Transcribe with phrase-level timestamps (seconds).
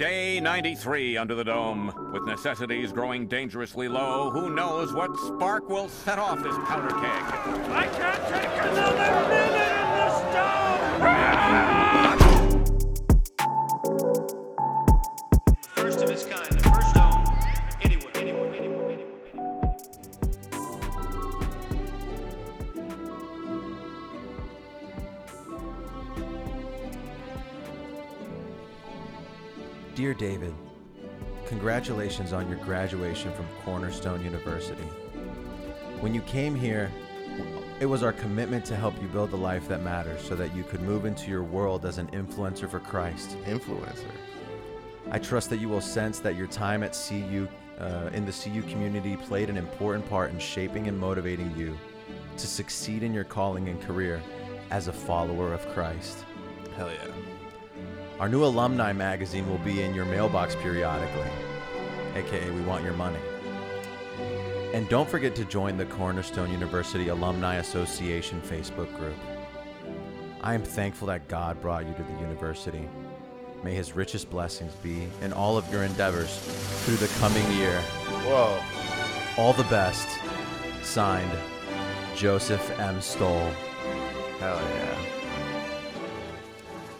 [0.00, 1.92] Day 93 under the dome.
[2.10, 7.22] With necessities growing dangerously low, who knows what spark will set off this powder keg?
[7.70, 9.59] I can't take another minute
[32.10, 34.82] congratulations on your graduation from Cornerstone University.
[36.00, 36.90] When you came here,
[37.78, 40.64] it was our commitment to help you build the life that matters so that you
[40.64, 43.36] could move into your world as an influencer for Christ.
[43.44, 44.10] Influencer.
[45.12, 47.46] I trust that you will sense that your time at CU
[47.78, 51.78] uh, in the CU community played an important part in shaping and motivating you
[52.36, 54.20] to succeed in your calling and career
[54.70, 56.24] as a follower of Christ.
[56.76, 57.12] Hell yeah.
[58.18, 61.30] Our new alumni magazine will be in your mailbox periodically,
[62.14, 63.18] aka We Want Your Money.
[64.72, 69.16] And don't forget to join the Cornerstone University Alumni Association Facebook group.
[70.40, 72.88] I am thankful that God brought you to the university.
[73.62, 76.38] May his richest blessings be in all of your endeavors
[76.84, 77.78] through the coming year.
[78.24, 78.58] Whoa.
[79.36, 80.08] All the best.
[80.82, 81.30] Signed,
[82.16, 83.00] Joseph M.
[83.00, 83.52] Stowell.
[84.38, 84.89] Hell yeah.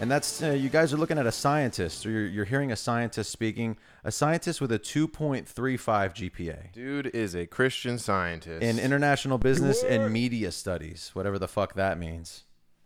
[0.00, 2.76] And that's, uh, you guys are looking at a scientist, or you're, you're hearing a
[2.76, 8.62] scientist speaking, a scientist with a 2.35 GPA Dude is a Christian scientist.
[8.62, 12.44] in international business and media studies, whatever the fuck that means.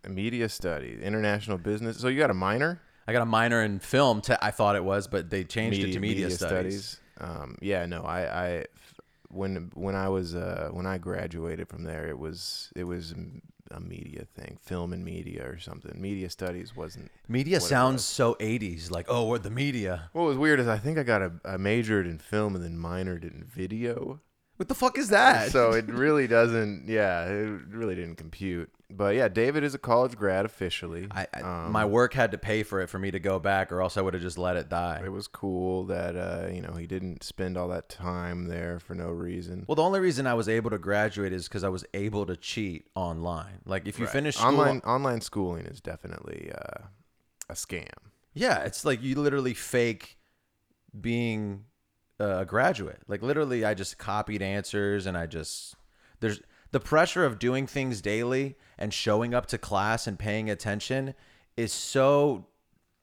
[0.08, 1.98] media studies, international business.
[1.98, 2.80] So you got a minor?
[3.06, 5.92] I got a minor in film, te- I thought it was, but they changed it
[5.92, 6.98] to media, studies.
[7.20, 8.64] Um, yeah, no, I, I,
[9.28, 13.14] when when I was uh, when I graduated from there, it was it was
[13.70, 16.00] a media thing, film and media or something.
[16.00, 17.10] Media studies wasn't.
[17.28, 20.10] Media sounds so 80s, like, oh, we're the media.
[20.12, 22.76] What was weird is I think I got a, I majored in film and then
[22.78, 24.20] minored in video.
[24.56, 25.50] What the fuck is that?
[25.50, 26.84] so it really doesn't.
[26.88, 28.70] Yeah, it really didn't compute.
[28.90, 31.08] But yeah, David is a college grad officially.
[31.10, 33.72] I, I, Um, my work had to pay for it for me to go back,
[33.72, 35.00] or else I would have just let it die.
[35.04, 38.94] It was cool that uh, you know he didn't spend all that time there for
[38.94, 39.64] no reason.
[39.66, 42.36] Well, the only reason I was able to graduate is because I was able to
[42.36, 43.60] cheat online.
[43.64, 46.84] Like, if you finish school, online online schooling is definitely uh,
[47.48, 47.88] a scam.
[48.34, 50.18] yeah, it's like you literally fake
[51.00, 51.64] being
[52.20, 53.00] uh, a graduate.
[53.08, 55.74] Like, literally, I just copied answers and I just
[56.20, 56.40] there's
[56.74, 61.14] the pressure of doing things daily and showing up to class and paying attention
[61.56, 62.46] is so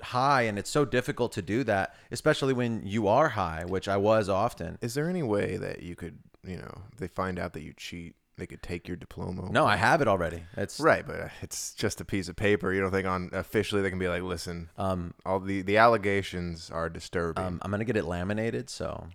[0.01, 3.95] high and it's so difficult to do that especially when you are high which i
[3.95, 7.61] was often Is there any way that you could you know they find out that
[7.61, 8.15] you cheat?
[8.37, 9.51] They could take your diploma.
[9.51, 12.73] no i have it already it's Right, but uh, it's just a piece of paper.
[12.73, 16.71] You don't think on officially they can be like, listen, um all the the allegations
[16.71, 17.45] are disturbing.
[17.45, 19.07] um, I'm gonna get it laminated, so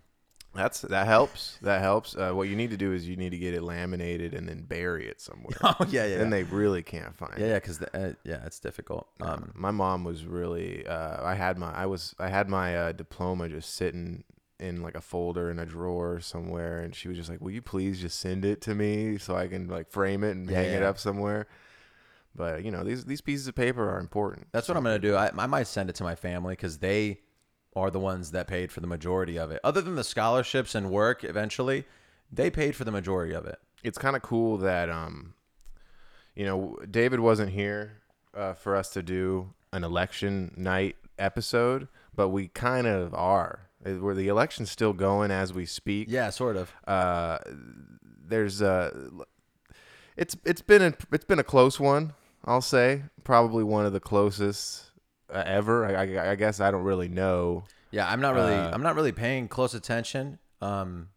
[0.57, 1.59] That's that helps.
[1.63, 2.17] That helps.
[2.17, 4.63] Uh, what you need to do is you need to get it laminated and then
[4.63, 5.57] bury it somewhere.
[5.63, 7.49] oh yeah, yeah, Then they really can't find yeah, it.
[7.49, 9.07] yeah, because uh, yeah, it's difficult.
[9.21, 10.87] Um, Um, my mom was really.
[10.87, 11.73] Uh, I had my.
[11.73, 12.15] I was.
[12.19, 14.25] I had my uh, diploma just sitting
[14.59, 17.63] in like a folder in a drawer somewhere, and she was just like, "Will you
[17.63, 20.73] please just send it to me so I can like frame it and Yeah, hang
[20.73, 21.47] it up somewhere?"
[22.35, 24.49] But you know, these these pieces of paper are important.
[24.53, 25.15] that's what I'm gonna do.
[25.17, 27.21] I, I might send it to my family because they
[27.77, 29.61] are the ones that paid for the majority of it.
[29.63, 31.85] Other than the scholarships and work, eventually,
[32.33, 33.59] they paid for the majority of it.
[33.85, 35.35] it's kind of cool that um
[36.35, 38.03] you know david wasn't here
[38.35, 43.91] uh, for us to do an election night episode but we kind of are Uh,
[44.05, 46.73] where the election's still going as we speak Yeah, sort of.
[46.89, 47.39] uh
[48.29, 48.91] there's a.
[50.17, 52.13] it's it's been a it's been a close one
[52.45, 54.86] i'll say probably one of the closest
[55.31, 58.71] uh, ever I, I, I guess i don't really know Yeah, I'm not really Uh,
[58.73, 60.39] I'm not really paying close attention.
[60.61, 61.09] Um,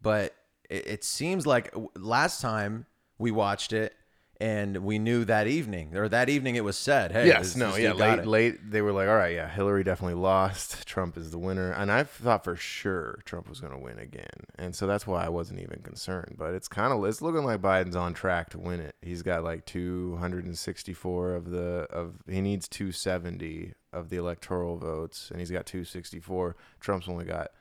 [0.00, 0.34] but
[0.68, 2.86] it, it seems like last time
[3.18, 3.94] we watched it
[4.42, 7.70] and we knew that evening or that evening it was said, hey, yes, this- no,
[7.70, 8.70] this yeah, late, late.
[8.72, 10.84] They were like, all right, yeah, Hillary definitely lost.
[10.84, 14.26] Trump is the winner, and I thought for sure Trump was going to win again,
[14.56, 16.34] and so that's why I wasn't even concerned.
[16.36, 18.96] But it's kind of it's looking like Biden's on track to win it.
[19.00, 25.38] He's got like 264 of the of he needs 270 of the electoral votes, and
[25.38, 26.56] he's got 264.
[26.80, 27.52] Trump's only got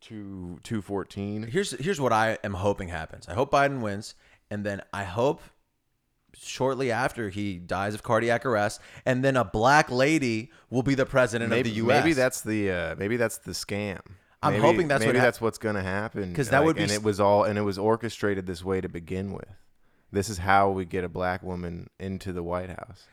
[0.00, 1.42] two 214.
[1.42, 3.28] Here's here's what I am hoping happens.
[3.28, 4.14] I hope Biden wins,
[4.50, 5.42] and then I hope
[6.40, 11.06] shortly after he dies of cardiac arrest, and then a black lady will be the
[11.06, 12.04] president Maybe, of the U.S.
[12.04, 14.00] maybe that's the uh, maybe that's the scam.
[14.42, 16.92] I'm Maybe- hoping that's what maybe that's what's gonna happen because that would be and
[16.92, 19.48] it was all and it was orchestrated this way to begin with.
[20.12, 23.06] This is how we get a black woman into the White House.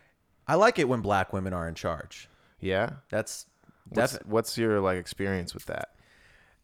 [0.47, 2.29] I like it when black women are in charge.
[2.59, 3.45] Yeah, That's
[3.89, 5.89] What's, what's your like experience with that?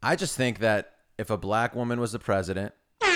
[0.02, 3.08] I just think that if a black woman was the president, yo,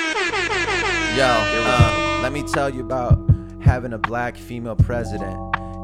[1.15, 3.22] uh, let me tell you about
[3.63, 5.37] having a black female president.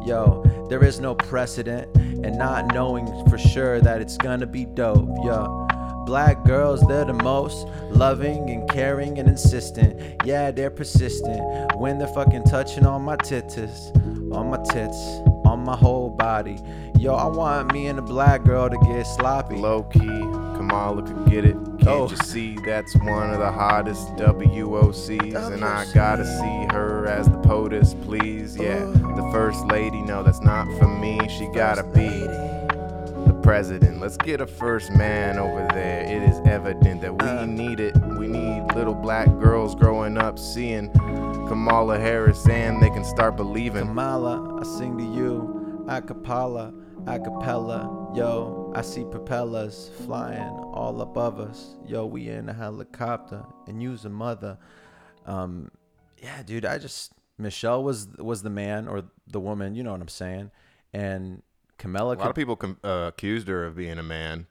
[0.05, 5.09] Yo, there is no precedent, and not knowing for sure that it's gonna be dope.
[5.23, 5.67] Yo,
[6.05, 10.21] black girls, they're the most loving and caring and insistent.
[10.25, 11.41] Yeah, they're persistent
[11.77, 13.95] when they're fucking touching on my titties,
[14.33, 14.97] on my tits,
[15.45, 16.57] on my whole body.
[16.97, 19.55] Yo, I want me and a black girl to get sloppy.
[19.55, 19.99] Low key,
[20.57, 21.55] Kamala could get it.
[21.81, 22.09] Can't Oh.
[22.09, 25.51] you see that's one of the hottest WOCs?
[25.51, 28.57] And I gotta see her as the POTUS, please.
[28.57, 28.85] Yeah,
[29.15, 30.01] the first lady.
[30.01, 31.19] No, that's not for me.
[31.29, 33.99] She gotta be the president.
[34.01, 36.01] Let's get a first man over there.
[36.03, 37.45] It is evident that we uh.
[37.45, 37.95] need it.
[38.17, 40.91] We need little black girls growing up seeing
[41.47, 43.87] Kamala Harris and they can start believing.
[43.87, 46.73] Kamala, I sing to you, acapella,
[47.05, 48.15] acapella.
[48.15, 51.75] Yo, I see propellers flying all above us.
[51.86, 54.57] Yo, we in a helicopter and use a mother.
[55.25, 55.71] Um,
[56.21, 60.01] yeah, dude, I just Michelle was was the man or the woman, you know what
[60.01, 60.51] I'm saying,
[60.94, 61.42] and
[61.77, 62.16] Camilla.
[62.16, 64.48] A lot of people com- uh, accused her of being a man.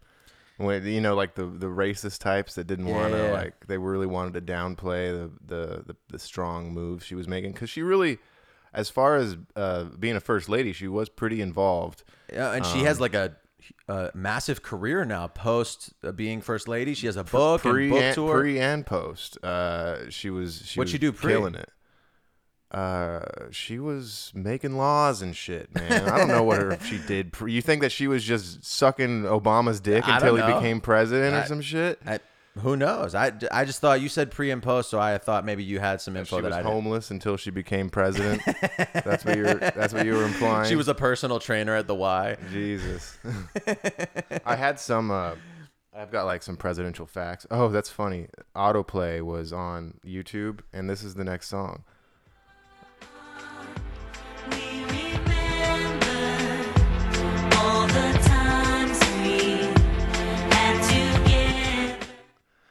[0.56, 3.32] When you know, like the the racist types that didn't want to Yeah.
[3.32, 7.52] like they really wanted to downplay the the the, the strong moves she was making
[7.52, 8.18] because she really,
[8.74, 12.02] as far as uh, being a first lady, she was pretty involved.
[12.32, 13.36] Yeah, and she Um, has like a,
[13.88, 16.94] a massive career now post uh, being first lady.
[16.94, 18.40] She has a book pre and book and, tour.
[18.40, 19.42] pre and post.
[19.44, 21.32] Uh, she was she What'd was she do pre?
[21.32, 21.70] killing it.
[22.70, 23.20] Uh,
[23.50, 26.06] she was making laws and shit, man.
[26.06, 27.32] I don't know what her she did.
[27.32, 30.56] Pre- you think that she was just sucking Obama's dick I until he know.
[30.56, 31.98] became president or some shit?
[32.04, 32.20] I,
[32.58, 33.14] who knows?
[33.14, 36.00] I, I just thought you said pre and post, so I thought maybe you had
[36.00, 36.72] some info she that was I didn't.
[36.72, 38.42] homeless until she became president.
[38.92, 39.54] that's what you're.
[39.54, 40.68] That's what you were implying.
[40.68, 42.36] She was a personal trainer at the Y.
[42.50, 43.18] Jesus.
[44.46, 45.10] I had some.
[45.10, 45.34] Uh,
[45.94, 47.46] I've got like some presidential facts.
[47.50, 48.28] Oh, that's funny.
[48.54, 51.84] Autoplay was on YouTube, and this is the next song.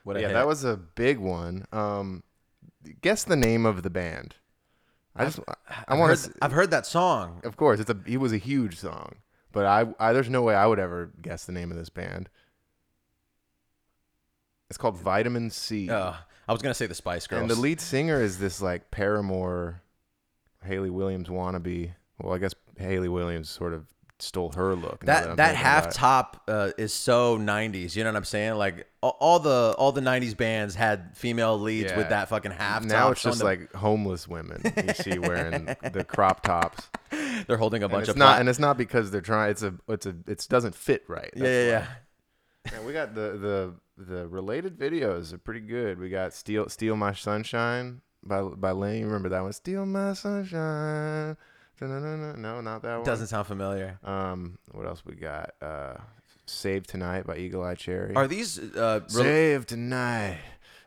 [0.08, 0.36] What yeah, hit.
[0.36, 1.66] that was a big one.
[1.74, 2.24] Um,
[3.02, 4.36] guess the name of the band.
[5.14, 5.40] I just.
[5.50, 6.38] I I've want heard, to.
[6.42, 7.42] I've heard that song.
[7.44, 7.98] Of course, it's a.
[8.06, 9.16] He was a huge song,
[9.52, 10.14] but I, I.
[10.14, 12.30] There's no way I would ever guess the name of this band.
[14.70, 15.90] It's called Vitamin C.
[15.90, 16.14] Uh,
[16.48, 17.42] I was gonna say the Spice Girls.
[17.42, 19.82] And the lead singer is this like Paramore,
[20.64, 21.92] Hayley Williams wannabe.
[22.22, 23.88] Well, I guess Hayley Williams sort of
[24.20, 25.04] stole her look.
[25.06, 25.98] now that that half about it.
[25.98, 27.96] top uh, is so 90s.
[27.96, 28.56] You know what I'm saying?
[28.56, 31.98] Like all, all the all the 90s bands had female leads Yeah.
[31.98, 32.90] with that fucking half top.
[32.90, 36.90] Now it's just the- like homeless women you see wearing the crop tops.
[37.48, 39.52] they're holding a And bunch it's of not, pla- and it's not because they're trying.
[39.52, 41.30] It's a, it's a, it doesn't fit right.
[41.36, 41.88] yeah, yeah, yeah.
[42.74, 42.86] yeah.
[42.86, 46.00] we got the the the related videos are pretty good.
[46.00, 48.98] We got "Steal Steal My Sunshine" by by Len.
[49.00, 49.54] You remember that one?
[49.54, 51.38] "Steal My Sunshine."
[51.82, 53.06] No, not that one.
[53.06, 54.00] Doesn't sound familiar.
[54.04, 55.52] Um, what else we got?
[55.62, 55.96] Uh,
[56.46, 58.16] "Save Tonight" by Eagle Eye Cherry.
[58.16, 60.40] Are these uh, rel- Save tonight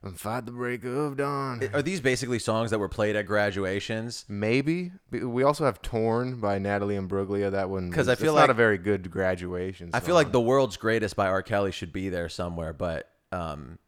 [0.02, 1.68] and fight the break of dawn.
[1.74, 4.24] are these basically songs that were played at graduations?
[4.28, 7.50] Maybe we also have "Torn" by Natalie Imbruglia.
[7.52, 9.90] That one because I feel it's not like- a very good graduation.
[9.92, 11.42] I feel like "The World's Greatest" by R.
[11.42, 13.78] Kelly should be there somewhere, but um,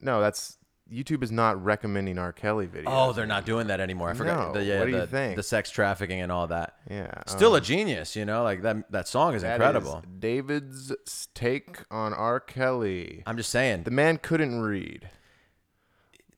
[0.00, 0.56] no, that's
[0.92, 2.32] YouTube is not recommending R.
[2.32, 2.84] Kelly videos.
[2.86, 4.10] oh, they're not doing that anymore.
[4.10, 4.48] I forgot.
[4.48, 5.36] No, the, yeah, what do you think?
[5.36, 6.74] The sex trafficking and all that.
[6.90, 8.42] Yeah, Still a um, genius, you know.
[8.42, 8.90] Like that.
[8.90, 9.98] That song is that incredible.
[9.98, 10.92] is David's
[11.34, 12.40] take on R.
[12.40, 13.22] Kelly.
[13.26, 13.84] I'm just saying.
[13.84, 15.08] The man couldn't read,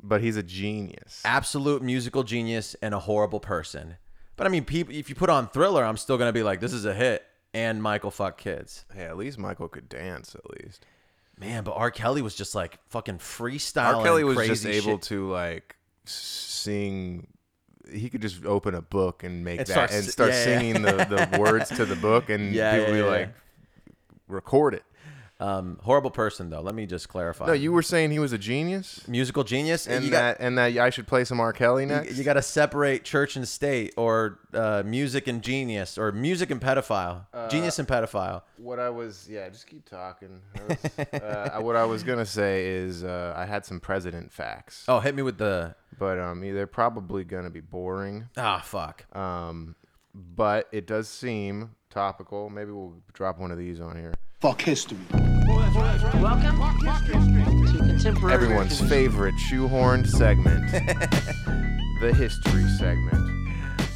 [0.03, 1.23] but he's a genius.
[1.25, 3.97] absolute musical genius and a horrible person.
[4.37, 6.73] But I mean, people, if you put on Thriller, I'm still gonna be like, this
[6.73, 7.25] is a hit.
[7.55, 10.35] And Michael fuck kids, Hey, at least Michael could dance.
[10.35, 10.87] At least
[11.43, 11.65] man.
[11.65, 11.91] But R.
[11.91, 13.97] Kelly was just like fucking freestyle.
[13.97, 14.05] R.
[14.05, 17.27] Kelly was just able to like sing.
[17.93, 20.45] He could just open a book and make And that start and start yeah, yeah.
[20.45, 23.19] singing the, the words to the book, and Yeah, people yeah, be yeah.
[23.19, 23.35] like,
[24.29, 24.85] record it.
[25.43, 26.61] Um, horrible person though.
[26.61, 27.47] Let me just clarify.
[27.47, 30.77] No, you were saying he was a genius, musical genius, and you that and that
[30.79, 31.53] I should play some R.
[31.53, 32.17] Kelly next.
[32.17, 36.61] you, got to separate church and state, or uh, music and genius, or music and
[36.61, 38.43] pedophile, Uh, genius and pedophile.
[38.57, 40.41] what I was, yeah, just keep talking.
[40.55, 44.85] I was- uh, what I was gonna say is uh, I had some president facts,
[44.87, 48.29] Oh, hit me with the but um, they're probably gonna be boring.
[48.37, 49.05] ah fuck.
[49.17, 49.75] Um,
[50.15, 52.49] but it does seem topical.
[52.51, 54.15] Maybe we'll drop one of these on here.
[54.43, 54.99] Fuck history.
[55.13, 56.59] Welcome
[57.69, 58.35] to contemporary.
[58.35, 60.69] Everyone's favorite shoehorned segment,
[62.01, 63.23] the history segment.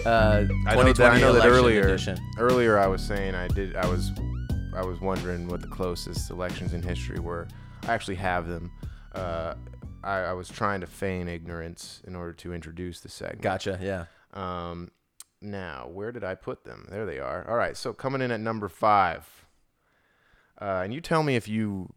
[0.06, 1.88] Uh, I know that, I 2020 know that election earlier.
[1.88, 2.18] edition.
[2.38, 3.74] Earlier, I was saying I did.
[3.74, 4.12] I was.
[4.72, 7.48] I was wondering what the closest elections in history were.
[7.82, 8.70] I actually have them.
[9.16, 9.54] Uh,
[10.04, 13.42] I, I was trying to feign ignorance in order to introduce the segment.
[13.42, 13.80] Gotcha.
[13.82, 14.04] Yeah.
[14.32, 14.92] Um,
[15.42, 16.86] now, where did I put them?
[16.88, 17.44] There they are.
[17.48, 19.28] All right, so coming in at number five.
[20.60, 21.88] Uh, and you tell me if you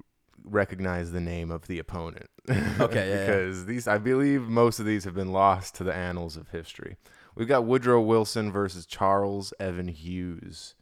[0.43, 2.27] recognize the name of the opponent.
[2.79, 3.25] Okay, yeah, yeah.
[3.25, 6.97] because these, I believe most of these have been lost to the annals of history.
[7.35, 10.73] We've got Woodrow Wilson versus Charles Evan Hughes.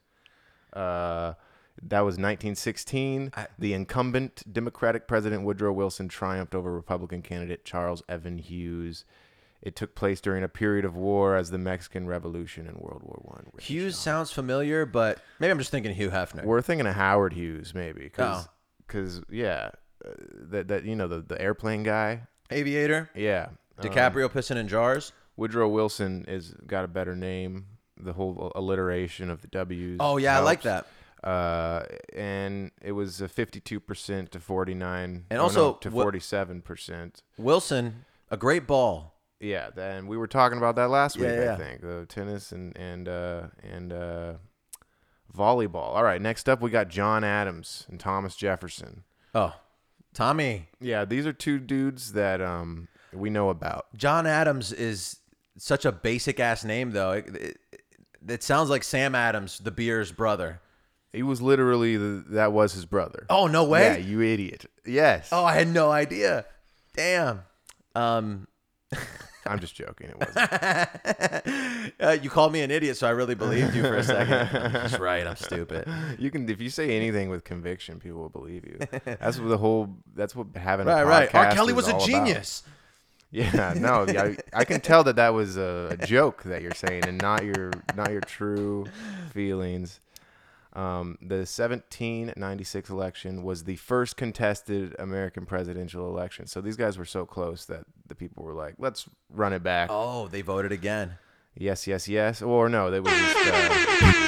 [0.72, 1.34] Uh,
[1.81, 3.31] that was 1916.
[3.36, 9.03] I- the incumbent Democratic President Woodrow Wilson triumphed over Republican candidate Charles Evan Hughes.
[9.61, 13.19] It took place during a period of war as the Mexican Revolution and World War
[13.23, 13.47] One.
[13.59, 16.43] Hughes sounds familiar, but maybe I'm just thinking Hugh Hefner.
[16.45, 18.45] We're thinking of Howard Hughes, maybe, Oh.
[18.85, 19.71] because yeah,
[20.05, 20.11] uh,
[20.51, 22.21] that that you know the the airplane guy.
[22.51, 23.09] Aviator.
[23.15, 25.11] Yeah, um, DiCaprio pissing in jars.
[25.37, 27.65] Woodrow Wilson is got a better name.
[27.99, 29.97] The whole alliteration of the W's.
[29.99, 30.85] Oh yeah, I like that.
[31.23, 31.83] Uh,
[32.15, 37.21] and it was a 52% to 49 And oh, also, no, to 47%.
[37.39, 39.15] Wilson, a great ball.
[39.39, 41.53] Yeah, then we were talking about that last week, Yeah, yeah.
[41.53, 41.82] I think.
[41.82, 44.34] The tennis and and uh and uh
[45.36, 45.75] volleyball.
[45.96, 49.03] All right, next up we got John Adams and Thomas Jefferson.
[49.36, 49.53] Oh,
[50.13, 50.70] Tommy.
[50.79, 53.88] Yeah, these are two dudes that um we know about.
[53.96, 55.17] John Adams is
[55.58, 57.12] such a basic ass name, though.
[57.13, 57.58] It, it,
[58.27, 60.62] it sounds like Sam Adams, the beer's brother.
[61.13, 63.25] He was literally the, that was his brother.
[63.29, 63.84] Oh no way!
[63.84, 64.65] Yeah, you idiot.
[64.86, 65.29] Yes.
[65.32, 66.46] oh, I had no idea.
[66.96, 67.41] Damn.
[67.96, 68.48] Um,
[69.50, 70.10] I'm just joking.
[70.10, 71.94] It wasn't.
[72.00, 74.50] uh, you called me an idiot, so I really believed you for a second.
[74.74, 75.25] That's right.
[75.25, 75.88] I'm stupid.
[76.20, 78.80] you can if you say anything with conviction, people will believe you.
[79.06, 79.96] That's what the whole.
[80.16, 81.34] That's what having Right, a right.
[81.36, 81.46] R.
[81.46, 82.08] podcast Kelly was a all about.
[82.08, 82.63] genius.
[83.30, 86.72] Yeah, no, yeah, I, I can tell that that was a, a joke that you're
[86.74, 88.86] saying, and not your not your true
[89.34, 90.00] feelings.
[90.77, 96.46] Um, the 1796 election was the first contested American presidential election.
[96.46, 99.89] So these guys were so close that the people were like, "Let's run it back."
[99.91, 101.17] Oh, they voted again.
[101.55, 102.43] Yes, yes, yes.
[102.43, 103.69] Or no, they were just uh,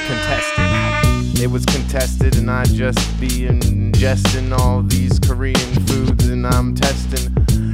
[0.07, 1.43] contested.
[1.43, 7.31] It was contested, and I just be ingesting all these Korean foods, and I'm testing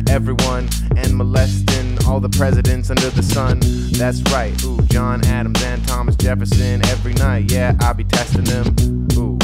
[0.10, 0.68] everyone
[0.98, 3.60] and molesting all the presidents under the sun.
[3.92, 4.54] That's right.
[4.64, 7.52] Ooh, John Adams and Thomas Jefferson every night.
[7.52, 9.08] Yeah, I be testing them.
[9.14, 9.35] Ooh.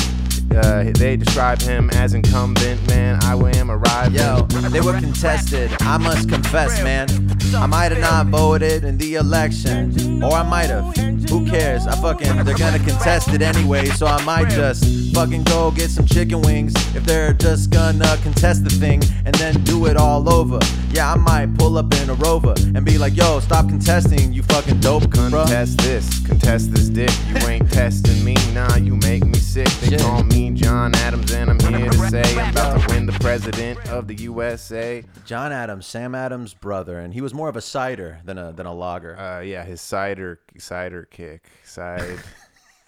[0.55, 3.17] Uh, they describe him as incumbent, man.
[3.23, 4.19] I am arriving.
[4.19, 5.71] Yo, they were contested.
[5.81, 7.07] I must confess, man.
[7.55, 10.95] I might have not voted in the election, or I might have.
[11.31, 11.87] Who cares?
[11.87, 16.05] I fucking, they're gonna contest it anyway, so I might just fucking go get some
[16.05, 20.59] chicken wings if they're just gonna contest the thing and then do it all over.
[20.91, 24.43] Yeah, I might pull up in a rover and be like, yo, stop contesting, you
[24.43, 25.31] fucking dope, bruh.
[25.45, 27.11] Contest this, contest this dick.
[27.29, 29.69] You ain't testing me, nah, you make me sick.
[29.79, 30.01] They Shit.
[30.01, 33.77] call me John Adams, and I'm here to say I'm about to win the president
[33.89, 35.03] of the USA.
[35.23, 38.65] John Adams, Sam Adams' brother, and he was more of a cider than a than
[38.65, 39.17] a lager.
[39.17, 42.17] Uh, yeah, his cider, cider kick, side,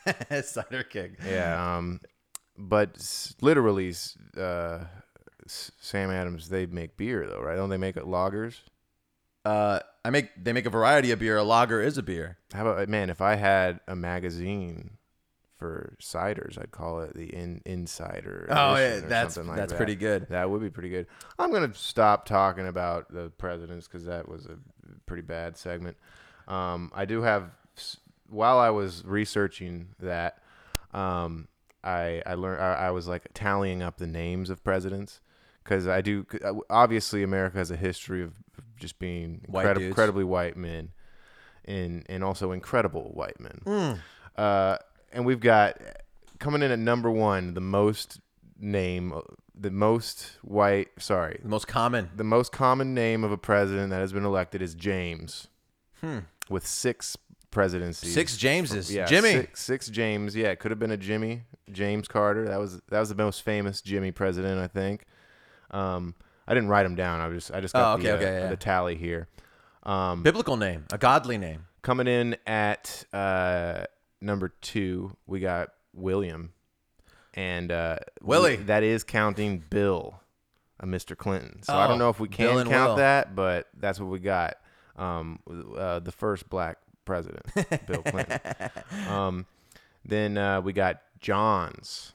[0.44, 1.14] cider kick.
[1.28, 1.78] yeah.
[1.78, 2.00] Um,
[2.58, 3.94] but s- literally,
[4.36, 4.80] uh,
[5.46, 7.56] S- Sam Adams, they make beer though, right?
[7.56, 8.56] Don't they make lagers?
[9.46, 11.38] Uh, I make they make a variety of beer.
[11.38, 12.38] A lager is a beer.
[12.52, 13.12] How about man?
[13.12, 14.98] If I had a magazine
[15.64, 18.48] for ciders, I'd call it the In Insider.
[18.50, 19.78] Oh, yeah, that's- like that's that.
[19.78, 20.28] pretty good.
[20.30, 21.08] That would be pretty good.
[21.40, 24.58] I'm gonna stop talking about the presidents because that was a
[25.06, 25.96] pretty bad segment.
[26.50, 27.52] Um, I do have
[28.28, 30.40] while I was researching that,
[30.94, 31.48] um,
[31.84, 35.22] I I learned I, I was like tallying up the names of presidents
[35.64, 38.34] because I do uh, obviously America has a history of
[38.78, 39.88] just being White incredi- dudes.
[39.88, 40.90] incredibly white men,
[41.66, 43.62] and and also incredible white men.
[43.64, 43.94] Hmm.
[44.36, 44.78] Uh,
[45.14, 45.78] and we've got
[46.40, 48.20] coming in at number one the most
[48.60, 49.14] name
[49.56, 52.10] the most white sorry The most common.
[52.16, 55.48] the most common name of a president that has been elected is James
[56.02, 56.20] Hmm.
[56.50, 57.16] with six
[57.52, 58.92] presidencies Six Jameses.
[58.94, 59.32] yeah Jimmy.
[59.32, 63.00] six, six James yeah it could have been a Jimmy James Carter that was that
[63.00, 65.06] was the most famous Jimmy president I think
[65.72, 66.16] um
[66.48, 68.16] I didn't write them down I was just I just got Oh, okay, the, uh,
[68.18, 68.50] okay, yeah.
[68.50, 69.28] the tally here
[69.84, 70.86] um Biblical name.
[70.92, 71.66] A godly name.
[71.84, 73.84] coming in at uh,
[74.24, 76.54] number two, we got William,
[77.34, 78.56] and uh, Willie.
[78.58, 80.20] that is counting Bill,
[80.80, 81.16] uh, Mr.
[81.18, 81.62] Clinton.
[81.64, 82.96] So I Oh, don't know if we Bill can and count Will.
[82.98, 84.56] that, but that's what we got.
[84.96, 85.40] Um,
[85.78, 87.46] uh, the first black president,
[87.88, 88.40] Bill Clinton.
[89.10, 89.46] Um,
[90.06, 92.14] then uh, we got Johns.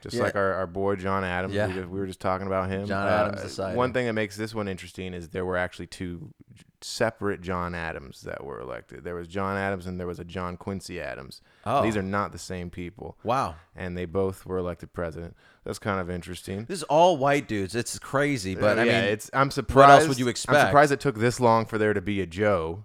[0.00, 0.22] Just Yeah.
[0.24, 1.66] like our, our boy John Adams, Yeah.
[1.66, 2.86] we, just, we were just talking about him.
[2.86, 3.76] John Uh, Adams, cider.
[3.76, 6.32] One thing that makes this one interesting is there were actually two
[6.80, 9.02] separate John Adams that were elected.
[9.04, 11.40] There was John Adams and there was a John Quincy Adams.
[11.66, 11.82] Oh.
[11.82, 13.18] These are not the same people.
[13.24, 13.56] Wow.
[13.74, 15.36] And they both were elected president.
[15.64, 16.64] That's kind of interesting.
[16.66, 17.74] This is all white dudes.
[17.74, 20.08] It's crazy, but Uh, I yeah, mean, it's I'm surprised.
[20.08, 20.56] would you expect?
[20.58, 22.84] I'm surprised it took this long for there to be a Joe.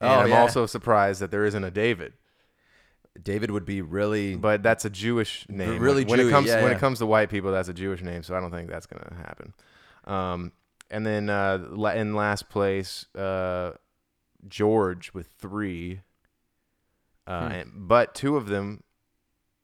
[0.00, 0.40] And Oh, I'm yeah.
[0.40, 2.14] also surprised that there isn't a David.
[3.22, 4.36] David would be really.
[4.36, 5.80] But that's a Jewish name.
[5.80, 8.02] really when, when it comes yeah, when it comes to white people, that's a Jewish
[8.02, 8.22] name.
[8.22, 9.54] So I don't think that's gonna happen.
[10.04, 10.52] Um,
[10.90, 11.58] and then uh,
[11.94, 13.72] in last place, uh,
[14.48, 16.00] George with three.
[17.26, 17.52] Uh, Hmm.
[17.54, 18.84] and, but two of them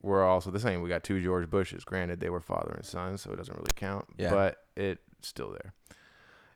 [0.01, 0.81] were also the same.
[0.81, 1.85] We got two George Bushes.
[1.85, 4.05] Granted, they were father and son, so it doesn't really count.
[4.17, 4.31] Yeah.
[4.31, 5.73] But it's still there.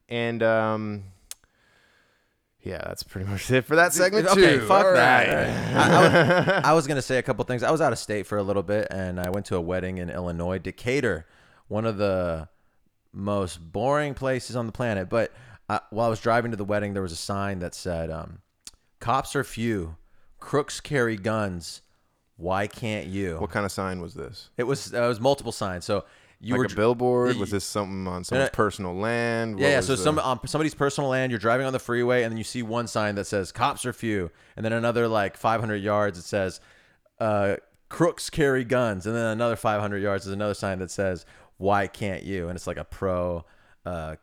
[0.09, 1.03] And um,
[2.61, 4.67] yeah, that's pretty much it for that segment okay, too.
[4.67, 5.27] fuck All that.
[5.27, 5.75] right.
[5.75, 7.63] I, I, I was gonna say a couple things.
[7.63, 9.99] I was out of state for a little bit, and I went to a wedding
[9.99, 11.25] in Illinois, Decatur,
[11.69, 12.49] one of the
[13.17, 15.09] most boring places on the planet.
[15.09, 15.33] But
[15.67, 18.39] I, while I was driving to the wedding, there was a sign that said, um,
[18.99, 19.97] "Cops are few,
[20.39, 21.81] crooks carry guns.
[22.37, 24.49] Why can't you?" What kind of sign was this?
[24.57, 25.83] It was uh, it was multiple signs.
[25.85, 26.05] So
[26.39, 27.37] you like were a billboard?
[27.37, 28.55] Was this something on someone's no.
[28.55, 29.59] personal land?
[29.59, 29.81] Yeah, What yeah.
[29.81, 32.43] So the- some on somebody's personal land, you're driving on the freeway, and then you
[32.43, 36.23] see one sign that says "Cops are few," and then another like 500 yards it
[36.23, 36.61] says
[37.19, 37.55] uh,
[37.89, 41.25] "Crooks carry guns," and then another 500 yards is another sign that says
[41.57, 43.45] "Why can't you?" and it's like a pro
[43.85, 44.15] uh,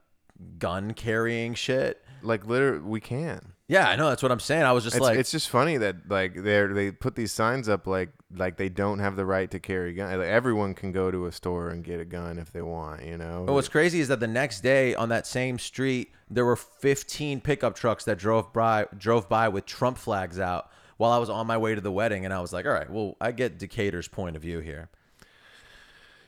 [0.59, 2.03] gun carrying shit.
[2.23, 3.53] like literally, we can.
[3.67, 4.11] Yeah, I know.
[4.11, 4.65] That's what I'm saying.
[4.65, 7.69] I was just It's, like, it's just funny that like they they put these signs
[7.69, 10.19] up like like they don't have the right to carry a gun.
[10.19, 13.05] Like, everyone can go to a store and get a gun if they want.
[13.05, 13.45] You know.
[13.47, 17.41] But what's crazy is that the next day on that same street, there were 15
[17.41, 21.47] pickup trucks that drove by drove by with Trump flags out while I was on
[21.47, 24.09] my way to the wedding, and I was like, all right, well, I get Decatur's
[24.09, 24.91] point of view here.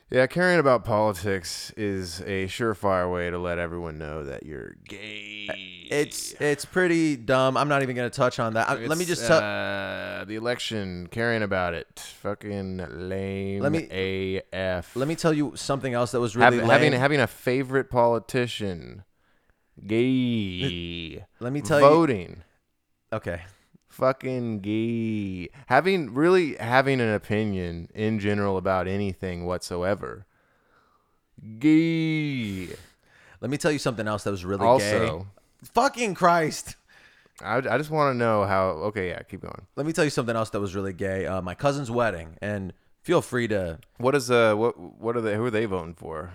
[0.09, 5.47] Yeah, caring about politics is a surefire way to let everyone know that you're gay.
[5.91, 7.57] It's it's pretty dumb.
[7.57, 8.69] I'm not even gonna touch on that.
[8.69, 9.39] I, let me It's, just tell.
[9.43, 13.61] uh, the election, caring about it, fucking lame.
[13.61, 14.95] Let me- AF.
[14.95, 16.99] let me tell you something else that was Have- really having lame.
[17.01, 19.03] having a favorite politician,
[19.85, 21.25] gay.
[21.41, 22.43] Let me tell you- voting,
[23.11, 23.41] okay,
[23.97, 25.49] fucking gay.
[25.67, 30.25] Having really having an opinion in general about anything whatsoever,
[31.59, 32.67] gay.
[33.41, 34.65] let me tell you something else that was really gay.
[34.65, 35.27] Also,
[35.73, 36.75] Fucking Christ.
[37.41, 38.69] I, I just want to know how.
[38.89, 39.67] Okay, yeah, keep going.
[39.75, 41.25] Let me tell you something else that was really gay.
[41.25, 45.35] Uh, my cousin's wedding, and feel free to What is uh what what are they?
[45.35, 46.31] Who are they voting for?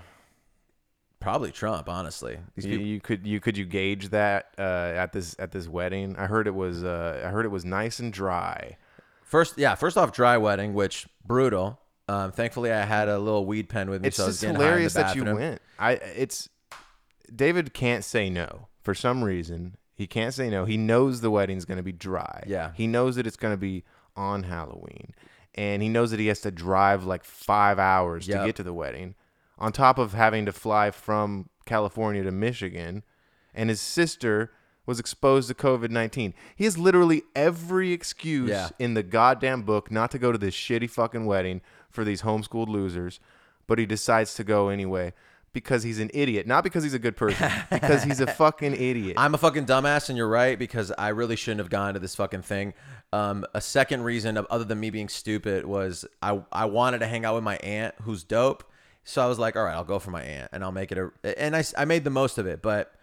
[1.22, 1.88] Probably Trump.
[1.88, 2.86] Honestly, these You, people.
[2.86, 6.16] you could you could you gauge that uh, at this at this wedding?
[6.18, 8.76] I heard it was uh, I heard it was nice and dry.
[9.24, 11.78] First, yeah, first off, dry wedding, which brutal.
[12.08, 14.60] Um, thankfully, I had a little weed pen with me, It's so just getting high
[14.60, 15.62] in the hilarious that you went.
[15.78, 16.50] I it's
[17.34, 19.76] David can't say no for some reason.
[19.94, 20.64] He can't say no.
[20.64, 22.42] He knows the wedding's going to be dry.
[22.46, 22.72] Yeah.
[22.74, 23.84] He knows that it's going to be
[24.16, 25.14] on Halloween,
[25.54, 28.40] and he knows that he has to drive like five hours Yep.
[28.40, 29.14] to get to the wedding,
[29.62, 33.02] on top of having to fly from California to Michigan,
[33.54, 34.50] and his sister
[34.86, 36.34] was exposed to COVID nineteen.
[36.56, 38.70] He has literally every excuse Yeah.
[38.80, 42.68] in the goddamn book not to go to this shitty fucking wedding for these homeschooled
[42.68, 43.20] losers,
[43.68, 45.12] but he decides to go anyway
[45.52, 49.14] because he's an idiot, not because he's a good person, because he's a fucking idiot.
[49.18, 52.14] I'm a fucking dumbass, and you're right because I really shouldn't have gone to this
[52.16, 52.72] fucking thing.
[53.12, 57.24] Um, a second reason, other than me being stupid, was I I wanted to hang
[57.24, 58.64] out with my aunt, who's dope.
[59.04, 60.98] So I was like, all right, I'll go for my aunt, and I'll make it
[60.98, 61.10] a.
[61.42, 62.94] And I, I made the most of it, but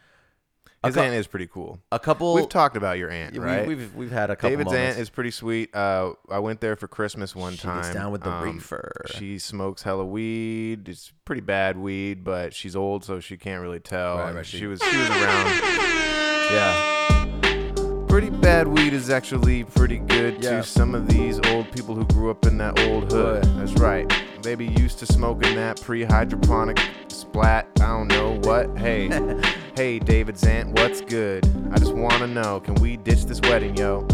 [0.86, 1.80] His cou- aunt is pretty cool.
[1.92, 2.34] a couple.
[2.36, 3.68] We've talked about your aunt, we, right?
[3.68, 4.52] We've we've had a couple.
[4.52, 4.92] David's moments.
[4.96, 5.76] aunt is pretty sweet.
[5.76, 7.82] Uh, I went there for Christmas one She time.
[7.82, 8.94] gets down with the Um, reefer.
[9.16, 10.88] She smokes hella weed.
[10.88, 14.20] It's pretty bad weed, but she's old, so she can't really tell.
[14.20, 15.48] Right, right, she she- was she was around.
[16.52, 17.19] yeah.
[18.20, 20.58] Pretty bad weed is actually pretty good Yeah.
[20.58, 23.46] to some of these old people who grew up in that old hood.
[23.56, 24.12] That's right.
[24.42, 27.70] They be used to smoking that pre-hydroponic splat.
[27.80, 28.78] I don't know what.
[28.78, 29.08] Hey,
[29.78, 31.46] hey, David's aunt, what's good?
[31.72, 34.06] I just wanna know, can we ditch this wedding, yo?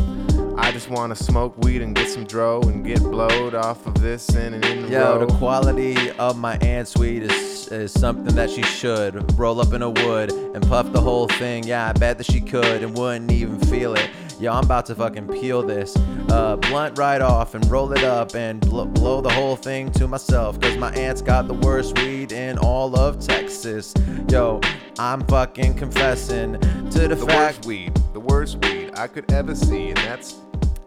[0.58, 4.30] I just wanna smoke weed and get some dro and get blowed off of this
[4.30, 5.26] and in the Yo, row.
[5.26, 9.82] the quality of my aunt's weed is, is something that she should roll up in
[9.82, 11.64] a wood and puff the whole thing.
[11.66, 14.10] Yeah, I bet that she could and wouldn't even feel it.
[14.40, 15.96] Yo, I'm about to fucking peel this
[16.30, 20.08] uh, blunt right off and roll it up and bl- blow the whole thing to
[20.08, 20.60] myself.
[20.60, 23.94] Cause my aunt's got the worst weed in all of Texas.
[24.30, 24.60] Yo,
[25.00, 26.54] I'm fucking confessing
[26.92, 27.58] to the, the fact.
[27.58, 30.34] worst weed, the worst weed I could ever see, and that's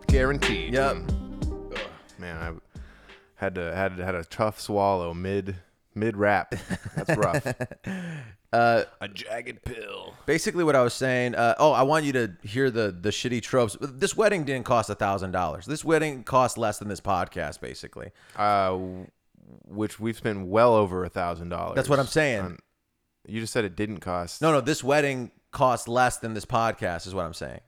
[0.09, 0.73] guaranteed.
[0.75, 0.97] Yep.
[0.97, 1.73] Mm.
[1.73, 1.79] Ugh,
[2.19, 2.53] man, I
[3.37, 5.57] had to had had a tough swallow mid
[5.95, 6.55] Mid rap.
[6.97, 7.47] That's rough.
[8.51, 10.15] Uh, a jagged pill.
[10.25, 11.35] basically what I was saying.
[11.35, 13.77] Uh, oh, I want you to hear the the shitty tropes.
[13.79, 15.67] This wedding didn't cost a thousand dollars.
[15.67, 18.11] This wedding cost less than this podcast, basically.
[18.37, 18.79] Uh,
[19.67, 21.77] which we've spent well over a thousand dollars.
[21.77, 22.41] That's what I'm saying.
[22.41, 22.59] on-
[23.27, 24.41] You just said it didn't cost.
[24.41, 27.61] No, no, this wedding cost less than this podcast, is what I'm saying.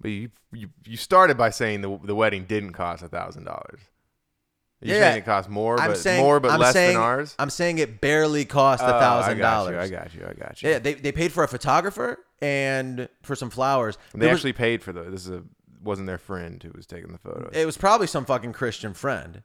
[0.00, 3.80] But you you, you started by saying the the wedding didn't cost a thousand dollars.
[4.82, 7.02] You Yeah, saying it cost more, I'm but saying more, but I'm less saying, than
[7.02, 7.34] ours.
[7.38, 9.72] I'm saying it barely cost a Oh, thousand I got you.
[9.72, 9.90] dollars.
[9.90, 10.26] I got you.
[10.28, 10.68] I got you.
[10.70, 13.96] Yeah, they, they paid for a photographer and for some flowers.
[14.12, 15.04] they There was- actually paid for the.
[15.04, 15.42] This is a
[15.82, 17.50] wasn't their friend who was taking the photos.
[17.54, 19.42] it was probably some fucking Christian friend.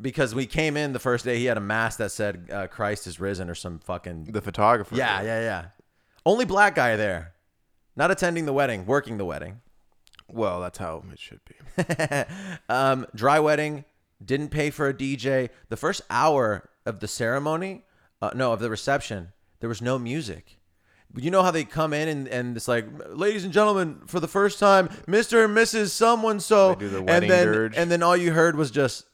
[0.00, 3.06] Because we came in the first day, he had a mask that said uh, "Christ
[3.06, 4.94] is risen" or some fucking the photographer.
[4.96, 5.64] yeah, yeah, yeah.
[6.26, 7.32] Only black guy there,
[7.96, 9.60] not attending the wedding, working the wedding.
[10.28, 11.54] Well, that's how it should be.
[12.68, 13.84] um, dry wedding
[14.24, 15.50] didn't pay for a DJ.
[15.68, 17.82] The first hour of the ceremony,
[18.22, 20.58] uh, no, of the reception, there was no music.
[21.16, 24.26] You know how they come in and, and it's like, ladies and gentlemen, for the
[24.26, 25.44] first time, Mr.
[25.44, 25.90] and Mrs.
[25.90, 27.76] Someone so, They do the and then dirge.
[27.76, 29.06] and then all you heard was just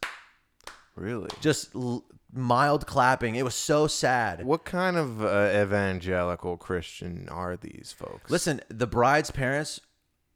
[0.96, 1.28] Really.
[1.40, 3.34] just l- mild clapping.
[3.34, 4.44] It was so sad.
[4.44, 8.30] What kind of uh, evangelical Christian are these folks?
[8.30, 9.80] Listen, the bride's parents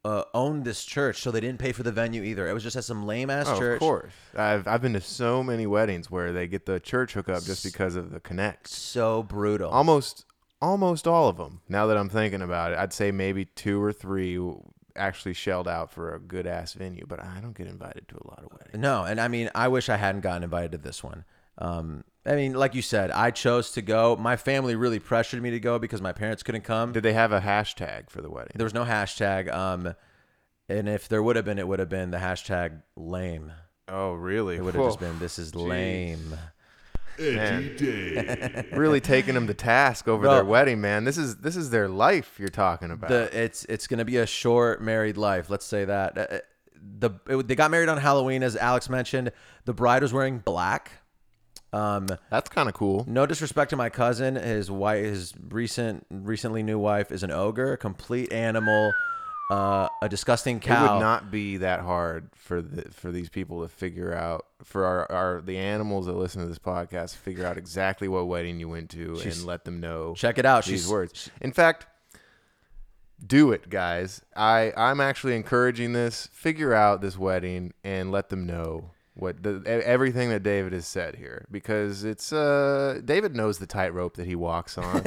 [0.04, 2.46] uh, owned this church, so they didn't pay for the venue either.
[2.48, 3.76] It was just at some lame ass Oh, church.
[3.76, 4.12] of course.
[4.36, 7.96] I've I've been to so many weddings where they get the church hookup just because
[7.96, 8.68] of the connect.
[8.68, 9.70] So brutal.
[9.70, 10.26] Almost
[10.60, 11.60] almost all of them.
[11.68, 14.38] Now that I'm thinking about it, I'd say maybe two or three
[14.96, 18.26] actually shelled out for a good ass venue, but I don't get invited to a
[18.28, 18.78] lot of weddings.
[18.80, 21.24] No, and I mean, I wish I hadn't gotten invited to this one.
[21.58, 24.16] Um, I mean, like you said, I chose to go.
[24.16, 26.92] My family really pressured me to go because my parents couldn't come.
[26.92, 28.52] Did they have a hashtag for the wedding?
[28.54, 29.52] There was no hashtag.
[29.52, 29.94] Um,
[30.68, 33.52] and if there would have been, it would have been the hashtag lame.
[33.88, 34.56] oh, really?
[34.56, 36.30] It would have just been this is lame.
[36.30, 37.76] Man.
[38.72, 40.34] really taking them to task over Bro.
[40.34, 41.04] their wedding, man.
[41.04, 43.10] This is this is their life you're talking about.
[43.10, 45.48] The it's it's gonna be a short married life.
[45.50, 46.18] Let's say that.
[46.18, 46.38] Uh,
[46.98, 49.30] The it, they got married on Halloween, as Alex mentioned.
[49.64, 50.90] The bride was wearing black.
[51.74, 53.04] Um, That's kind of cool.
[53.08, 54.36] No disrespect to my cousin.
[54.36, 58.92] His wife, his recent, recently new wife, is an ogre, a complete animal,
[59.50, 60.94] uh, a disgusting It cow.
[60.94, 65.10] would not be that hard for the for these people to figure out for our,
[65.10, 68.68] our the animals that listen to this podcast to figure out exactly what wedding you
[68.68, 70.14] went to She's- and let them know.
[70.14, 70.64] Check it out.
[70.64, 71.28] These She's words.
[71.40, 71.86] In fact,
[73.24, 74.22] do it, guys.
[74.36, 76.28] I I'm actually encouraging this.
[76.32, 81.14] Figure out this wedding and let them know what the, everything that David has said
[81.14, 85.02] here because it's uh David knows the tightrope that he walks on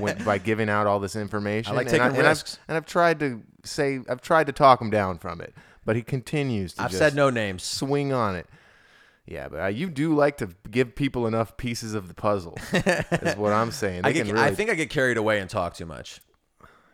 [0.00, 1.72] when- by giving out all this information.
[1.72, 2.58] I like and taking and I've, risks.
[2.66, 6.02] and I've tried to say I've tried to talk him down from it, but he
[6.02, 7.62] continues to I've said no names.
[7.62, 8.46] swing on it.
[9.26, 12.56] Yeah, but uh, you do like to give people enough pieces of the puzzle.
[12.72, 14.00] is what I'm saying.
[14.04, 16.20] I, get, really I think I get carried away and talk too much.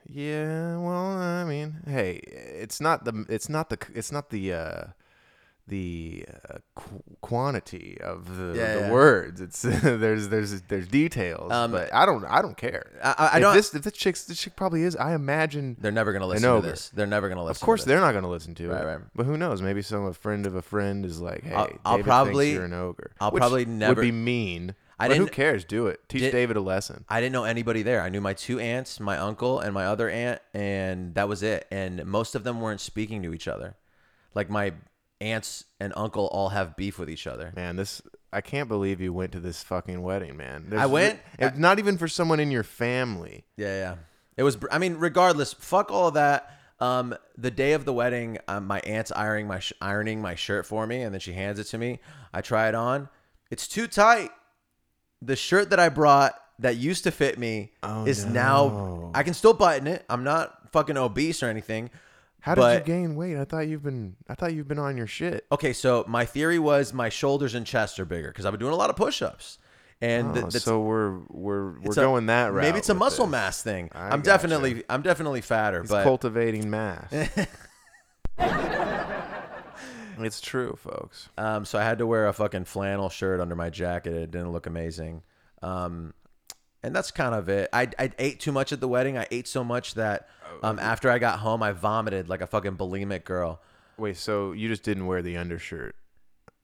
[0.06, 4.84] yeah, well, I mean, hey, it's not the it's not the it's not the uh
[5.68, 8.90] the uh, qu- quantity of the, Yeah, the yeah.
[8.90, 9.40] words.
[9.40, 12.98] It's there's there's there's details, Um, but I don't I don't care.
[13.02, 14.96] I- I- don't- This if this chick's this chick probably is.
[14.96, 15.76] I imagine.
[15.80, 16.88] They're never gonna listen to this.
[16.90, 17.62] They're never gonna listen.
[17.62, 18.86] Of course, they're not going to listen to Right, it.
[18.86, 18.98] right.
[19.14, 19.62] But who knows?
[19.62, 22.72] Maybe some a friend of a friend is like, "Hey, I'll- I'll probably- you're an
[22.72, 24.74] ogre." I'll probably never- would be mean.
[25.00, 25.64] I but who cares?
[25.64, 26.00] Do it.
[26.08, 27.04] Teach Did- David a lesson.
[27.08, 28.00] I didn't know anybody there.
[28.02, 31.68] I knew my two aunts, my uncle, and my other aunt, and that was it.
[31.70, 33.76] And most of them weren't speaking to each other.
[34.34, 34.72] Like my
[35.20, 37.52] aunts and uncle all have beef with each other.
[37.56, 38.02] Man, this
[38.32, 40.72] I can't believe you went to this fucking wedding, man.
[40.76, 43.44] I went- It's not even for someone in your family.
[43.56, 43.94] Yeah, yeah.
[44.36, 44.56] It was.
[44.70, 46.54] I mean, regardless, fuck all of that.
[46.80, 50.64] Um, the day of the wedding, um, my aunt's ironing my sh- ironing my shirt
[50.66, 51.98] for me, and then she hands it to me.
[52.32, 53.08] I try it on.
[53.50, 54.30] It's too tight.
[55.20, 58.30] The shirt that I brought that used to fit me Oh, is no.
[58.32, 59.10] now.
[59.14, 60.04] I can still button it.
[60.08, 61.90] I'm not fucking obese or anything.
[62.40, 63.36] How did but- you gain weight?
[63.36, 65.44] I thought you've been I thought you've been on your shit.
[65.52, 68.72] Okay, so my theory was my shoulders and chest are bigger because I've been doing
[68.72, 69.58] a lot of push-ups,
[70.00, 72.62] and Oh, so we're we're we're a- going that route.
[72.62, 73.32] Maybe it's a muscle this.
[73.32, 73.90] mass thing.
[73.92, 74.22] I I'm gotcha.
[74.22, 77.12] definitely, I'm definitely fatter, He's but cultivating mass.
[80.20, 81.28] it's true, folks.
[81.38, 84.14] Um, so I had to wear a fucking flannel shirt under my jacket.
[84.14, 85.22] It didn't look amazing.
[85.62, 86.14] Um,
[86.82, 87.68] and that's kind of it.
[87.72, 89.18] I, I ate too much at the wedding.
[89.18, 90.28] I ate so much that
[90.62, 93.60] Oh, um, after I got home, I vomited like a fucking bulimic girl.
[93.98, 95.94] Wait, so you just didn't wear the undershirt?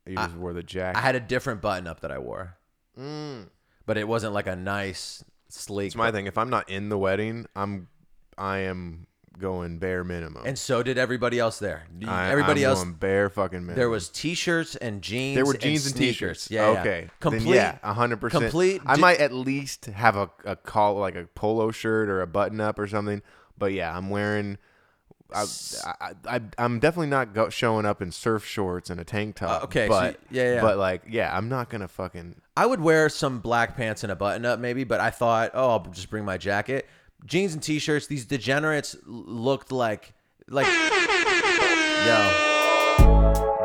[0.06, 0.98] You just wore the jacket.
[0.98, 2.56] I had a different button up that I wore,
[2.98, 3.48] Mm.
[3.86, 5.88] but it wasn't like a nice sleek.
[5.88, 6.26] It's my thing.
[6.26, 7.88] If I'm not in the wedding, I'm
[8.38, 9.06] I am
[9.38, 10.42] going bare minimum.
[10.46, 11.84] And so did everybody else there.
[12.06, 12.82] I- everybody I'm else.
[12.82, 13.76] going bare fucking minimum.
[13.76, 15.36] There was t-shirts and jeans.
[15.36, 16.50] There were jeans and, and, t-shirts.
[16.50, 16.80] Yeah, yeah.
[16.80, 17.08] okay.
[17.20, 17.44] Complete.
[17.44, 18.44] Then yeah, hundred percent.
[18.44, 18.82] Complete.
[18.86, 22.60] I might at least have a, a call like a polo shirt or a button
[22.60, 23.22] up or something.
[23.58, 24.58] But yeah, I'm wearing.
[25.32, 25.46] I,
[26.00, 29.62] I, I, I'm definitely not go, showing up in surf shorts and a tank top.
[29.62, 30.60] Uh, okay, but y- yeah, yeah.
[30.60, 32.40] but like, yeah, I'm not gonna fucking.
[32.56, 35.70] I would wear some black pants and a button up maybe, but I thought, oh,
[35.70, 36.86] I'll just bring my jacket.
[37.24, 38.06] Jeans and t-shirts.
[38.06, 40.12] These degenerates looked like
[40.48, 40.66] like
[42.06, 42.50] yo.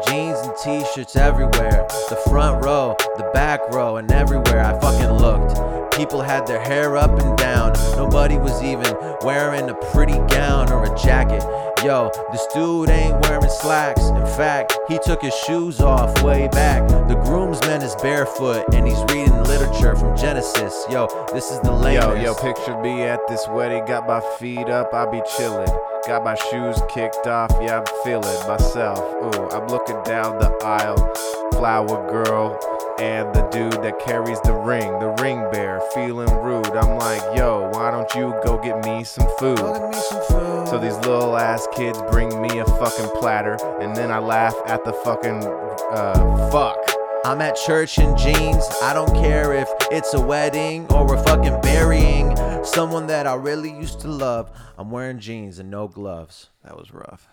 [0.07, 1.85] Jeans and t-shirts everywhere.
[2.09, 5.78] The front row, the back row, and everywhere I fucking looked.
[5.99, 7.73] People had their hair up and down.
[7.97, 11.43] Nobody was even wearing a pretty gown or a jacket.
[11.83, 14.07] Yo, this dude ain't wearing slacks.
[14.07, 16.87] In fact, he took his shoes off way back.
[16.87, 20.85] The groomsman is barefoot and he's reading literature from Genesis.
[20.89, 22.23] Yo, this is the Yo, lamest.
[22.23, 23.83] yo, picture me at this wedding.
[23.85, 25.67] Got my feet up, I be chillin'.
[26.07, 28.99] Got my shoes kicked off, yeah, I'm feeling myself.
[28.99, 31.13] Ooh, I'm looking down the aisle.
[31.51, 36.67] Flower girl and the dude that carries the ring, the ring bearer, feeling rude.
[36.67, 39.57] I'm like, yo, why don't you go get me some food?
[39.57, 40.67] Me some food.
[40.67, 44.83] So these little ass kids bring me a fucking platter, and then I laugh at
[44.83, 45.43] the fucking
[45.91, 46.77] uh, fuck.
[47.25, 48.65] I'm at church in jeans.
[48.81, 53.71] I don't care if it's a wedding or we're fucking burying someone that I really
[53.71, 54.49] used to love.
[54.77, 56.49] I'm wearing jeans and no gloves.
[56.63, 57.27] That was rough.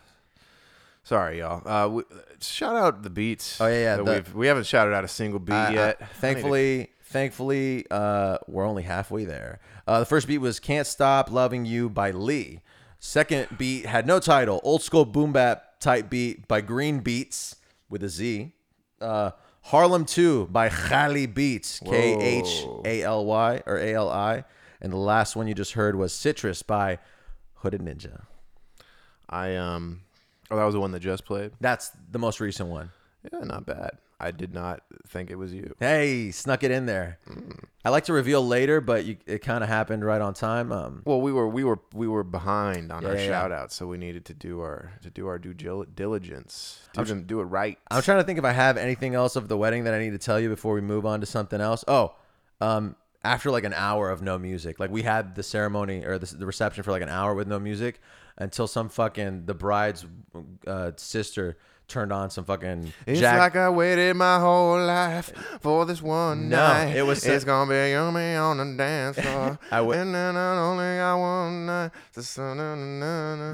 [1.06, 1.62] Sorry, y'all.
[1.64, 2.02] Uh, we,
[2.40, 3.60] shout out the beats.
[3.60, 6.10] Oh, yeah, yeah, the- we've, we haven't shouted out a single beat I- I- yet.
[6.16, 9.60] thankfully, thankfully, uh, we're only halfway there.
[9.86, 12.60] Uh, the first beat was "Can't Stop Loving You" by Lee.
[12.98, 14.60] Second beat had no title.
[14.64, 17.54] Old school boom bap type beat by Green Beats
[17.88, 18.52] with a Z.
[19.00, 19.30] Uh,
[19.62, 24.42] Harlem 2 by Khali Beats, K H A L Y or A L I.
[24.80, 26.98] And the last one you just heard was Citrus by
[27.62, 28.24] Hooded Ninja.
[29.30, 30.00] I um.
[30.50, 31.52] Oh, that was the one that just played.
[31.61, 32.90] That's the most recent one.
[33.32, 33.98] Yeah, not bad.
[34.18, 35.74] I did not think it was you.
[35.78, 37.18] Hey, snuck it in there.
[37.85, 40.72] I like to reveal later, but you, it kind of happened right on time.
[40.72, 43.26] Um, Well, we were we were we were behind on Yeah, our yeah, yeah.
[43.28, 46.80] shout outs, so we needed to do our to do our due diligence.
[46.94, 47.78] Do, them, do it right.
[47.90, 50.12] I'm trying to think if I have anything else of the wedding that I need
[50.12, 51.85] to tell you before we move on to something else.
[51.88, 52.14] Oh,
[52.61, 56.35] um, after like an hour of no music, like we had the ceremony or the,
[56.37, 58.00] the reception for like an hour with no music
[58.38, 60.05] until some fucking the bride's
[60.66, 61.57] uh, sister
[61.88, 63.38] turned on some fucking It's Jack.
[63.38, 66.96] like I waited my whole life for this one No, night.
[66.96, 69.57] it was- It's gonna be yummy on the dance floor.
[69.70, 71.90] I would- and then I only got one night.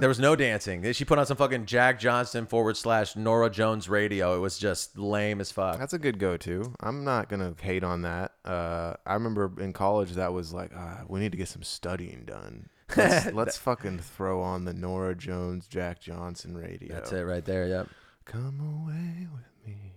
[0.00, 0.90] There was no dancing.
[0.92, 4.34] She put on some fucking Jack Johnson forward slash Norah Jones radio.
[4.36, 5.78] It was just lame as fuck.
[5.78, 6.72] That's a good go-to.
[6.80, 8.32] I'm not gonna hate on that.
[8.44, 12.24] Uh, I remember in college that was like, uh, we need to get some studying
[12.24, 12.68] done.
[12.96, 16.94] Let's, let's fucking throw on the Norah Jones, Jack Johnson radio.
[16.94, 17.66] That's it right there.
[17.66, 17.88] Yep.
[18.24, 19.92] Come away with me.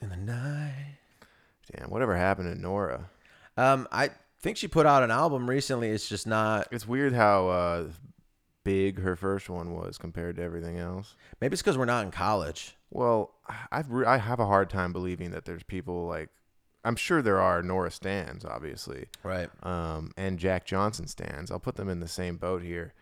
[0.00, 0.98] In the night.
[1.72, 3.10] Damn, whatever happened to Norah?
[3.56, 5.90] Um, I think she put out an album recently.
[5.90, 6.68] It's just not.
[6.70, 7.84] It's weird how uh,
[8.64, 11.14] big her first one was compared to everything else.
[11.40, 12.76] Maybe it's because we're not in college.
[12.90, 13.32] Well,
[13.70, 16.28] I've re- I have a hard time believing that there's people like
[16.84, 19.50] I'm sure there are Norah stands, obviously, Right.
[19.64, 21.50] um, and Jack Johnson stands.
[21.50, 22.94] I'll put them in the same boat here.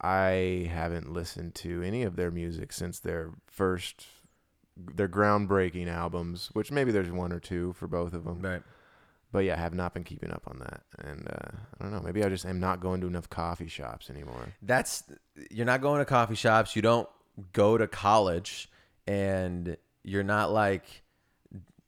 [0.00, 4.06] I haven't listened to any of their music since their first,
[4.76, 8.40] their groundbreaking albums, which maybe there's one or two for both of them.
[8.42, 8.62] Right.
[9.30, 12.02] But yeah, I have not been keeping up on that, and uh, I don't know.
[12.02, 14.48] Maybe I just am not going to enough coffee shops anymore.
[14.60, 15.04] That's
[15.50, 16.76] you're not going to coffee shops.
[16.76, 17.08] You don't
[17.54, 18.68] go to college,
[19.06, 21.01] and you're not like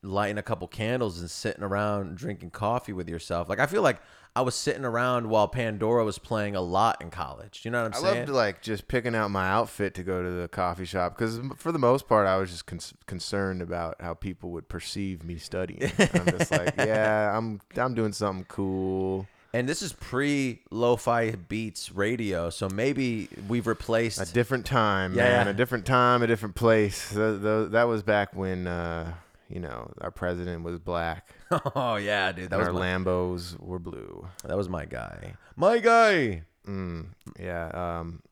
[0.05, 3.49] lighting a couple candles and sitting around drinking coffee with yourself.
[3.49, 4.01] Like I feel like
[4.37, 7.61] I was sitting around while Pandora was playing a lot in college.
[7.65, 8.17] You know what I'm I saying?
[8.17, 11.41] I loved like just picking out my outfit to go to the coffee shop because
[11.57, 15.37] for the most part I was just con- concerned about how people would perceive me
[15.37, 15.91] studying.
[15.99, 19.27] I'm just like, yeah, I'm I'm doing something cool.
[19.53, 24.21] and this is pre lo-fi beats radio, so maybe we've replaced.
[24.21, 25.47] A different time, Yeah, man.
[25.47, 25.51] yeah.
[25.53, 27.11] A different time, a different place.
[27.15, 29.13] Th th that was back when uh,
[29.55, 31.33] you know our president was black
[31.77, 34.27] oh yeah, dude, that was our my, Lambos were blue.
[34.45, 35.35] that was my guy.
[35.57, 36.43] My guy.
[36.67, 37.69] Mm, yeah.
[37.69, 38.23] Um,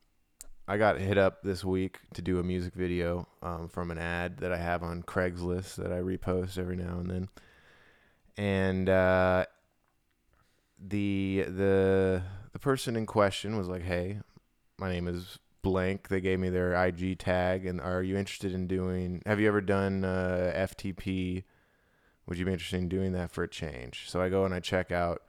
[0.67, 4.37] I got hit up this week to do a music video um, from an ad
[4.39, 7.29] that I have on Craigslist that I repost every now and then,
[8.37, 9.45] and uh,
[10.79, 14.19] the the the person in question was like, "Hey,
[14.77, 18.67] my name is blank." They gave me their IG tag, and are you interested in
[18.67, 19.23] doing?
[19.25, 21.43] Have you ever done uh, FTP?
[22.27, 24.05] Would you be interested in doing that for a change?
[24.07, 25.23] So I go and I check out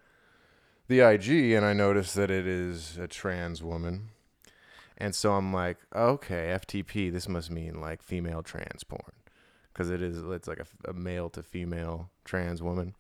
[0.89, 4.11] the IG and I notice that it is a trans woman.
[4.97, 7.13] And so I'm like, okay, FTP.
[7.13, 9.13] This must mean like female trans porn,
[9.73, 10.19] because it is.
[10.19, 12.95] It's like a, a male to female trans woman,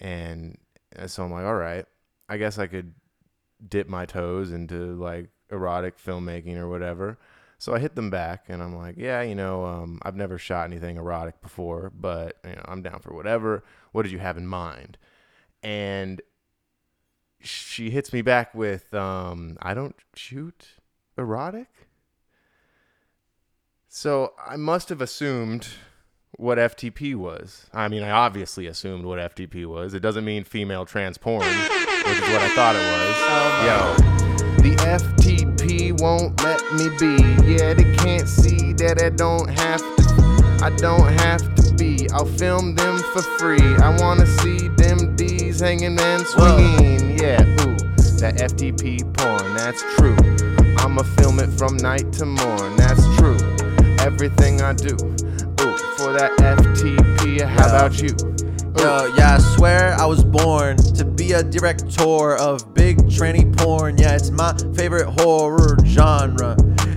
[0.00, 0.56] and,
[0.96, 1.84] and so I'm like, all right,
[2.28, 2.94] I guess I could
[3.68, 7.18] dip my toes into like erotic filmmaking or whatever.
[7.58, 10.64] So I hit them back and I'm like, yeah, you know, um, I've never shot
[10.64, 13.64] anything erotic before, but you know, I'm down for whatever.
[13.92, 14.96] What did you have in mind?
[15.62, 16.22] And
[17.40, 20.68] she hits me back with, um, I don't shoot
[21.18, 21.68] erotic.
[23.88, 25.68] So I must have assumed
[26.32, 27.66] what FTP was.
[27.74, 29.92] I mean, I obviously assumed what FTP was.
[29.92, 34.40] It doesn't mean female trans porn, which is what I thought it was.
[34.40, 37.16] Yo, the FTP won't let me be.
[37.52, 40.64] Yeah, they can't see that I don't have to.
[40.64, 42.08] I don't have to be.
[42.10, 43.74] I'll film them for free.
[43.76, 47.18] I wanna see them D's hanging and swinging.
[47.18, 47.76] Yeah, ooh,
[48.20, 49.54] that FTP porn.
[49.54, 50.16] That's true.
[50.78, 52.76] I'ma film it from night to morn.
[52.76, 53.38] That's true.
[54.00, 54.94] Everything I do.
[54.94, 57.42] Ooh, for that FTP.
[57.42, 58.14] How about you?
[58.78, 63.96] Yo, yeah, I swear I was born to be a director of big tranny porn.
[63.98, 66.56] Yeah, it's my favorite horror genre.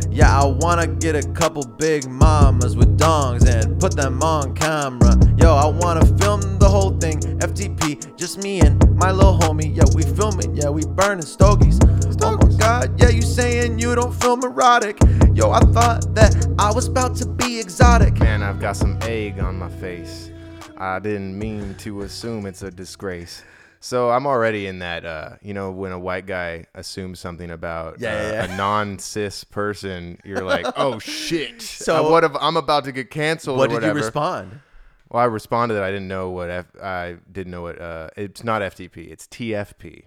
[0.10, 5.15] Yeah, I wanna get a couple big mamas with dongs and put them on camera.
[5.38, 7.19] Yo, I wanna film the whole thing.
[7.39, 9.76] FTP, just me and my little homie.
[9.76, 10.56] Yeah, we filming.
[10.56, 11.80] Yeah, we burning stogies.
[12.22, 15.00] Oh my god, yeah, you saying you don't film erotic?
[15.34, 18.19] Yo, I thought that I was about to be exotic.
[18.19, 20.32] Man, I've got some egg on my face.
[20.78, 23.43] I didn't mean to assume it's a disgrace.
[23.86, 28.00] So I'm already in that, uh, you know, when a white guy assumes something about
[28.00, 28.54] Yeah, uh, yeah, yeah.
[28.54, 31.62] a non-cis person, you're like, oh shit.
[31.62, 33.58] So- So what if I'm about to get canceled?
[33.58, 34.62] What did you respond?
[35.10, 38.41] Well, I responded that I didn't know what F- I didn't know what uh, it's
[38.41, 40.04] not FTP, it's TFP,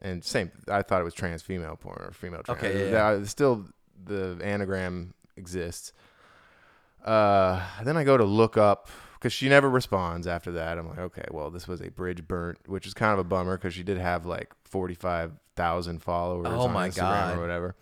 [0.00, 0.50] and same.
[0.66, 2.58] I thought it was trans female porn or female trans.
[2.64, 3.66] Okay, yeah, Uh, Still,
[4.02, 5.92] the anagram exists.
[7.04, 8.88] Uh, then I go to look up
[9.20, 10.78] because she never responds after that.
[10.78, 13.58] I'm like, okay, well, this was a bridge burnt, which is kind of a bummer
[13.58, 16.48] because she did have like forty five thousand followers.
[16.50, 17.38] Oh on my Instagram God.
[17.38, 17.76] or whatever.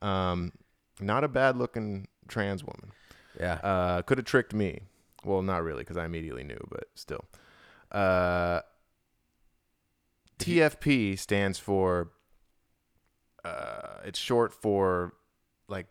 [0.00, 0.52] Um,
[0.98, 2.90] not a bad looking trans woman.
[3.38, 3.54] Yeah.
[3.54, 4.80] Uh, could have tricked me.
[5.24, 7.24] Well, not really, because I immediately knew, but still.
[7.90, 8.62] Uh,
[10.38, 12.12] TFP stands for.
[13.44, 15.14] Uh, it's short for,
[15.68, 15.86] like,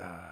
[0.00, 0.30] uh,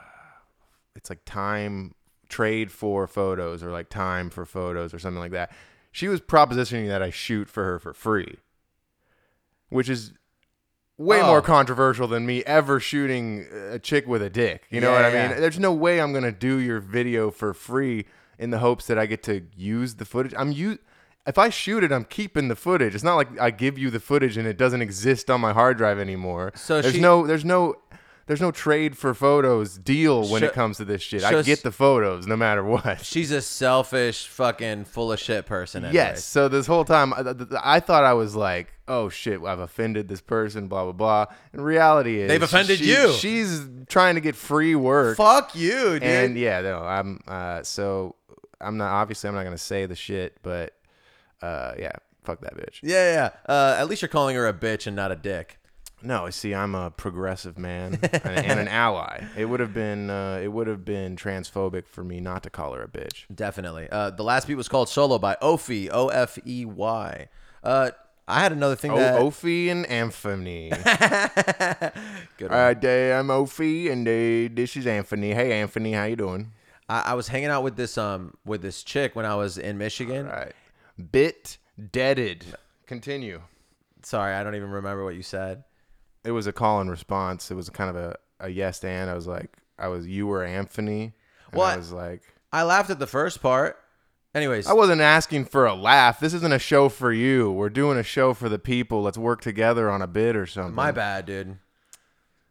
[0.97, 1.95] it's like time
[2.31, 5.53] trade for photos or like time for photos or something like that.
[5.93, 8.37] She was propositioning that I shoot for her for free,
[9.69, 10.13] which is
[10.97, 11.27] way Oh.
[11.27, 14.65] more controversial than me ever shooting a chick with a dick.
[14.71, 15.29] You know Yeah, what I yeah.
[15.29, 15.41] mean?
[15.41, 18.07] There's no way I'm gonna do your video for free
[18.39, 20.35] in the hopes that I get to use the footage.
[20.37, 20.79] I'm u-
[21.27, 22.95] if I shoot it, I'm keeping the footage.
[22.95, 25.77] It's not like I give you the footage and it doesn't exist on my hard
[25.77, 26.53] drive anymore.
[26.55, 27.75] So there's she- no there's no
[28.31, 31.25] there's no trade for photos deal when So- it comes to this shit.
[31.25, 33.01] I get the photos no matter what.
[33.05, 35.83] She's a selfish, fucking full of shit person.
[35.85, 35.95] anyways.
[35.97, 36.25] Yes.
[36.25, 40.21] So this whole time, I, I thought I was like, "Oh shit, I've offended this
[40.21, 41.27] person." Blah blah blah.
[41.53, 43.13] In reality, is They've offended she- you.
[43.15, 45.17] She's trying to get free work.
[45.17, 46.05] Fuck you, dude.
[46.05, 47.19] And yeah, no, I'm.
[47.27, 48.15] Uh, so
[48.61, 48.93] I'm not.
[48.93, 50.73] Obviously, I'm not gonna say the shit, but
[51.43, 52.79] uh, yeah, fuck that bitch.
[52.83, 53.53] yeah, yeah.
[53.53, 55.57] Uh, at least you're calling her a bitch and not a dick.
[56.03, 59.25] No, see, I'm a progressive man and, an ally.
[59.37, 60.11] It would have been.
[60.11, 63.25] Uh, it would have been transphobic for me not to call her a bitch.
[63.35, 63.89] Definitely.
[63.91, 67.29] Uh, the last beat was called Solo by Ofey, O F E Y.
[67.63, 67.91] Uh,
[68.27, 69.21] I had another thing Oh, that.
[69.21, 70.71] Ofey and Anthony.
[72.37, 72.59] Good All one.
[72.67, 75.35] right, day, I'm Ofey, and this is Anthony.
[75.35, 76.53] Hey, Anthony, how you doing?
[76.89, 79.79] I, I was hanging out with this um with this chick when I was in
[79.79, 80.27] Michigan.
[80.27, 80.53] All right,
[81.13, 81.59] bit
[81.93, 82.45] deaded.
[82.87, 83.43] Continue.
[84.03, 85.65] Sorry, I don't even remember what you said.
[86.25, 87.51] It was a call and response.
[87.51, 89.09] It was kind of a, a yes and.
[89.11, 91.15] I was like, I was you were Anthony.
[91.53, 91.75] And What?
[91.75, 93.77] I was like, I laughed at the first part.
[94.35, 96.21] Anyways, I wasn't asking for a laugh.
[96.21, 97.51] This isn't a show for you.
[97.51, 99.03] We're doing a show for the people.
[99.03, 100.75] Let's work together on a bid or something.
[100.75, 101.59] my bad, dude.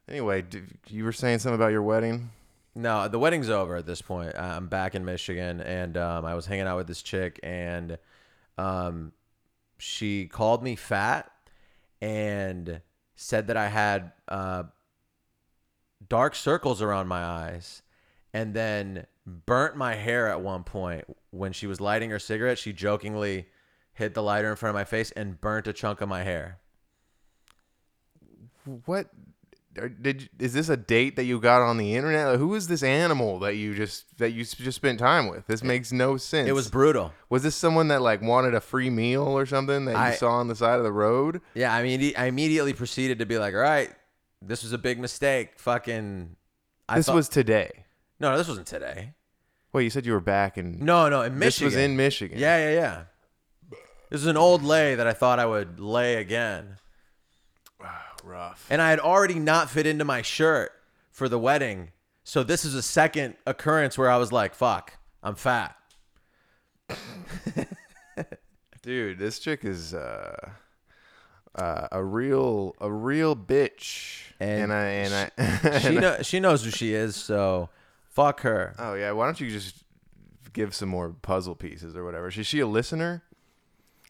[0.09, 2.31] Anyway, d- you were saying something about your wedding.
[2.75, 4.35] No, the wedding's over at this point.
[4.37, 7.97] I'm back in Michigan, and um, I was hanging out with this chick, and
[8.57, 9.13] um,
[9.77, 11.31] she called me fat
[12.01, 12.81] and
[13.21, 14.63] said that I had uh,
[16.07, 17.81] dark circles around my eyes,
[18.33, 22.57] and then burnt my hair at one point when she was lighting her cigarette.
[22.57, 23.47] She jokingly
[23.91, 26.59] hit the lighter in front of my face and burnt a chunk of my hair.
[28.85, 29.09] What?
[29.73, 32.27] Did is this a date that you got on the internet?
[32.27, 35.45] Like, who is this animal that you just that you just spent time with?
[35.47, 36.49] This makes no sense.
[36.49, 37.13] It was brutal.
[37.29, 40.31] Was this someone that like wanted a free meal or something that you I- saw
[40.31, 41.39] on the side of the road?
[41.53, 43.89] Yeah, I mean, I immediately proceeded to be like, all right,
[44.41, 45.59] this was a big mistake.
[45.59, 46.35] Fucking.
[46.89, 47.85] I this thought- was today.
[48.19, 49.13] no, no, this wasn't today.
[49.71, 50.83] Wait, you said you were back in.
[50.83, 51.67] No, no, in Michigan.
[51.69, 52.39] this was in Michigan.
[52.39, 53.03] Yeah, yeah, yeah.
[54.09, 56.77] This is an old lay that I thought I would lay again.
[58.29, 58.65] Rough.
[58.69, 60.71] And I had already not fit into my shirt
[61.11, 61.91] for the wedding.
[62.23, 65.75] So this is a second occurrence where I was like, fuck, I'm fat.
[68.81, 70.51] Dude, this chick is uh,
[71.55, 74.21] uh, a real a real bitch.
[74.39, 77.69] And And, I and I She know, she knows who she is, so
[78.09, 78.75] fuck her.
[78.79, 79.83] Oh yeah, why don't you just
[80.53, 82.29] give some more puzzle pieces or whatever?
[82.29, 83.23] Is she a listener?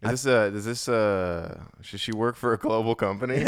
[0.02, 3.44] Is this a is this a should she work for a global company?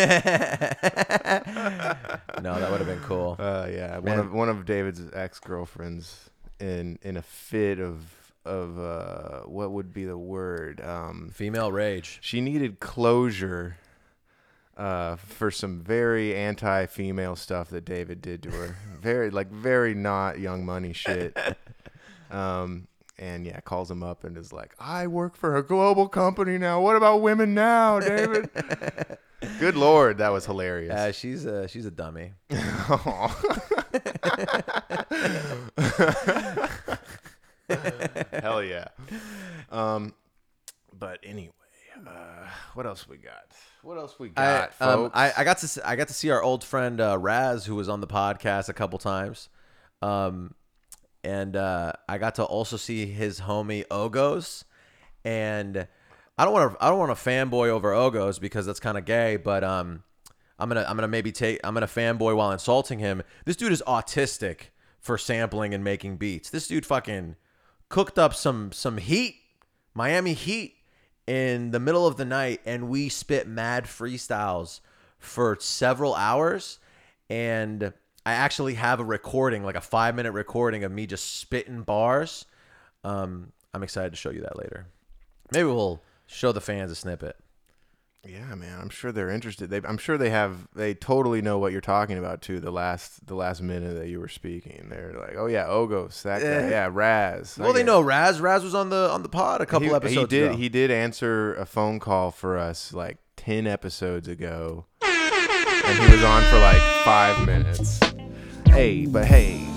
[2.42, 3.36] No, that would have been cool.
[3.38, 6.30] Uh, yeah, one of one of David's ex girlfriends
[6.60, 8.04] in in a fit of
[8.46, 10.82] of uh, what would be the word?
[10.82, 12.18] Um, Female rage.
[12.22, 13.78] she needed closure
[14.76, 18.76] uh, for some very anti female stuff that David did to her.
[19.02, 21.38] very like very not young money shit.
[22.32, 22.88] Um,
[23.22, 26.82] and yeah, calls him up and is like, "I work for a global company now.
[26.82, 28.50] What about women now, David?"
[29.60, 30.94] Good lord, that was hilarious.
[30.94, 32.34] Uh, she's a she's a dummy.
[38.34, 38.88] Hell yeah.
[39.70, 40.14] Um,
[40.98, 41.54] but anyway,
[42.06, 43.46] uh, what else we got?
[43.84, 45.16] What else we I, got, um, folks?
[45.16, 47.76] I I got to see, I got to see our old friend uh, Raz, who
[47.76, 49.50] was on the podcast a couple times,
[50.02, 50.56] um,
[51.24, 54.64] and uh, I got to also see his homie Ogos,
[55.24, 55.88] and
[56.38, 59.06] I don't want to I don't want to fanboy over Ogos because that's kind of
[59.06, 60.04] gay, but um,
[60.58, 63.24] I'm gonna I'm gonna maybe take I'm gonna fanboy while insulting him.
[63.46, 64.70] This dude is autistic
[65.00, 66.50] for sampling and making beats.
[66.50, 67.36] This dude fucking
[67.90, 69.36] cooked up some some heat,
[69.94, 70.76] Miami Heat
[71.28, 74.80] in the middle of the night and we spit mad freestyles
[75.20, 76.80] for several hours
[77.30, 77.94] and
[78.26, 82.46] I actually have a recording, like a 5-minute recording of me just spitting bars.
[83.04, 84.88] Um I'm excited to show you that later.
[85.52, 87.36] Maybe we'll show the fans a snippet.
[88.28, 88.80] Yeah, man.
[88.80, 89.72] I'm sure they're interested.
[89.72, 90.68] They, I'm sure they have.
[90.76, 92.60] They totally know what you're talking about too.
[92.60, 96.42] The last, the last minute that you were speaking, they're like, "Oh yeah, Ogos, that
[96.42, 98.00] guy, yeah, Raz." Well, they know.
[98.00, 98.40] Raz.
[98.40, 100.52] Raz was on the on the pod a couple he, episodes He did.
[100.52, 100.58] ago.
[100.58, 106.24] He did answer a phone call for us like ten episodes ago, and he was
[106.24, 108.00] on for like five minutes.
[108.72, 109.68] Hey, but hey,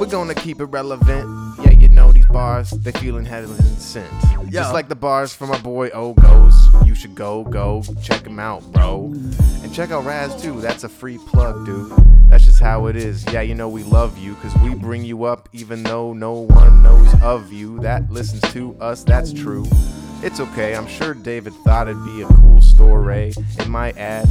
[0.00, 1.58] we're gonna keep it relevant.
[1.62, 4.10] Yeah, you know these bars, they feeling heaven sent.
[4.50, 6.86] Just like the bars from our boy Ogos.
[6.86, 9.12] You should go, go, check him out, bro.
[9.62, 10.62] And check out Raz too.
[10.62, 11.92] That's a free plug, dude.
[12.30, 13.22] That's just how it is.
[13.30, 16.82] Yeah, you know we love you because we bring you up even though no one
[16.82, 17.78] knows of you.
[17.80, 19.66] That listens to us, that's true.
[20.22, 23.34] It's okay, I'm sure David thought it'd be a cool story.
[23.36, 24.26] It might add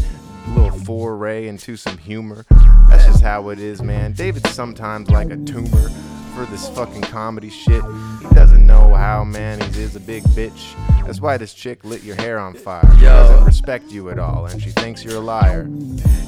[0.56, 2.45] little foray into some humor.
[2.89, 4.14] That's just how it is, man.
[4.14, 5.89] David's sometimes like a tumor
[6.36, 7.84] for this fucking comedy shit.
[8.22, 9.60] He doesn't know how, man.
[9.74, 10.76] He is a big bitch.
[11.06, 12.84] That's why this chick lit your hair on fire.
[12.95, 15.68] She doesn't respect you at all, and she thinks you're a liar.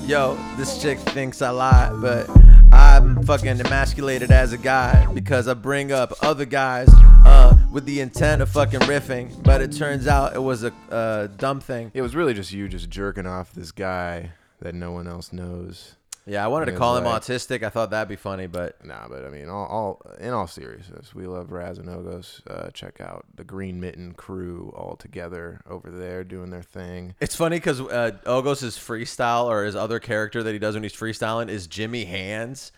[0.06, 2.28] Yo, this chick thinks I lie, but
[2.72, 6.90] I'm fucking emasculated as a guy because I bring up other guys
[7.26, 11.28] uh, with the intent of fucking riffing, but it turns out it was a uh,
[11.28, 11.92] dumb thing.
[11.94, 15.96] It was really just you just jerking off this guy that no one else knows.
[16.26, 17.64] Yeah, I wanted to call him like- autistic.
[17.64, 21.16] I thought that'd be funny, but Nah, but I mean, all, all in all seriousness,
[21.16, 22.42] we love Raz and Ogos.
[22.48, 27.16] Uh, check out the Green Mitten crew all together over there doing their thing.
[27.20, 30.94] it's funny because uh, Ogos' freestyle or his other character that he does when he's
[30.94, 32.72] freestyling is Jimmy Hands,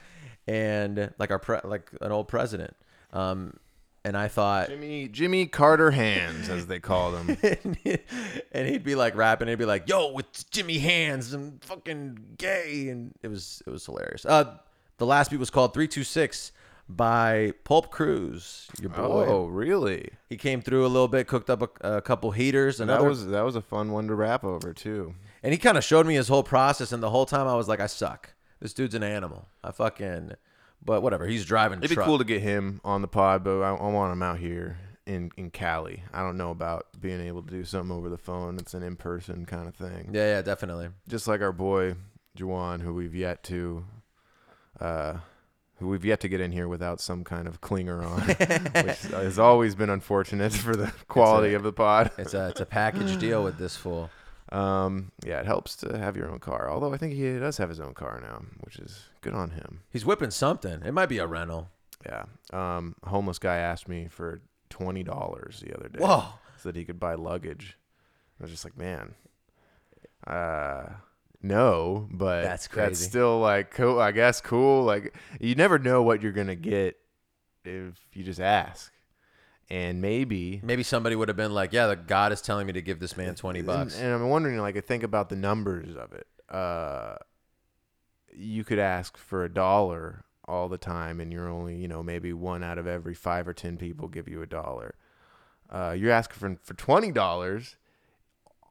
[0.48, 2.76] and like our pre- like an old president.
[3.12, 3.58] Um,
[4.04, 7.38] and I thought Jimmy Jimmy Carter Hands, as they call them.
[8.52, 9.47] and he'd be like rapping.
[9.47, 11.34] He'd be like, "Yo, it's Jimmy Hands.
[11.34, 14.26] I'm fucking gay," and it was it was hilarious.
[14.26, 14.58] Uh,
[14.97, 16.52] the last beat was called "Three Two Six
[16.89, 18.68] by Pulp Cruz.
[18.82, 19.26] Your boy.
[19.28, 20.10] oh, really?
[20.28, 23.43] He came through a little bit, cooked up a, a couple heaters, That was that
[23.45, 25.16] was a fun one to rap over too.
[25.41, 26.91] and he kind of showed me his whole process.
[26.91, 28.34] And the whole time I was like, "I suck.
[28.60, 29.47] This dude's an animal.
[29.64, 30.34] I fucking."
[30.84, 31.26] But whatever.
[31.28, 31.80] He's driving.
[31.84, 34.40] It'd be cool to get him on the pod, but I, I want him out
[34.40, 36.04] here in in Cali.
[36.14, 38.58] I don't know about being able to do something over the phone.
[38.58, 40.10] It's an in person kind of thing.
[40.14, 40.90] Yeah, yeah, definitely.
[41.08, 41.96] just like our boy
[42.38, 43.86] Juwan, who we've yet to,
[44.80, 45.16] uh,
[45.80, 48.22] who we've yet to get in here without some kind of clinger on,
[48.86, 52.12] which has always been unfortunate for the quality a- of the pod.
[52.18, 54.10] It's a it's a package deal with this fool.
[54.52, 56.70] Um, yeah, it helps to have your own car.
[56.70, 59.82] Although I think he does have his own car now, which is good on him.
[59.90, 60.82] He's whipping something.
[60.84, 61.70] It might be a rental.
[62.06, 62.24] Yeah.
[62.52, 66.00] Um, a homeless guy asked me for twenty dollars the other day.
[66.00, 66.26] Whoa.
[66.58, 67.78] So that he could buy luggage.
[68.40, 69.14] I was just like, man.
[70.26, 70.84] Uh,
[71.42, 72.88] no, but That's crazy.
[72.90, 74.00] That's still like cool.
[74.00, 74.84] I guess cool.
[74.84, 76.98] Like you never know what you're gonna get
[77.64, 78.92] if you just ask,
[79.70, 82.82] and maybe Maybe somebody would have been like, "Yeah, the God is telling me to
[82.82, 85.96] give this man twenty bucks." And, and I'm wondering, like, I think about the numbers
[85.96, 86.28] of it.
[86.50, 87.16] Uh,
[88.36, 92.34] you could ask for a dollar all the time, and you're only, you know, maybe
[92.34, 94.96] one out of every five or ten people give you a dollar.
[95.70, 97.76] Uh, you're asking for for twenty dollars.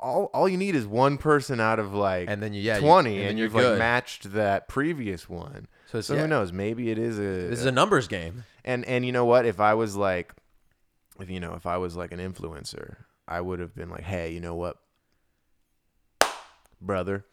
[0.03, 2.81] All, all you need is one person out of like And then you- yeah, you-
[2.81, 5.69] twenty, and and, you've like matched that previous one.
[5.87, 6.23] So So, yeah.
[6.23, 6.53] who knows?
[6.53, 8.45] Maybe it is a This is a numbers game.
[8.65, 9.45] and and you know what?
[9.45, 10.33] If I was like,
[11.21, 12.97] if you know, if I was like an influencer,
[13.29, 14.79] I would have been like, hey, you know what,
[16.81, 17.25] brother,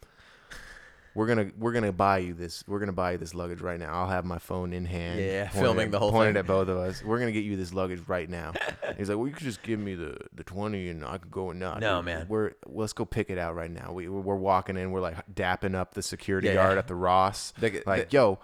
[1.18, 2.64] we're gonna we're gonna buy you this.
[2.68, 3.92] We're gonna buy you this luggage right now.
[3.92, 5.20] I'll have my phone in hand.
[5.20, 6.18] Yeah, pointed filming the whole thing.
[6.18, 6.40] pointed thing.
[6.42, 7.04] at both of us.
[7.04, 8.54] We're gonna get you this luggage right now.
[9.00, 11.50] He's like, well, you could just give me the the twenty, and I could go
[11.50, 11.80] and not.
[11.80, 12.28] No, man.
[12.30, 13.94] We're let's go pick it out right now.
[13.94, 14.92] We we're walking in.
[14.92, 16.80] We're like dapping up the security Yeah, guard yeah.
[16.80, 17.52] at the Ross.
[17.60, 18.40] The- like, the- yo.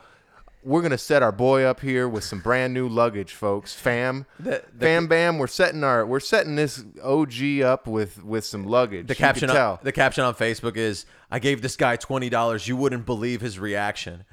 [0.63, 3.73] We're gonna set our boy up here with some brand new luggage, folks.
[3.73, 5.37] Fam, The- the- fam, bam.
[5.37, 9.07] We're setting our we're setting this OG up with with some luggage.
[9.07, 12.67] The You caption, on, the caption on Facebook is, "I gave this guy twenty dollars.
[12.67, 14.25] You wouldn't believe his reaction."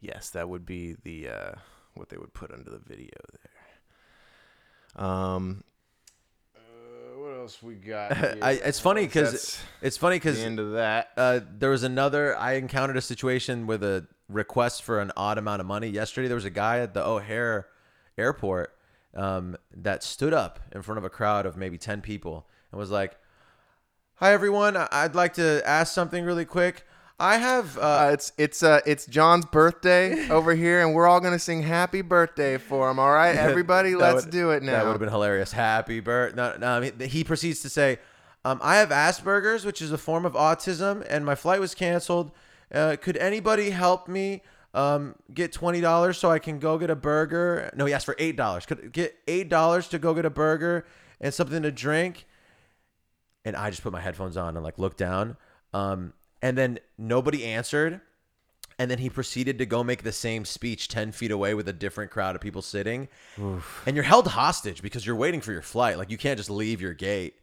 [0.00, 1.52] yes, that would be the uh,
[1.94, 5.04] what they would put under the video there.
[5.04, 5.64] Um,
[7.46, 8.12] else we got?
[8.42, 11.10] I, it's funny because it's funny because end of that.
[11.16, 12.36] uh, there was another.
[12.36, 16.26] I encountered a situation with a request for an odd amount of money yesterday.
[16.26, 17.68] There was a guy at the O'Hare
[18.18, 18.76] airport
[19.14, 22.90] um, that stood up in front of a crowd of maybe ten people and was
[22.90, 23.16] like,
[24.16, 26.84] "Hi everyone, I'd like to ask something really quick.
[27.18, 31.20] I have." Uh, Uh, it's it's uh it's John's birthday over here, and we're all
[31.20, 32.98] gonna sing "Happy Birthday" for him.
[32.98, 34.72] All right, everybody, let's would- do it now.
[34.72, 35.52] That would have been hilarious.
[35.52, 36.36] Happy birthday.
[36.36, 37.98] No, no, I mean, he proceeds to say,
[38.44, 42.32] um, I have Asperger's, which is a form of autism, and my flight was canceled.
[42.72, 44.42] Uh, could anybody help me
[44.74, 47.70] um, get $20 so I can go get a burger?
[47.74, 48.66] No, he asked for $8.
[48.66, 50.84] Could get $8 to go get a burger
[51.20, 52.26] and something to drink?
[53.44, 55.36] And I just put my headphones on and like looked down.
[55.72, 56.12] Um,
[56.42, 58.00] and then nobody answered.
[58.78, 61.72] And then he proceeded to go make the same speech 10 feet away with a
[61.72, 63.08] different crowd of people sitting.
[63.86, 65.96] And you're held hostage because you're waiting for your flight.
[65.96, 67.36] Like you can't just leave your gate.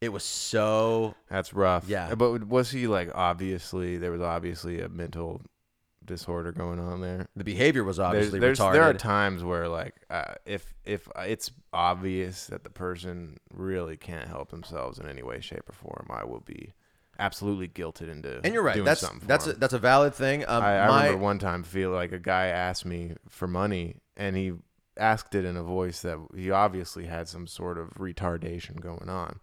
[0.00, 1.86] It was so That's rough.
[1.86, 2.14] Yeah.
[2.14, 5.42] But was he like obviously there was obviously a mental
[6.04, 7.26] disorder going on there?
[7.36, 8.72] the behavior was obviously there's retarded.
[8.72, 14.28] there are times where like uh, if if it's obvious that the person really can't
[14.28, 16.72] help themselves in any way, shape, or form, I will be
[17.18, 18.40] absolutely guilted into.
[18.44, 18.84] and you're right.
[18.84, 20.44] That's that's a, that's a valid thing.
[20.46, 23.96] Um, I, I my, remember one time feel like a guy asked me for money
[24.16, 24.52] and he
[24.98, 29.40] asked it in a voice that he obviously had some sort of retardation going on.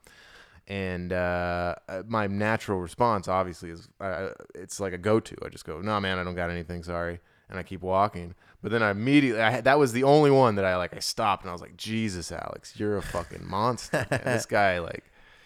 [0.68, 5.36] And uh, uh, my natural response, obviously, is uh, it's like a go-to.
[5.46, 6.82] I just go, "No, man, I don't got anything.
[6.82, 7.20] Sorry,"
[7.50, 8.34] and I keep walking.
[8.64, 10.96] But then I immediately, I, that was the only one that I like.
[10.96, 14.08] I stopped and I was like, "Jesus, Alex, you're a fucking monster.
[14.26, 15.04] this guy, like,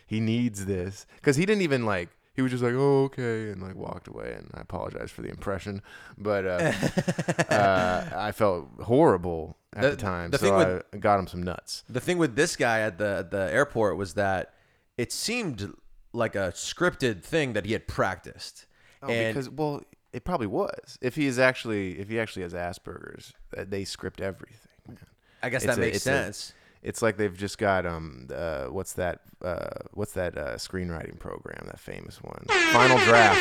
[0.08, 3.62] he needs this because he didn't even like." He was just like, "Oh, okay," and
[3.62, 4.34] like walked away.
[4.38, 5.82] And I apologize for the impression,
[6.18, 6.72] but uh,
[7.50, 10.32] uh, I felt horrible at The- the, time.
[10.32, 11.84] the so thing with- I got him some nuts.
[11.90, 14.54] the thing with this guy at the at the airport was that
[14.98, 15.74] it seemed
[16.14, 18.66] like a scripted thing that he had practiced.
[19.04, 19.82] Oh, and because well,
[20.14, 20.98] it probably was.
[21.02, 24.58] If he is actually, if he actually has Asperger's, that they script everything.
[24.88, 24.98] Man.
[25.44, 26.54] I guess It's that a- makes it's a- sense.
[26.82, 29.20] It's like they've just got um, uh, what's that?
[29.42, 31.66] Uh, what's that uh, screenwriting program?
[31.68, 33.40] That famous one, Final Draft.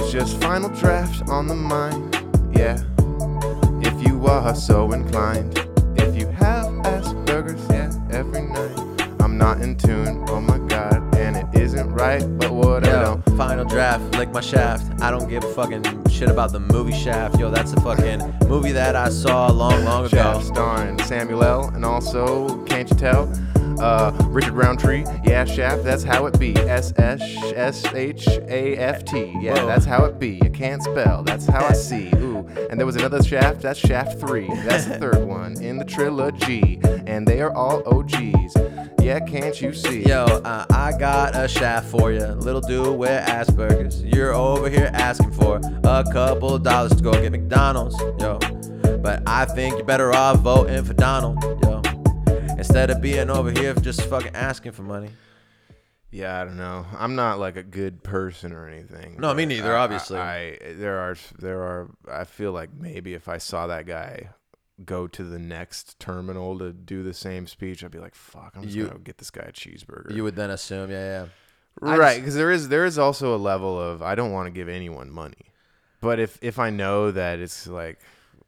[0.00, 2.14] It's just Final Draft on the mind.
[2.56, 2.82] Yeah.
[3.80, 5.58] If you are so inclined,
[5.96, 8.78] if you have Asperger's, yeah, every night.
[9.20, 10.24] I'm not in tune.
[10.28, 11.01] Oh my God,
[11.54, 13.36] isn't right, but what I Yo, know.
[13.36, 15.00] final draft, lick my shaft.
[15.02, 17.38] I don't give a fucking shit about the movie Shaft.
[17.38, 20.16] Yo, that's a fucking movie that I saw long, long ago.
[20.16, 21.68] Shaft starring Samuel L.
[21.74, 23.26] and also, can't you tell?
[23.80, 26.56] Uh, Richard Roundtree, yeah, Shaft, that's how it be.
[26.56, 27.20] S S
[27.54, 29.66] S H A F T, yeah, Whoa.
[29.66, 30.40] that's how it be.
[30.42, 32.10] You can't spell, that's how I see.
[32.16, 34.48] Ooh, and there was another Shaft, that's Shaft 3.
[34.64, 38.56] That's the third one in the trilogy, and they are all OGs.
[39.02, 40.04] Yeah, can't you see?
[40.04, 42.24] Yo, uh, I got a shaft for you.
[42.24, 44.00] Little dude with Asperger's.
[44.04, 47.98] You're over here asking for a couple dollars to go get McDonald's.
[48.20, 48.38] Yo,
[48.98, 51.42] but I think you're better off voting for Donald.
[51.64, 51.81] Yo,
[52.62, 55.10] instead of being over here just fucking asking for money.
[56.12, 56.86] Yeah, I don't know.
[56.96, 59.16] I'm not like a good person or anything.
[59.18, 60.18] No, me neither, I- I- obviously.
[60.18, 64.28] I, there are there are I feel like maybe if I saw that guy
[64.84, 68.62] go to the next terminal to do the same speech, I'd be like, "Fuck, I'm
[68.62, 71.26] just You- gonna get this guy a cheeseburger." You would then assume, yeah, yeah.
[71.80, 74.68] Right because there is there is also a level of I don't want to give
[74.68, 75.50] anyone money,
[76.00, 77.98] but if if I know that it's like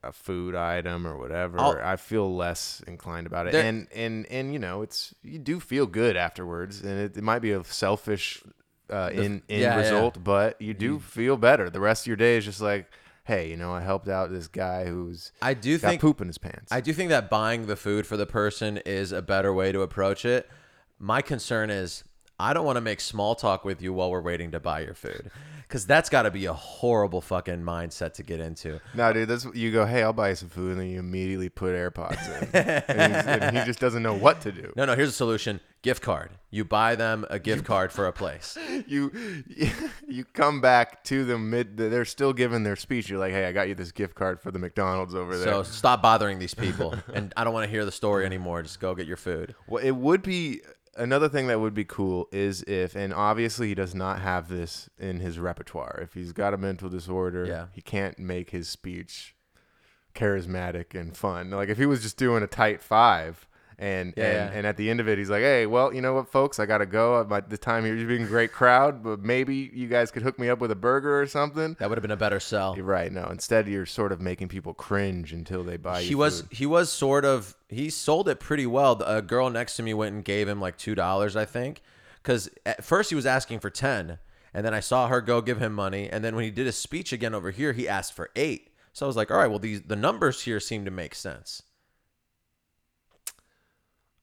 [0.05, 3.55] a food item or whatever, I'll- I feel less inclined about it.
[3.55, 7.41] And and and you know, it's you do feel good afterwards, and it, it might
[7.41, 8.43] be a selfish
[8.91, 9.77] uh, in in yeah, yeah.
[9.77, 11.71] result, but you do feel better.
[11.71, 12.91] The rest of your day is just like,
[13.25, 16.27] hey, you know, I helped out this guy who's I do got think poop in
[16.27, 16.71] his pants.
[16.71, 19.81] I do think that buying the food for the person is a better way to
[19.83, 20.49] approach it.
[20.99, 22.05] My concern is
[22.39, 24.95] I don't want to make small talk with you while we're waiting to buy your
[24.95, 25.31] food.
[25.69, 28.81] Cuz that's got to be a horrible fucking mindset to get into.
[28.95, 29.87] No, dude, that's you go.
[29.87, 33.57] Hey, I'll buy you some food, and then you immediately put AirPods in, and, and
[33.57, 34.73] he just doesn't know what to do.
[34.77, 35.61] No, no, here's a solution.
[35.83, 36.31] Gift card.
[36.51, 38.57] You buy them a gift card for a place.
[38.87, 39.13] You
[40.09, 41.77] you come back to them mid.
[41.77, 43.09] They're still giving their speech.
[43.09, 45.47] You're like, hey, I got you this gift card for the McDonald's over there.
[45.47, 46.95] So stop bothering these people.
[47.13, 48.63] And I don't want to hear the story anymore.
[48.63, 49.55] Just go get your food.
[49.69, 50.61] Well, it would be
[50.97, 54.89] another thing that would be cool is if, and obviously he does not have this
[54.99, 55.99] in his repertoire.
[56.03, 57.67] If he's got a mental disorder, Yeah.
[57.73, 59.35] he can't make his speech
[60.15, 61.51] charismatic and fun.
[61.51, 63.47] Like if he was just doing a tight five.
[63.79, 64.59] And, Yeah, and yeah.
[64.59, 66.67] and at the end of it, he's like, "Hey, well, you know what, folks, I
[66.67, 67.27] gotta go.
[67.29, 70.39] My, the time here, you've been a great crowd, but maybe you guys could hook
[70.39, 72.75] me up with a burger or something." That would have been a better sell.
[72.77, 73.11] You're right.
[73.13, 76.03] No, instead you're sort of making people cringe until they buy.
[76.03, 76.53] he you was food.
[76.53, 79.03] he was sort of he sold it pretty well.
[79.05, 81.83] A girl next to me went and gave him like two dollars, I think,
[82.23, 84.19] because at first he was asking for ten,
[84.53, 86.77] and then I saw her go give him money, and then when he did his
[86.77, 88.71] speech again over here, he asked for eight.
[88.93, 91.63] So I was like, all right, well these the numbers here seem to make sense.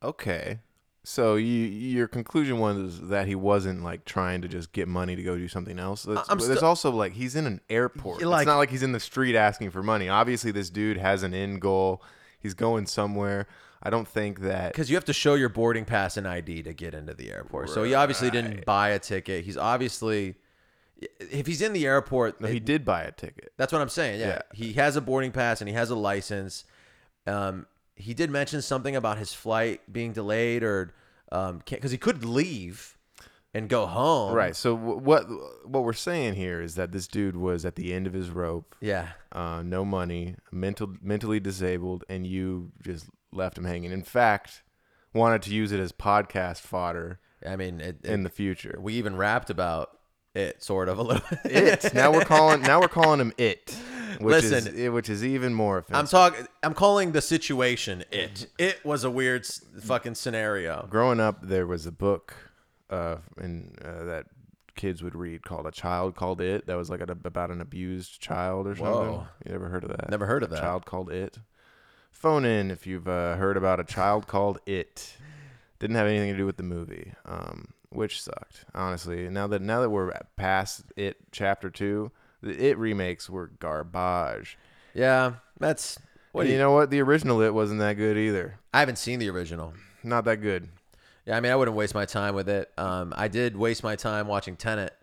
[0.04, 0.60] Okay.
[1.04, 5.24] So you your conclusion was that he wasn't like trying to just get money to
[5.24, 6.04] go do something else.
[6.04, 8.22] That's, I'm but there's still- also like he's in an airport.
[8.22, 10.10] Yeah, like- it's not like he's in the street asking for money.
[10.10, 12.04] Obviously, this dude has an end goal.
[12.40, 13.48] He's going somewhere.
[13.84, 14.74] I don't think that.
[14.74, 17.72] Because you have to show your boarding pass and ID to get into the airport.
[17.72, 19.44] So he obviously didn't buy a ticket.
[19.44, 20.36] He's obviously,
[21.20, 23.54] if he's in the airport, No, he it- did buy a ticket.
[23.58, 24.20] That's what I'm saying.
[24.20, 24.28] Yeah.
[24.28, 24.42] Yeah.
[24.54, 26.64] He has a boarding pass and he has a license.
[27.26, 27.66] Um,
[28.02, 30.94] he did mention something about his flight being delayed or
[31.32, 32.98] um, because he could leave
[33.54, 34.34] and go home.
[34.34, 34.56] Right.
[34.56, 35.26] So wh- what
[35.66, 38.76] what we're saying here is that this dude was at the end of his rope.
[38.82, 39.10] Yeah.
[39.32, 43.92] uh, no money, mental mentally disabled, and you just left him hanging.
[43.92, 44.64] In fact,
[45.14, 48.78] wanted to use it as podcast fodder I mean, it, it- in the future.
[48.82, 49.98] we even rapped about
[50.34, 53.76] it sort of a little it now we're calling now we're calling him it,
[54.20, 54.80] which is Listen.
[54.80, 55.98] eh, which is even more offensive.
[56.00, 56.48] I'm talking.
[56.64, 58.48] I'm calling the situation it.
[58.58, 60.88] It was a weird s- fucking scenario.
[60.90, 62.34] Growing up, there was a book,
[62.90, 64.26] uh, in uh, that
[64.76, 68.22] kids would read called "A Child Called It." That was like a, about an abused
[68.22, 68.94] child or something.
[68.94, 69.28] Whoa.
[69.46, 70.10] You ever heard of that?
[70.10, 70.62] Never heard of A that.
[70.62, 71.38] Child Called It.
[72.10, 75.18] Phone in if you've uh, heard about a child called It.
[75.80, 79.30] Didn't have anything to do with the movie, um, which sucked honestly.
[79.30, 82.12] Now that now that we're past It Chapter Two,
[82.42, 84.58] the It remakes were garbage.
[84.94, 86.00] Yeah, that's.
[86.32, 86.90] What you you know what?
[86.90, 88.60] The original It wasn't that good either.
[88.74, 89.74] I haven't seen the original.
[90.04, 90.70] Not that good.
[91.26, 92.72] Yeah, I mean, I wouldn't waste my time with it.
[92.78, 94.94] Um, I did waste my time watching Tenet,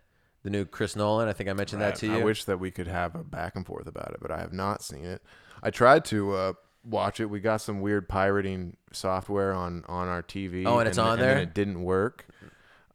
[0.43, 1.29] the new Chris Nolan.
[1.29, 2.19] I think I mentioned that to you.
[2.19, 4.51] I wish that we could have a back and forth about it, but I have
[4.51, 5.21] not seen it.
[5.63, 7.27] I tried to uh, watch it.
[7.27, 10.65] We got some weird pirating software on on our TV.
[10.65, 11.37] Oh, and it's on and there?
[11.37, 12.25] it didn't work.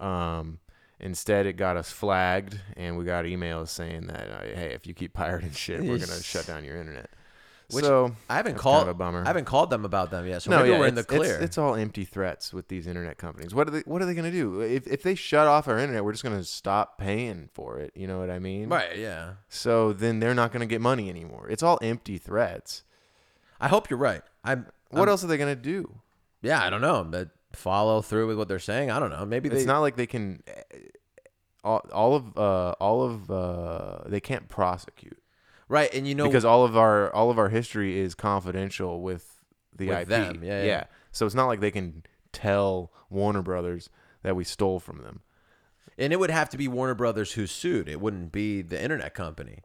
[0.05, 0.59] Um,
[1.01, 4.95] instead, it got us flagged, and we got emails saying that, uh, hey, if you
[4.95, 7.11] keep pirating shit, we're gonna shut down your internet.
[7.71, 8.81] Which so I haven't called.
[8.81, 9.23] Kind of a bummer.
[9.25, 11.15] I haven't called them about them yet, so no, maybe yeah, we're in the it's-
[11.17, 11.43] it's- clear.
[11.43, 13.55] It's, all empty threats with these internet companies.
[13.55, 13.81] What are they?
[13.87, 14.61] What are they going to do?
[14.61, 17.93] If if they shut off our internet, we're just going to stop paying for it.
[17.95, 18.69] You know what I mean?
[18.69, 18.99] right?
[18.99, 19.35] Yeah.
[19.49, 21.49] So then they're not going to get money anymore.
[21.49, 22.83] It's all empty threats.
[23.59, 24.23] I hope you're right.
[24.45, 24.67] I'm.
[24.91, 26.01] What I'm- else are they going to do?
[26.43, 27.03] Yeah, I don't know.
[27.03, 28.91] But follow through with what they're saying.
[28.91, 29.25] I don't know.
[29.25, 29.57] Maybe they.
[29.57, 30.43] It's not like they can.
[31.63, 35.19] All, all of uh, all of uh, they can't prosecute
[35.69, 39.41] right, and you know because all of our all of our history is confidential with
[39.75, 40.09] the With IP.
[40.09, 40.85] them, yeah, yeah.
[41.11, 42.03] So it's not like they can
[42.33, 43.89] tell Warner Brothers
[44.23, 45.23] that we stole from them.
[45.97, 47.89] and it would have to be Warner Brothers who sued.
[47.89, 49.61] It wouldn't be the internet company.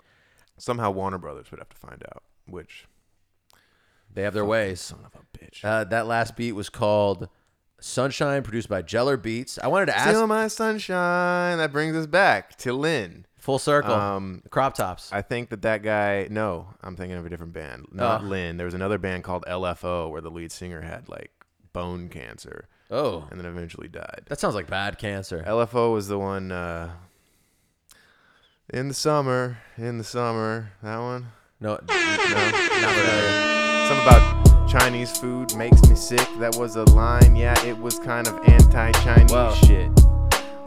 [0.58, 2.86] Somehow Warner Brothers would have to find out, which
[4.14, 4.80] They have their ways.
[4.80, 5.64] son of a bitch.
[5.66, 7.28] Uh, that last beat was called
[7.82, 9.58] "Sunshine," produced by Jeller Beats.
[9.62, 11.58] I wanted to ask Steal my sunshine.
[11.58, 13.26] That brings us back to Len.
[13.38, 13.94] full circle.
[13.94, 15.12] Um, crop tops.
[15.14, 16.28] I think that that guy.
[16.30, 17.88] No, I'm thinking of a different band.
[17.92, 18.26] Not Oh.
[18.26, 18.58] Len.
[18.58, 21.32] There was another band called LFO where the lead singer had like
[21.74, 24.22] bone cancer oh, and then eventually died.
[24.28, 25.44] that sounds like bad cancer.
[25.48, 26.52] LFO was the one.
[26.52, 26.92] Uh,
[28.72, 30.72] in the summer, in the summer.
[30.84, 31.28] That one.
[31.60, 32.54] No, No, not.
[33.88, 34.39] Something about
[34.70, 36.28] Chinese food makes me sick.
[36.38, 37.36] That was a line.
[37.36, 39.53] Yeah, it was kind of anti-Chinese Wow.
[39.53, 39.89] shit.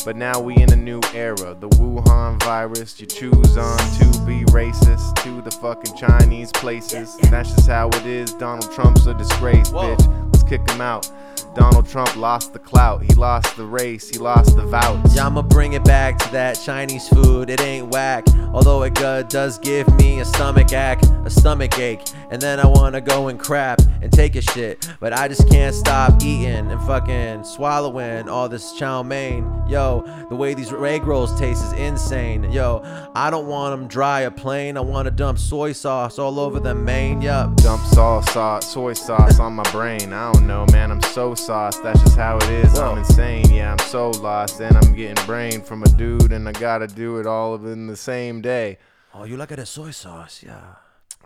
[0.05, 1.55] But now we in a new era.
[1.59, 7.17] The Wuhan virus, you choose on to be racist to the fucking Chinese places.
[7.31, 8.33] That's just how it is.
[8.35, 10.32] Donald Trump's a disgrace, bitch.
[10.53, 11.11] Kick him out.
[11.55, 13.03] Donald Trump lost the clout.
[13.03, 14.09] He lost the race.
[14.09, 15.17] He lost the votes.
[15.17, 17.51] Yeah, I'ma bring it back to that Chinese food.
[17.51, 22.03] It ain't whack, although it uh, does give me a stomach ache, a stomach ache,
[22.31, 25.75] and then I wanna go and crap and take a shit, but I just can't
[25.75, 29.63] stop eating and fucking swallowing all this chow mein.
[29.69, 32.51] Yo, the way these egg rolls taste is insane.
[32.51, 32.83] Yo,
[33.15, 34.77] I don't want them dry or plain.
[34.77, 37.21] I wanna dump soy sauce all over them, main.
[37.21, 37.57] Yup.
[37.57, 40.13] Dump sauce, sauce, soy sauce on my brain.
[40.13, 40.91] I don't know, man.
[40.91, 41.83] I'm so sauced.
[41.83, 42.79] That's just how it is.
[42.79, 43.51] I'm insane.
[43.51, 44.61] Yeah, I'm so lost.
[44.61, 47.97] And I'm getting brain from a dude, and I gotta do it all in the
[47.97, 48.79] same day.
[49.15, 50.43] Oh, you like it as soy sauce?
[50.45, 50.75] Yeah.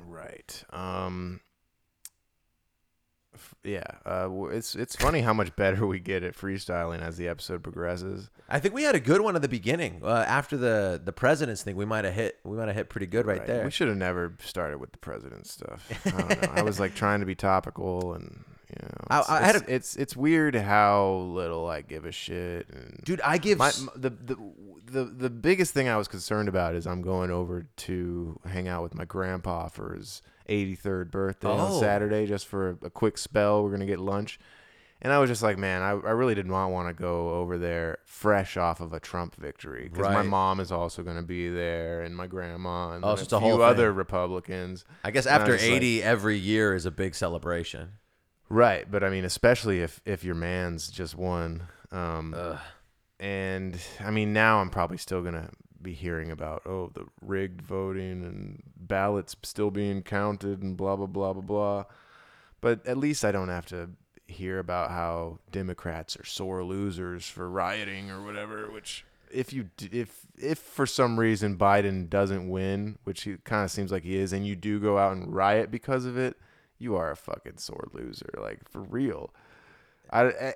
[0.06, 0.64] Right.
[0.70, 1.40] Um.
[3.64, 3.84] Yeah.
[4.04, 4.46] Uh.
[4.46, 8.30] It's it's funny how much better we get at freestyling as the episode progresses.
[8.48, 10.00] I think we had a good one at the beginning.
[10.04, 13.06] Uh, after the the president's thing, we might have hit we might have hit pretty
[13.06, 13.64] good right, there.
[13.64, 15.88] We should have never started with the president stuff.
[16.04, 16.52] I don't know.
[16.54, 18.44] I was like trying to be topical and.
[18.68, 22.12] You know, I- it's, I had it's, it's it's weird how little I give a
[22.12, 22.68] shit.
[22.68, 24.36] And Dude, I give My, s- m- the, the
[24.90, 28.82] the the biggest thing I was concerned about is I'm going over to hang out
[28.82, 31.52] with my grandpa for his 83rd birthday Oh.
[31.58, 33.62] on Saturday just for a, a quick spell.
[33.62, 34.38] We're gonna get lunch,
[35.00, 37.58] and I was just like, man, I, I really did not want to go over
[37.58, 42.02] there fresh off of a Trump victory because my mom is also gonna be there
[42.02, 43.92] and my grandma and Oh, a a few whole other.
[43.92, 44.84] Republicans.
[45.04, 47.90] I guess I after was just like- 80 every year is a big celebration.
[48.48, 51.64] Right, but I mean, especially if if your man's just one.
[51.90, 52.34] Um,
[53.18, 55.50] and I mean, now I'm probably still gonna
[55.82, 61.06] be hearing about oh the rigged voting and ballots still being counted and blah blah
[61.06, 61.84] blah blah blah.
[62.60, 63.90] But at least I don't have to
[64.26, 68.70] hear about how Democrats are sore losers for rioting or whatever.
[68.70, 73.70] Which if you if if for some reason Biden doesn't win, which he kind of
[73.70, 76.36] seems like he is, and you do go out and riot because of it,
[76.78, 79.32] you are a fucking sore loser, like for real.
[80.10, 80.54] I, I,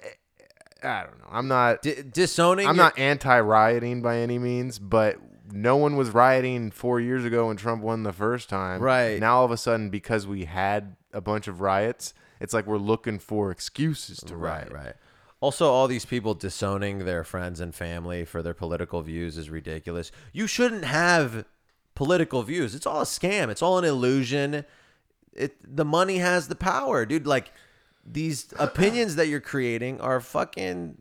[0.82, 1.26] I don't know.
[1.30, 1.82] I'm not.
[1.82, 5.16] D- disowning I'm your- not anti-rioting by any means, but
[5.52, 8.80] no one was rioting four years ago when Trump won the first time.
[8.80, 9.18] Right.
[9.18, 12.78] now, all of a sudden, because we had a bunch of riots, it's like we're
[12.78, 14.70] looking for excuses to riot.
[14.70, 14.94] Right, right.
[15.40, 20.12] Also, all these people disowning their friends and family for their political views is ridiculous.
[20.32, 21.46] You shouldn't have
[21.94, 22.74] political views.
[22.74, 23.48] It's all a scam.
[23.48, 24.64] It's all an illusion.
[25.32, 27.26] It the money has the power, dude.
[27.26, 27.52] Like
[28.04, 30.96] these opinions that you're creating are fucking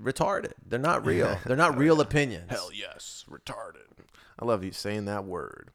[0.00, 0.52] retarded.
[0.66, 1.38] They're not real.
[1.44, 2.50] They're not real opinions.
[2.50, 3.82] Hell yes, retarded.
[4.38, 5.70] I love you saying that word.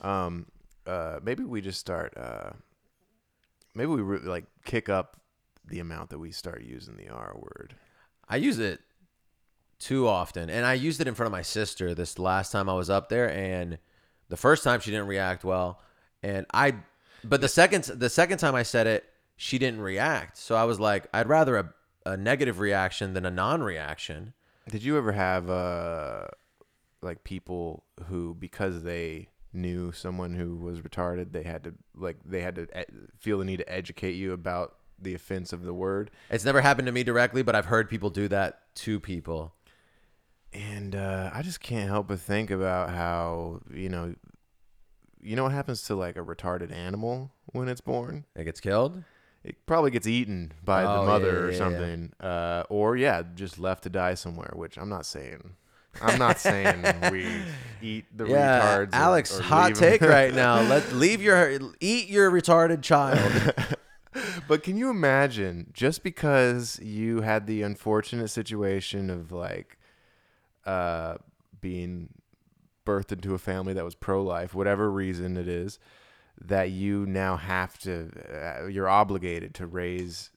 [0.00, 0.46] Um,
[0.86, 2.16] uh, maybe we just start.
[2.16, 2.50] Uh,
[3.74, 5.20] maybe we re- like kick up
[5.66, 7.74] the amount that we start using the R word.
[8.28, 8.80] I use it
[9.78, 12.74] too often, and I used it in front of my sister this last time I
[12.74, 13.78] was up there, and
[14.28, 15.80] the first time she didn't react well,
[16.22, 16.74] and I,
[17.28, 19.04] but the second the second time I said it,
[19.36, 20.38] she didn't react.
[20.38, 21.74] So I was like, I'd rather a,
[22.06, 24.34] a negative reaction than a non-reaction.
[24.68, 26.26] Did you ever have uh
[27.02, 32.40] like people who because they knew someone who was retarded, they had to like they
[32.40, 36.10] had to e- feel the need to educate you about the offense of the word?
[36.30, 39.54] It's never happened to me directly, but I've heard people do that to people.
[40.52, 44.14] And uh, I just can't help but think about how you know,
[45.24, 48.24] you know what happens to like a retarded animal when it's born?
[48.36, 49.02] It gets killed.
[49.42, 53.22] It probably gets eaten by Oh, the mother yeah, or yeah, something, Uh, or yeah,
[53.34, 54.52] just left to die somewhere.
[54.54, 55.54] Which I'm not saying.
[56.00, 57.42] I'm not saying we
[57.82, 58.92] eat the Yeah, retards.
[58.92, 59.80] or- Alex, or hot leave 'em.
[59.90, 60.60] take right now.
[60.62, 63.54] Let leave your eat your retarded child.
[64.46, 69.76] But can you imagine just because you had the unfortunate situation of like
[70.64, 71.16] uh
[71.60, 72.10] being
[72.84, 75.78] birthed into a family that was pro-life, whatever reason it is,
[76.40, 78.10] that you now have to
[78.62, 80.30] uh, you're obligated to raise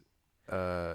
[0.49, 0.93] uh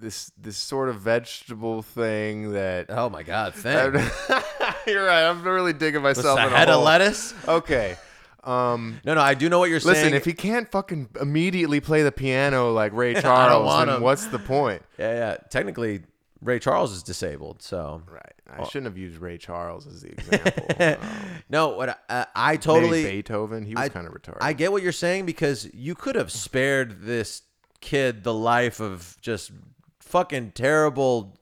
[0.00, 3.74] this this sort of vegetable thing that oh my god, thing.
[4.86, 5.22] You're right.
[5.28, 6.84] I'm really digging myself a in a head of hole.
[6.84, 7.32] lettuce?
[7.46, 7.96] Okay.
[8.42, 10.04] Um No, no, I do know what you're Listen, saying.
[10.06, 14.02] Listen, if he can't fucking immediately play the piano like Ray Charles, then him.
[14.02, 14.82] what's the point?
[14.98, 15.36] Yeah, yeah.
[15.50, 16.02] Technically,
[16.42, 18.32] Ray Charles is disabled, so Right.
[18.50, 20.66] I shouldn't have used Ray Charles as the example.
[20.78, 21.08] Um,
[21.48, 21.68] no.
[21.70, 23.64] What I, uh, I totally Beethoven.
[23.64, 24.38] He was kind of retarded.
[24.40, 27.42] I get what you're saying because you could have spared this
[27.80, 29.52] kid the life of just
[30.00, 31.38] fucking terrible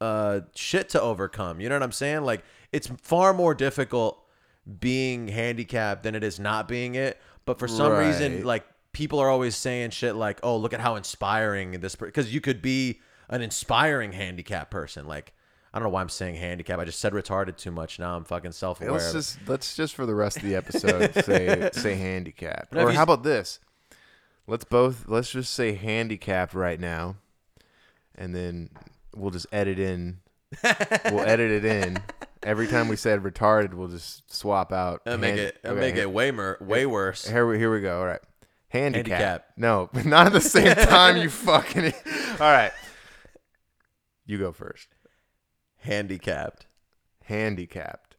[0.00, 1.60] uh, shit to overcome.
[1.60, 2.22] You know what I'm saying?
[2.22, 4.22] Like it's far more difficult
[4.78, 7.18] being handicapped than it is not being it.
[7.46, 10.96] But for some reason, like people are always saying shit like, "Oh, look at how
[10.96, 15.06] inspiring this," because you could be an inspiring handicapped person.
[15.06, 15.32] Like
[15.72, 16.78] I don't know why I'm saying handicap.
[16.78, 17.98] I just said retarded too much.
[17.98, 18.92] Now I'm fucking self aware.
[18.92, 22.70] Let's just let's just for the rest of the episode say say handicapped.
[22.70, 23.60] But Or how about this?
[24.46, 27.16] Let's both let's just say handicapped right now,
[28.14, 28.70] and then
[29.14, 30.20] we'll just edit in.
[30.64, 31.98] we'll edit it in.
[32.42, 35.02] Every time we said retarded, we'll just swap out.
[35.04, 37.28] I'll make it okay, make hand- it way mer- way worse.
[37.28, 38.00] Here we here we go.
[38.00, 38.20] All right.
[38.70, 39.18] Handicap.
[39.18, 39.46] Handicap.
[39.56, 41.18] No, not at the same time.
[41.18, 41.92] you fucking.
[42.40, 42.72] All right.
[44.28, 44.88] You go first.
[45.78, 46.66] Handicapped.
[47.24, 48.16] Handicapped.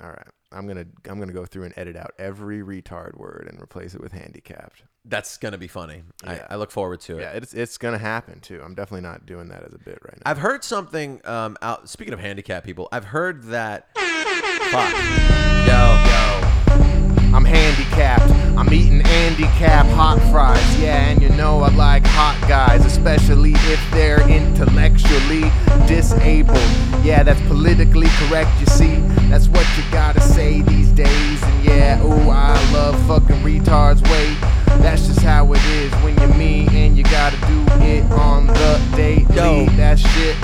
[0.00, 0.28] All right.
[0.52, 4.00] I'm gonna I'm gonna go through and edit out every retard word and replace it
[4.02, 4.82] with handicapped.
[5.06, 6.02] That's gonna be funny.
[6.22, 6.46] Yeah.
[6.50, 7.22] I, I look forward to it.
[7.22, 8.60] Yeah, it's it's gonna happen too.
[8.62, 10.30] I'm definitely not doing that as a bit right now.
[10.30, 14.92] I've heard something um out speaking of handicapped people, I've heard that fuck.
[15.66, 16.52] Yo, yo.
[17.34, 18.30] I'm handicapped.
[18.56, 20.80] I'm eating handicap hot fries.
[20.80, 25.50] Yeah, and you know I like hot guys, especially if they're intellectually
[25.86, 26.58] disabled.
[27.02, 28.96] Yeah, that's politically correct, you see.
[29.28, 31.42] That's what you gotta say these days.
[31.42, 34.02] And yeah, ooh, I love fucking retards.
[34.10, 34.36] Wait,
[34.80, 38.92] that's just how it is when you're me and you gotta do it on the
[38.96, 39.28] date.
[39.30, 39.66] Yo.
[39.76, 40.36] That shit.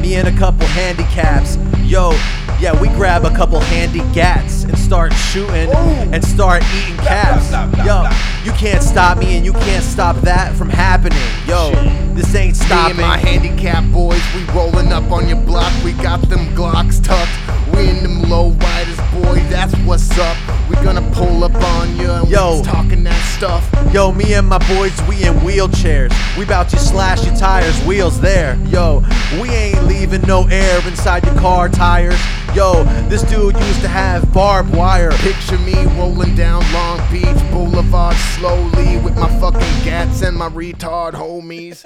[0.00, 1.56] Me and a couple handicaps.
[1.84, 2.12] Yo,
[2.60, 7.50] yeah, we grab a couple handy gats and start shooting and start eating caps.
[7.84, 8.08] Yo,
[8.44, 11.18] you can't stop me and you can't stop that from happening.
[11.46, 11.72] Yo,
[12.14, 12.96] this ain't stopping.
[12.96, 15.72] Me and my handicap boys, we rolling up on your block.
[15.84, 17.30] We got them Glocks tucked.
[17.74, 19.40] We in them low riders, boy.
[19.50, 20.36] That's what's up.
[20.68, 22.58] We gonna pull up on you and Yo.
[22.58, 23.68] we talking that stuff.
[23.92, 26.12] Yo, me and my boys, we in wheelchairs.
[26.38, 28.56] We bout to slash your tires, wheels there.
[28.66, 29.02] Yo,
[29.40, 32.20] we ain't leaving no air inside your car tires.
[32.54, 35.10] Yo, this dude used to have barbed wire.
[35.18, 41.14] Picture me rolling down Long Beach Boulevard slowly with my fucking gats and my retard
[41.40, 41.84] homies.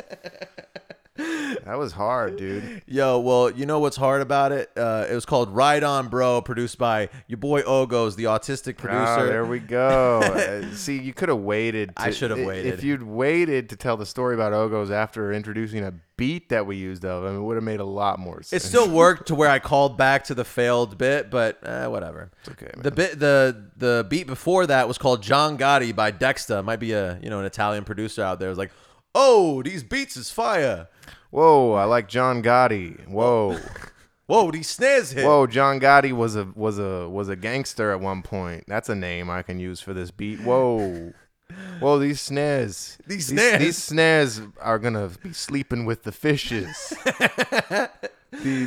[1.65, 2.83] that was hard, dude.
[2.87, 4.71] Yo, well, you know what's hard about it?
[4.77, 9.05] Uh, it was called Ride On Bro, produced by your boy Ogos, the autistic producer.
[9.05, 10.23] Ah, there we go.
[10.37, 11.93] Uh, see, you could have waited.
[11.97, 12.73] I should have waited.
[12.75, 16.77] If you'd waited to tell the story about Ogos after introducing a beat that we
[16.77, 18.65] used of him, it would have made a lot more sense.
[18.65, 22.31] It still worked to where I called back to the failed bit, but uh, whatever.
[22.41, 26.63] It's okay, The bit, the the beat before that was called John Gotti by Dexta.
[26.63, 28.49] Might be a you know an Italian producer out there.
[28.49, 28.73] It was like,
[29.17, 30.89] oh, these beats is fire.
[31.31, 33.09] Whoa, I like John Gotti.
[33.09, 33.59] Whoa.
[34.27, 35.25] Whoa, these snares hit.
[35.25, 38.65] Whoa, John Gotti was a was a was a gangster at one point.
[38.67, 40.41] That's a name I can use for this beat.
[40.41, 41.13] Whoa.
[41.81, 42.99] Whoa, these snares.
[43.07, 43.59] These These, snares.
[43.61, 46.75] these snares are gonna be sleeping with the fishes.
[47.05, 47.91] the,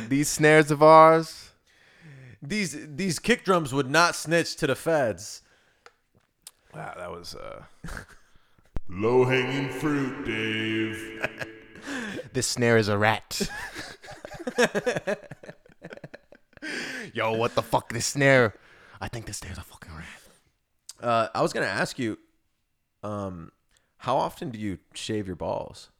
[0.08, 1.50] these snares of ours.
[2.42, 5.42] These these kick drums would not snitch to the feds.
[6.74, 7.64] Wow, that was uh
[8.92, 11.26] Low hanging fruit, Dave.
[12.32, 13.50] This snare is a rat.
[17.12, 17.92] Yo, what the fuck?
[17.92, 18.54] This snare.
[19.00, 20.06] I think this snare's a fucking rat.
[21.02, 22.18] Uh, I was gonna ask you,
[23.02, 23.50] um,
[23.96, 25.90] how often do you shave your balls?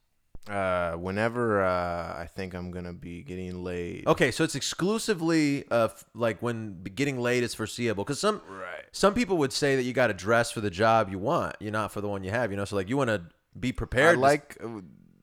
[0.49, 4.07] Uh, whenever uh, I think I'm gonna be getting laid.
[4.07, 8.83] Okay, so it's exclusively uh f- like when getting laid is foreseeable because some Right.
[8.91, 11.71] some people would say that you got to dress for the job you want, you're
[11.71, 12.49] not for the one you have.
[12.51, 13.21] You know, so like you want to
[13.59, 14.15] be I prepared.
[14.15, 14.57] to- like.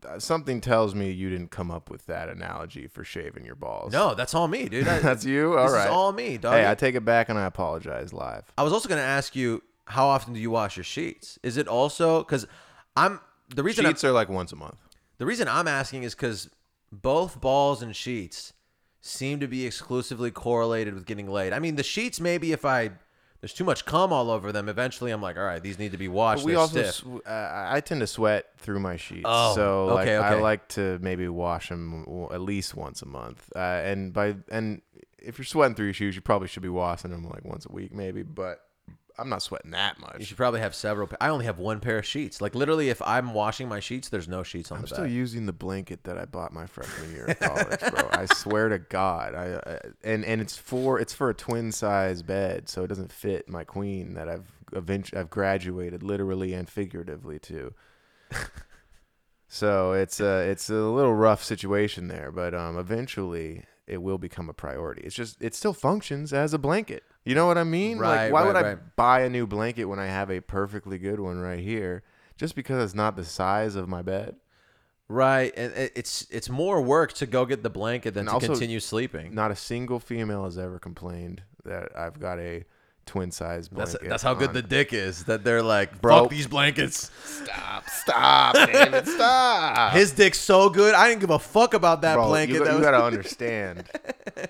[0.08, 3.92] Uh, something tells me you didn't come up with that analogy for shaving your balls.
[3.92, 4.86] no, that's all me, dude.
[4.94, 5.58] I- that's you.
[5.58, 5.86] All this right.
[5.86, 6.52] is all me, dog.
[6.54, 8.44] Hey, I take it back and I apologize live.
[8.56, 11.40] I was also gonna ask you how often do you wash your sheets?
[11.42, 12.46] Is it also because
[12.96, 13.18] I'm
[13.52, 14.76] the reason I'm, Sheets are like once a month.
[15.18, 16.48] The reason I'm asking is because
[16.90, 18.52] both balls and sheets
[19.00, 21.52] seem to be exclusively correlated with getting laid.
[21.52, 22.92] I mean, the sheets maybe if I
[23.40, 25.98] there's too much cum all over them, eventually I'm like, all right, these need to
[25.98, 26.42] be washed.
[26.42, 26.94] But we They're also, stiff.
[26.94, 29.22] sw- uh, I tend to sweat through my sheets.
[29.24, 33.48] Oh, so like, okay, I like to maybe wash them at least once a month.
[33.54, 34.82] Uh, and by and
[35.18, 37.72] if you're sweating through your shoes, you probably should be washing them like once a
[37.72, 38.22] week, maybe.
[38.22, 38.60] But
[39.18, 40.16] I'm not sweating that much.
[40.18, 41.08] you should probably have several.
[41.20, 42.40] I only have one pair of sheets.
[42.40, 45.46] Like literally, if I'm washing my sheets, there's no sheets on I'm the still using
[45.46, 48.08] the blanket that I bought my freshman year of college, bro.
[48.12, 49.34] I swear to God.
[49.34, 53.12] I, I and and it's for it's for a twin size bed, so it doesn't
[53.12, 57.74] fit my queen that I've eventually I've graduated literally and figuratively to.
[59.48, 64.48] so it's a it's a little rough situation there, but um, eventually it will become
[64.50, 65.02] a priority.
[65.02, 67.02] It's just it still functions as a blanket.
[67.28, 67.98] You know what I mean?
[67.98, 68.96] Right, like why would I right.
[68.96, 72.02] buy a new blanket when I have a perfectly good one right here?
[72.38, 74.36] Just because it's not the size of my bed.
[75.08, 78.46] right, and it's it's more work to go get the blanket than And to also-
[78.48, 79.34] continue sleeping.
[79.34, 82.64] Not a single female has ever complained that I've got a
[83.08, 84.08] twin size That's blanket.
[84.08, 84.54] that's how good on.
[84.54, 85.24] the dick is.
[85.24, 86.20] That they're like, Bro.
[86.22, 87.10] fuck these blankets.
[87.24, 87.88] Stop!
[87.88, 88.54] Stop!
[88.54, 89.06] damn it!
[89.06, 89.92] Stop!
[89.92, 90.94] His dick's so good.
[90.94, 92.54] I didn't give a fuck about that Bro, blanket.
[92.54, 93.84] You, that you was- gotta understand.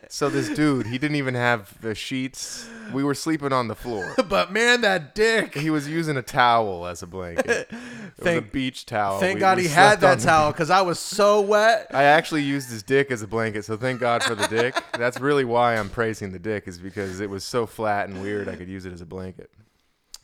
[0.09, 2.68] so this dude, he didn't even have the sheets.
[2.92, 4.14] We were sleeping on the floor.
[4.28, 5.54] but man, that dick.
[5.54, 7.70] He was using a towel as a blanket.
[8.18, 9.20] It was a beach towel.
[9.20, 11.86] Thank We- God we he had that towel because I was so wet.
[11.92, 14.74] I actually used his dick as a blanket, so thank God for the dick.
[14.98, 18.47] That's really why I'm praising the dick, is because it was so flat and weird.
[18.49, 19.51] I could use it as a blanket.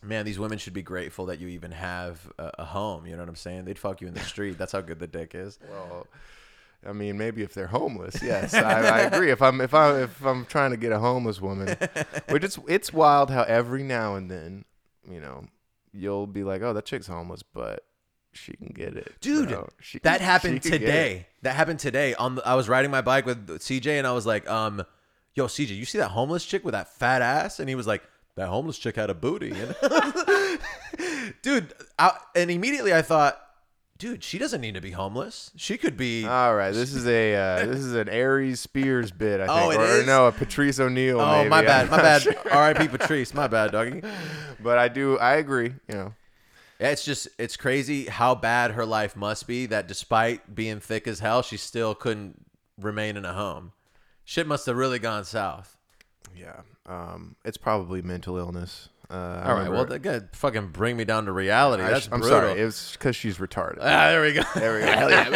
[0.02, 3.06] Man, these women should be grateful that you even have a, a home.
[3.06, 3.64] You know what I'm saying?
[3.64, 4.58] They'd fuck you in the street.
[4.58, 5.58] That's how good the dick is.
[5.70, 6.06] Well,
[6.86, 9.30] I mean, maybe if they're homeless, yes, I, I agree.
[9.30, 11.74] If I'm if I if I'm trying to get a homeless woman,
[12.28, 14.66] which it's it's wild how every now and then,
[15.10, 15.46] you know,
[15.92, 17.84] you'll be like, oh, that chick's homeless, but
[18.32, 19.68] she can get it, Dude, bro.
[19.80, 20.86] She that happened she can get it.
[20.86, 21.26] today.
[21.42, 22.14] That happened today.
[22.14, 24.84] On the, I was riding my bike with CJ, and I was like, um,
[25.34, 28.02] "Yo, CJ, you see that homeless chick with that fat ass?" And he was like,
[28.36, 29.74] "That homeless chick had a booty." And
[31.42, 33.40] dude, I, and immediately I thought,
[33.98, 35.50] dude, she doesn't need to be homeless.
[35.56, 36.26] She could be.
[36.26, 39.40] All right, this is a uh, this is an Aries Spears bit.
[39.40, 40.06] I think, Oh, it or, is?
[40.06, 41.20] no, a Patrice O'Neal.
[41.20, 41.48] oh, maybe.
[41.50, 42.22] my I'm bad, my bad.
[42.22, 42.34] sure.
[42.50, 42.88] R.I.P.
[42.88, 44.02] Patrice, my bad, doggy.
[44.62, 45.74] But I do, I agree.
[45.88, 46.14] You know,
[46.80, 51.20] It's just it's crazy how bad her life must be that despite being thick as
[51.20, 52.44] hell, she still couldn't
[52.80, 53.72] remain in a home.
[54.24, 55.76] Shit must have really gone south.
[56.34, 58.88] yeah, um, it's probably mental illness.
[59.10, 61.82] Uh, I All right, remember- well, that guy fucking bring me down to reality.
[61.82, 62.40] I That's sh- I'm brutal.
[62.40, 63.78] sorry, it was because she's retarded.
[63.80, 64.42] ah, there we go.
[64.54, 64.86] there we go.
[64.86, 65.28] Hell yeah.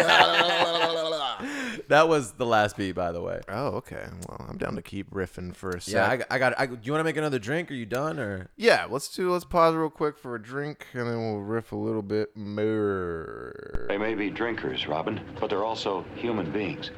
[1.88, 3.40] that was the last beat, by the way.
[3.48, 4.06] oh, okay.
[4.28, 5.94] Well, I'm down to keep riffing for a sec.
[5.94, 6.58] Yeah, I, got- I got.
[6.60, 7.70] I, do you want to make another drink?
[7.70, 8.48] Are you done or?
[8.56, 9.30] Yeah, let's do.
[9.32, 13.86] Let's pause real quick for a drink, and then we'll riff a little bit more.
[13.88, 16.90] They may be drinkers, Robin, but they're also human beings.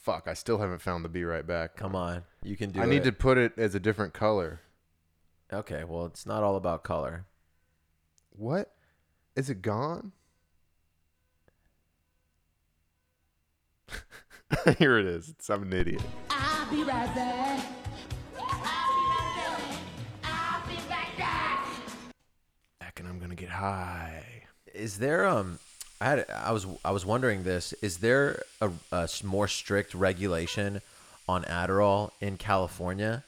[0.00, 1.76] Fuck, I still haven't found the be right back.
[1.76, 2.82] Come on, you can do it.
[2.82, 2.88] I it.
[2.88, 4.60] need to put it as a different color.
[5.52, 7.26] Okay, well, it's not all about color.
[8.30, 8.72] What?
[9.36, 10.12] Is it gone?
[14.78, 15.28] Here it is.
[15.28, 16.02] It's, I'm an idiot.
[16.30, 17.66] I'll be right back.
[20.24, 21.66] I'll right back.
[22.78, 24.44] Back and I'm gonna get high.
[24.72, 25.58] Is there um?
[26.00, 27.72] I had I was I was wondering this.
[27.82, 30.80] Is there a, a more strict regulation
[31.28, 33.24] on Adderall in California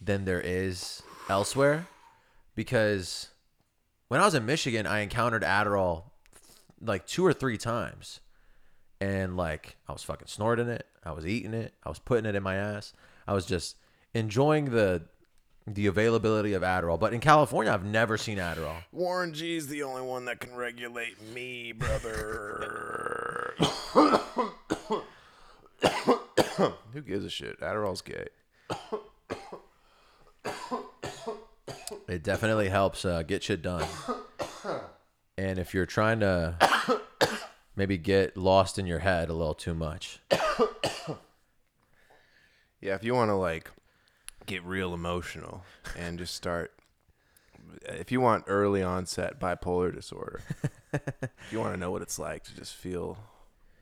[0.00, 1.86] than there is elsewhere?
[2.56, 3.28] Because
[4.08, 6.04] when I was in Michigan, I encountered Adderall
[6.80, 8.20] like two or three times,
[9.00, 12.34] and like I was fucking snorting it, I was eating it, I was putting it
[12.34, 12.92] in my ass,
[13.26, 13.76] I was just
[14.14, 15.02] enjoying the
[15.74, 16.98] the availability of Adderall.
[16.98, 18.76] But in California, I've never seen Adderall.
[18.92, 23.54] Warren G's the only one that can regulate me, brother.
[26.92, 27.60] Who gives a shit?
[27.60, 28.26] Adderall's gay.
[32.08, 33.86] It definitely helps uh, get shit done.
[35.36, 36.56] And if you're trying to
[37.76, 40.20] maybe get lost in your head a little too much,
[42.80, 43.70] Yeah, if you want to like
[44.48, 45.62] get real emotional
[45.96, 46.72] and just start
[47.84, 50.40] if you want early onset bipolar disorder,
[50.92, 53.18] if you want to know what it's like to just feel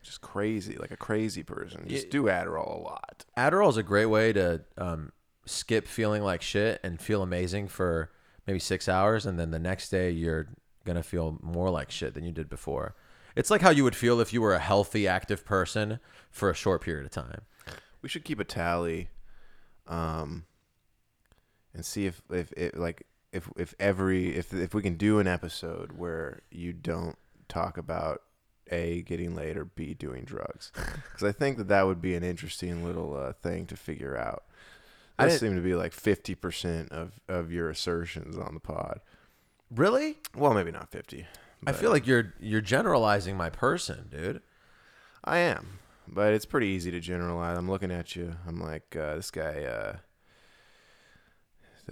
[0.03, 3.25] just crazy, like a crazy person, just do Adderall a lot.
[3.37, 5.13] Adderall is a great way to um,
[5.45, 8.11] skip feeling like shit and feel amazing for
[8.47, 10.49] maybe six hours, and then the next day you're
[10.85, 12.95] gonna feel more like shit than you did before.
[13.35, 15.99] It's like how you would feel if you were a healthy, active person
[16.31, 17.43] for a short period of time.
[18.01, 19.09] We should keep a tally,
[19.87, 20.45] um,
[21.77, 25.29] and see if if it like if if every if if we can do an
[25.29, 27.17] episode where you don't
[27.49, 28.23] talk about
[28.73, 32.25] a getting laid or b doing drugs, because I think that that would be an
[32.25, 34.45] interesting little uh, thing to figure out.
[35.19, 39.01] I That seem to be like fifty percent of of your assertions on the pod.
[39.71, 40.19] Really?
[40.35, 41.27] Well, maybe not fifty.
[41.67, 44.43] I feel like you're you're generalizing my person, dude.
[45.25, 47.59] I am, but it's pretty easy to generalize.
[47.59, 48.37] I'm looking at you.
[48.47, 49.97] I'm like, uh, this guy uh,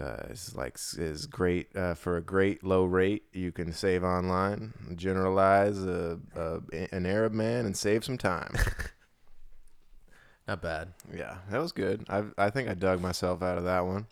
[0.01, 3.25] uh, is like is great uh, for a great low rate.
[3.33, 6.61] You can save online, generalize a, a,
[6.93, 8.55] an Arab man, and save some time.
[10.49, 10.93] Not bad.
[11.15, 12.05] yeah, that was good.
[12.09, 14.07] I I think I dug myself out of that one.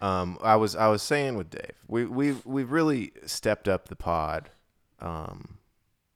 [0.00, 3.96] Um, I was I was saying with Dave, we we we've really stepped up the
[3.96, 4.50] pod,
[4.98, 5.58] um,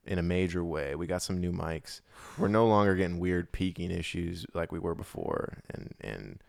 [0.06, 0.94] in a major way.
[0.94, 2.00] We got some new mics.
[2.38, 6.42] We're no longer getting weird peaking issues like we were before, and and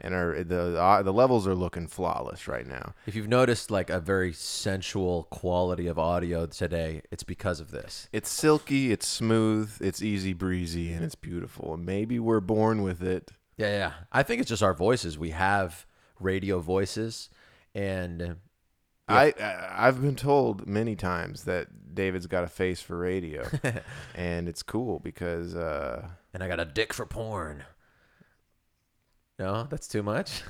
[0.00, 2.94] and our the uh, the levels are looking flawless right now.
[3.06, 8.08] If you've noticed like a very sensual quality of audio today, it's because of this.
[8.12, 11.74] It's silky, it's smooth, it's easy breezy, and it's beautiful.
[11.74, 13.32] And maybe we're born with it.
[13.56, 13.92] Yeah, yeah.
[14.12, 15.18] I think it's just our voices.
[15.18, 15.86] We have
[16.20, 17.30] radio voices,
[17.74, 18.36] and
[19.08, 23.46] I I- I've been told many times that David's got a face for radio,
[24.14, 27.64] and it's cool because uh, and I got a dick for porn.
[29.38, 30.42] No, that's too much.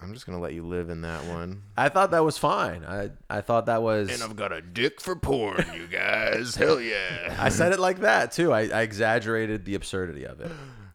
[0.00, 1.62] I'm just gonna let you live in that one.
[1.76, 2.84] I thought that was fine.
[2.84, 4.10] I I thought that was.
[4.10, 6.54] And I've got a dick for porn, you guys.
[6.56, 7.36] Hell yeah.
[7.38, 8.52] I said it like that too.
[8.52, 10.50] I, I exaggerated the absurdity of it.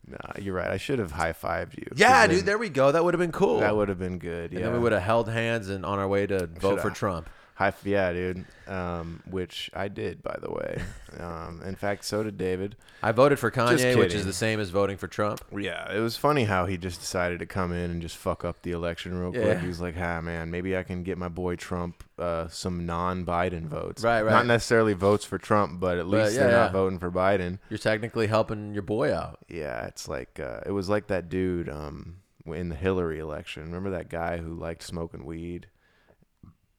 [0.10, 0.70] Nah, you're right.
[0.70, 1.86] I should have high fived you.
[1.96, 2.46] Yeah, then dude.
[2.46, 2.92] There we go.
[2.92, 3.60] That would have been cool.
[3.60, 4.52] That would have been good.
[4.52, 4.66] And Yeah.
[4.68, 7.30] then we would have held hands and on our way to vote for Shoulda- Trump.
[7.58, 8.46] High, f- yeah, dude.
[8.68, 10.82] Um, which I did, by the way.
[11.20, 12.76] Um, in fact, so did David.
[13.02, 15.42] I voted for Kanye, which is the same as voting for Trump.
[15.58, 18.62] Yeah, it was funny how he just decided to come in and just fuck up
[18.62, 19.44] the election real quick.
[19.44, 19.60] Yeah.
[19.60, 23.66] He was like, "Ah, man, maybe I can get my boy Trump uh, some non-Biden
[23.66, 24.04] votes.
[24.04, 24.32] Right, right.
[24.32, 26.58] Not necessarily votes for Trump, but at But, least yeah, they're yeah.
[26.58, 29.40] not voting for Biden." You're technically helping your boy out.
[29.48, 33.64] Yeah, it's like uh, it was like that dude um, in the Hillary election.
[33.64, 35.66] Remember that guy who liked smoking weed?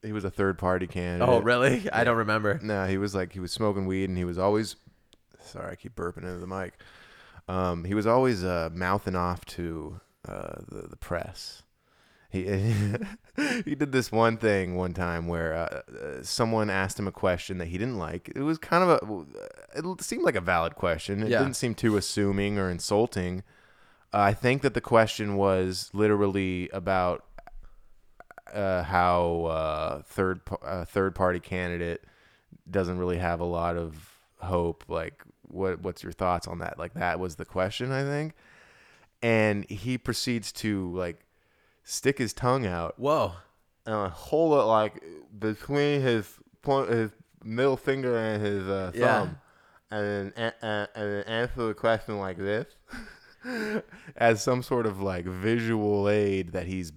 [0.02, 1.28] He was a third-party candidate.
[1.28, 1.88] Oh, really?
[1.92, 2.60] I don't remember.
[2.62, 4.76] No, he was like he was smoking weed and he was always
[5.40, 6.74] sorry, I keep burping into the mic.
[7.48, 11.62] Um, he was always uh, mouthing off to uh, the the press.
[12.30, 12.42] He
[13.64, 17.56] he did this one thing one time where uh, uh, someone asked him a question
[17.58, 18.30] that he didn't like.
[18.36, 21.22] It was kind of a it seemed like a valid question.
[21.22, 21.38] It Yeah.
[21.38, 23.42] didn't seem too assuming or insulting.
[24.12, 27.24] Uh, I think that the question was literally about
[28.54, 32.04] uh, how uh, third uh, third party candidate
[32.70, 34.84] doesn't really have a lot of hope.
[34.88, 36.78] Like, what what's your thoughts on that?
[36.78, 38.34] Like, that was the question, I think.
[39.22, 41.20] And he proceeds to like
[41.82, 43.32] stick his tongue out Whoa.
[43.86, 45.02] and hold it like
[45.38, 46.28] between his
[46.62, 47.10] point, his
[47.42, 49.28] middle finger and his uh, thumb, Yeah.
[49.98, 52.66] and then a- a- and answer the question like this,
[54.16, 56.92] as some sort of like visual aid that he's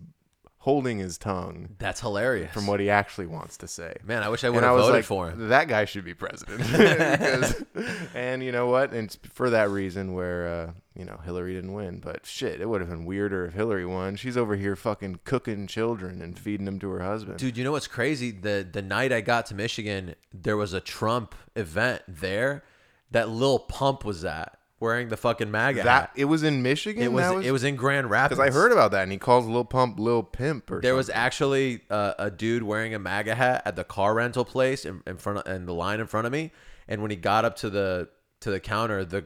[0.63, 2.53] holding his tongue That's hilarious.
[2.53, 3.95] from what he actually wants to say.
[4.03, 5.49] Man, I wish I And would have was voted like, for him.
[5.49, 6.61] That guy should be president.
[6.71, 7.63] Because-
[8.15, 8.91] and you know what?
[8.93, 11.99] And it's for that reason where uh, you know Hillary didn't win.
[11.99, 14.15] But shit, it would have been weirder if Hillary won.
[14.17, 17.37] She's over here fucking cooking children and feeding them to her husband.
[17.39, 18.29] Dude, you know what's crazy?
[18.31, 22.63] The the night I got to Michigan, there was a Trump event there
[23.09, 26.11] that Lil Pump was at, wearing the fucking MAGA that hat.
[26.15, 27.01] it was in Michigan.
[27.01, 28.37] It was, That it was in Grand Rapids.
[28.37, 31.09] because I heard about that, and he calls Lil Pump Lil Pimp or There was
[31.09, 35.15] actually uh, a dude wearing a MAGA hat at the car rental place in, in
[35.17, 36.51] front of and the line in front of me.
[36.89, 38.09] And when he got up to the
[38.41, 39.25] to the counter, the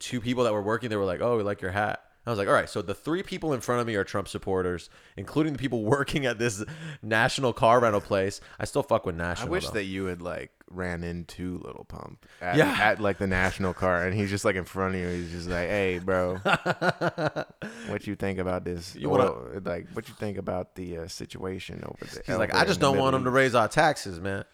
[0.00, 2.38] two people that were working, they were like, "Oh, we like your hat." I was
[2.38, 5.54] like, "All right." So the three people in front of me are Trump supporters, including
[5.54, 6.62] the people working at this
[7.02, 8.40] national car rental place.
[8.60, 9.48] I still fuck with national.
[9.48, 9.72] I wish though.
[9.74, 12.76] that you had like ran into Little Pump at, Yeah.
[12.78, 15.08] at like the national car, and he's just like in front of you.
[15.08, 16.36] He's just like, "Hey, bro,
[17.88, 18.94] what you think about this?
[18.94, 22.54] You wanna- oil- like, what you think about the uh, situation over there?" He's like,
[22.54, 24.44] "I just don't want him to raise our taxes, man."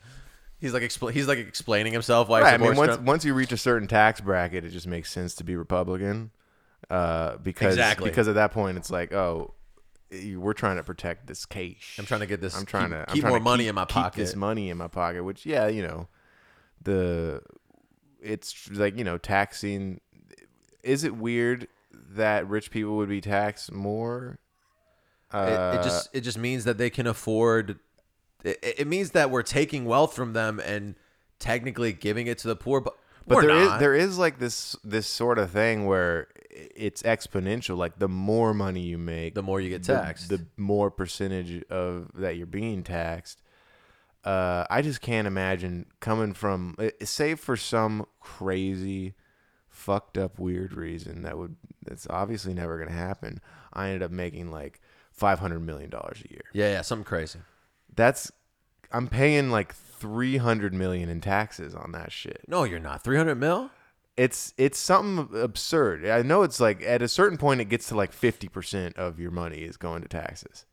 [0.61, 2.55] He's like, expl- he's like explaining himself why Right.
[2.55, 3.03] I mean, once Trump.
[3.07, 6.31] once you reach a certain tax bracket, it just makes sense to be Republican,
[6.91, 8.11] uh, because Exactly.
[8.11, 9.55] because at that point it's like, oh,
[10.37, 11.97] we're trying to protect this cash.
[11.99, 13.69] I'm trying to get this- I'm trying keep- to keep trying more to money keep-
[13.71, 16.09] in my keep This money in my pocket, which yeah, you know,
[16.83, 17.43] the
[18.21, 20.01] it's like you know taxing.
[20.83, 21.69] Is it weird
[22.11, 24.39] that rich people would be taxed more?
[25.33, 27.79] it, Uh, it just it just means that they can afford
[28.45, 30.95] it, it means that we're taking wealth from them and
[31.41, 32.95] technically giving it to the poor but
[33.27, 37.77] But there is, there is like this this sort of thing where it's exponential.
[37.77, 40.29] Like the more money you make, The more you get taxed.
[40.29, 43.43] The, more percentage of that you're being taxed.
[44.25, 49.15] Uh, I just can't imagine coming from, eh, save for some crazy,
[49.69, 53.41] fucked up, weird reason that would that's obviously never gonna happen.
[53.73, 54.81] I ended up making like
[55.13, 56.45] five hundred million dollars a year.
[56.53, 57.41] yeah yeah something crazy
[57.95, 58.33] That's
[58.91, 63.35] I'm paying like three hundred million in taxes on that shit no you're not 300
[63.37, 63.71] mil
[64.17, 66.07] it's it's something absurd.
[66.07, 69.19] I know it's like at a certain point it gets to like fifty percent of
[69.19, 70.67] your money is going to taxes.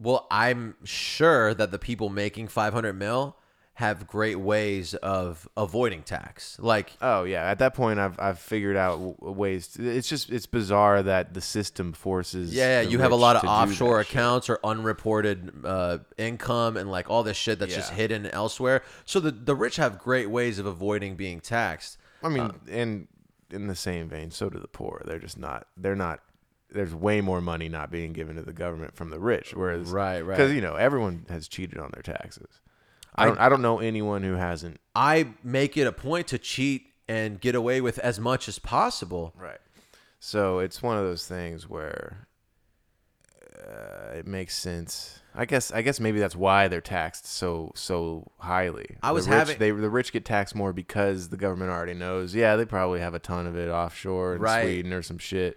[0.00, 3.36] well i'm sure that the people making 500 mil
[3.74, 8.76] have great ways of avoiding tax like Oh yeah, at that point I've I've figured
[8.76, 9.68] out ways.
[9.68, 12.52] To, it's just it's bizarre that the system forces.
[12.52, 14.14] yeah, yeah you have a lot of offshore that shit.
[14.16, 18.82] accounts or unreported uh, income and like all this shit that's just hidden elsewhere.
[19.04, 21.98] So the the rich have great ways of avoiding being taxed.
[22.22, 23.08] I mean, Uh, and
[23.50, 25.02] in the same vein, so do the poor.
[25.04, 25.66] They're just not.
[25.76, 26.20] They're not.
[26.70, 30.20] There's way more money not being given to the government from the rich, whereas Right,
[30.20, 30.36] right.
[30.36, 32.60] because you know everyone has cheated on their taxes.
[33.14, 33.38] I I- don't.
[33.40, 34.78] I don't know anyone who hasn't.
[34.94, 39.32] I make it a point to cheat and get away with as much as possible.
[39.36, 39.60] Right.
[40.20, 42.26] So it's one of those things where
[43.58, 45.20] uh, it makes sense.
[45.38, 48.96] I guess I guess maybe that's why they're taxed so so highly.
[49.02, 51.94] I was the rich, having- they the rich get taxed more because the government already
[51.94, 52.34] knows.
[52.34, 54.62] Yeah, they probably have a ton of it offshore in Right.
[54.64, 55.56] Sweden or some shit.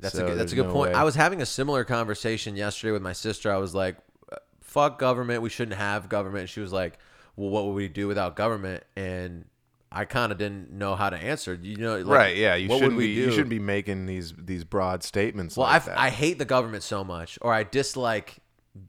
[0.00, 0.92] That's So a good, that's a good no point.
[0.92, 0.98] way.
[0.98, 3.52] I was having a similar conversation yesterday with my sister.
[3.52, 3.96] I was like,
[4.32, 5.42] uh, "Fuck government.
[5.42, 6.98] We shouldn't have government." She was like,
[7.36, 9.44] "Well, what would we do without government?" And
[9.92, 11.54] I kind of didn't know how to answer.
[11.60, 12.36] You know, like, right.
[12.36, 13.20] Yeah, you what shouldn't would we be do?
[13.26, 15.56] you shouldn't be making these these broad statements.
[15.56, 16.06] Well, like I.
[16.06, 18.38] I hate the government so much, or I dislike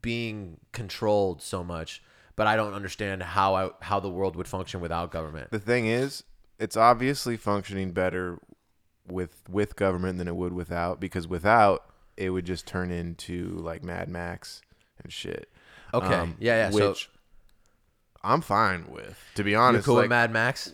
[0.00, 2.02] being controlled so much,
[2.36, 5.50] but I don't understand how I, how the world would function without government.
[5.50, 6.24] The thing is,
[6.58, 8.38] it's obviously functioning better
[9.08, 11.84] with with government than it would without because without
[12.16, 14.62] it would just turn into like Mad Max
[15.02, 15.50] and shit.
[15.92, 16.32] Um, Okay.
[16.38, 17.10] Yeah, yeah, so- Which
[18.24, 19.54] I'm fine with, to be honest.
[19.54, 19.86] You're honest.
[19.86, 20.72] cool like, with Mad Max?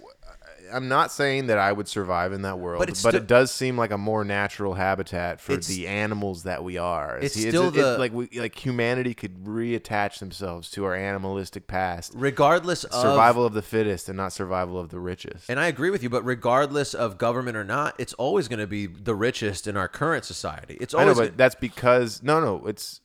[0.72, 3.50] I'm not saying that I would survive in that world, But but, it's it does
[3.50, 7.18] seem like a more natural habitat for It's- the animals that we are.
[7.18, 12.12] it's See, still the- like we like humanity could reattach themselves to our animalistic past,
[12.14, 15.48] Regardless of survival of the fittest and not survival of the richest.
[15.50, 18.66] And I agree with you, but regardless of government or not, it's always going to
[18.66, 20.76] be the richest in our current society.
[20.80, 23.00] It's I know, always but that's because no, no, it's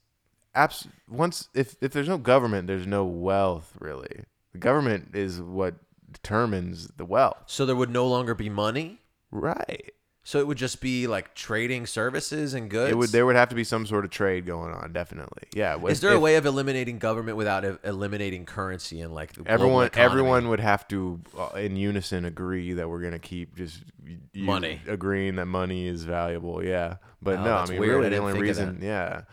[0.55, 4.25] abs- once if if there's no government, there's no wealth really.
[4.51, 5.75] The government is what
[6.13, 7.43] determines the wealth.
[7.47, 8.99] so there would no longer be money.
[9.31, 9.91] Right.
[10.25, 12.91] So it would just be like trading services and goods.
[12.91, 15.43] It would there would have to be some sort of trade going on, definitely.
[15.53, 15.75] Yeah.
[15.85, 19.43] Is if- there a way of eliminating government without e- eliminating currency and like the
[19.45, 24.45] Everyone, everyone would have to, uh, in unison, agree that we're gonna keep just you
[24.45, 24.79] Money.
[24.87, 26.63] agreeing that money is valuable.
[26.63, 27.91] Yeah, but Oh, no, I mean, weird.
[27.95, 29.23] I really, the only reason, yeah,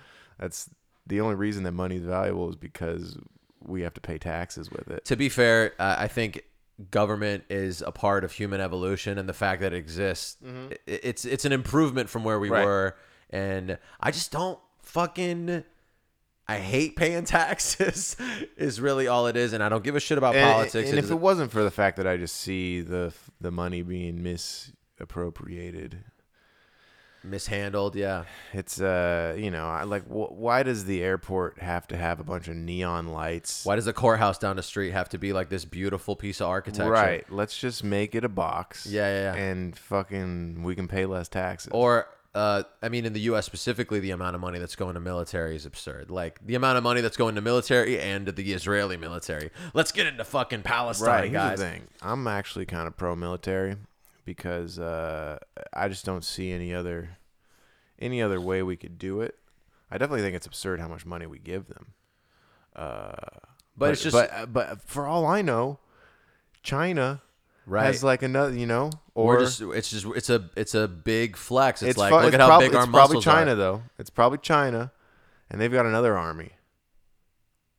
[0.41, 0.69] that's
[1.07, 3.17] the only reason that money is valuable is because
[3.63, 5.05] we have to pay taxes with it.
[5.05, 6.43] To be fair, uh, I think
[6.91, 11.25] government is a part of human evolution, and the fact that it exists, i- it's
[11.25, 12.55] it's an improvement from where we Mm-hmm.
[12.55, 12.65] Right.
[12.65, 12.97] were.
[13.31, 15.65] And I just don't fucking.
[16.49, 18.17] I hate paying taxes.
[18.57, 20.91] is really all it is, and I don't give a shit about And- politics.
[20.91, 24.23] And, if it wasn't for the fact that I just see the the money being
[24.23, 26.05] misappropriated,
[27.23, 28.25] mishandled, yeah.
[28.53, 32.25] it's uh, you know, I like wh- why does the airport have to have a
[32.25, 33.65] bunch of neon lights?
[33.65, 36.49] Why does the courthouse down the street have to be like this beautiful piece of
[36.49, 36.91] architecture?
[36.91, 37.31] Right.
[37.31, 38.87] Let's just make it a box.
[38.87, 39.43] Yeah, yeah, yeah.
[39.43, 41.71] And fucking, we can pay less taxes.
[41.73, 43.45] Or, uh, I mean, in the U.S.
[43.47, 46.11] specifically, the amount of money that's going to military is absurd.
[46.11, 49.51] Like the amount of money that's going to military and to the Israeli military.
[49.75, 51.31] Let's get into fucking Palestine, right.
[51.31, 51.59] Here's guys.
[51.59, 51.83] the thing.
[52.03, 53.77] I'm actually kind of pro-military
[54.25, 55.39] because uh,
[55.73, 57.17] I just don't see any other
[57.99, 59.37] any other way we could do it.
[59.91, 61.93] I definitely think it's absurd how much money we give them.
[62.77, 63.13] Uh,
[63.77, 65.79] but, it's just- but but for all I know,
[66.63, 67.23] China
[67.67, 67.87] Right.
[67.87, 71.83] has like another, you know, Or just it's just it's a it's a big flex.
[71.83, 73.55] It's, like fu- look it's at how prob- big our it's probably China are.
[73.57, 73.83] though.
[73.99, 74.93] It's probably China,
[75.51, 76.53] and they've got another army,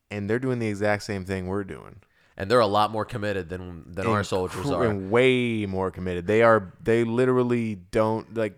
[0.09, 2.01] and they're doing the exact same thing we're doing.
[2.41, 4.95] And they're a lot more committed than than our soldiers are.
[4.95, 6.25] way more committed.
[6.25, 6.73] They are.
[6.83, 8.57] They literally don't like.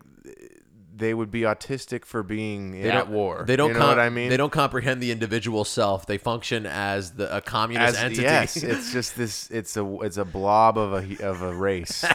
[0.95, 3.43] They would be autistic for being They at war.
[3.45, 3.69] They don't.
[3.69, 4.29] You know com- what I mean?
[4.29, 6.05] They don't comprehend the individual self.
[6.05, 8.21] They function as the a communist As, entity.
[8.21, 9.51] yes, it's just this.
[9.51, 9.99] It's a.
[9.99, 12.05] It's a blob of a of a race.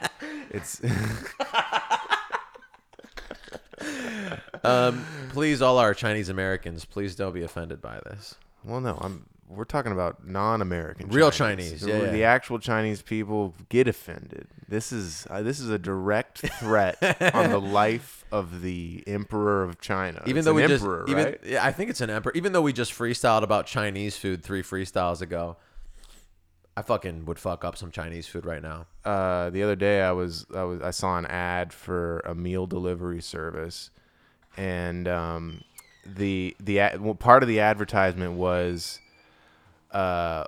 [0.50, 0.82] it's.
[4.62, 8.34] um, please, all our Chinese Americans, please don't be offended by this.
[8.62, 9.24] Well, no, I'm.
[9.54, 12.10] We're talking about non-American, Real Chinese, The, yeah, yeah.
[12.10, 14.46] the actual Chinese people get offended.
[14.68, 16.96] This is uh, this is a direct threat
[17.34, 20.22] on the life of the Emperor of China.
[20.26, 21.40] even It's though we emperor, just even right?
[21.44, 22.32] yeah, I think it's an emperor.
[22.34, 25.56] Even though we just freestyled about Chinese food three freestyles ago,
[26.76, 28.86] I fucking would fuck up some Chinese food right now.
[29.04, 32.66] uh, the other day I was I was I saw an ad for a meal
[32.66, 33.90] delivery service,
[34.56, 35.62] and um,
[36.04, 38.98] the the ad, well, part of the advertisement was,
[39.94, 40.44] uh,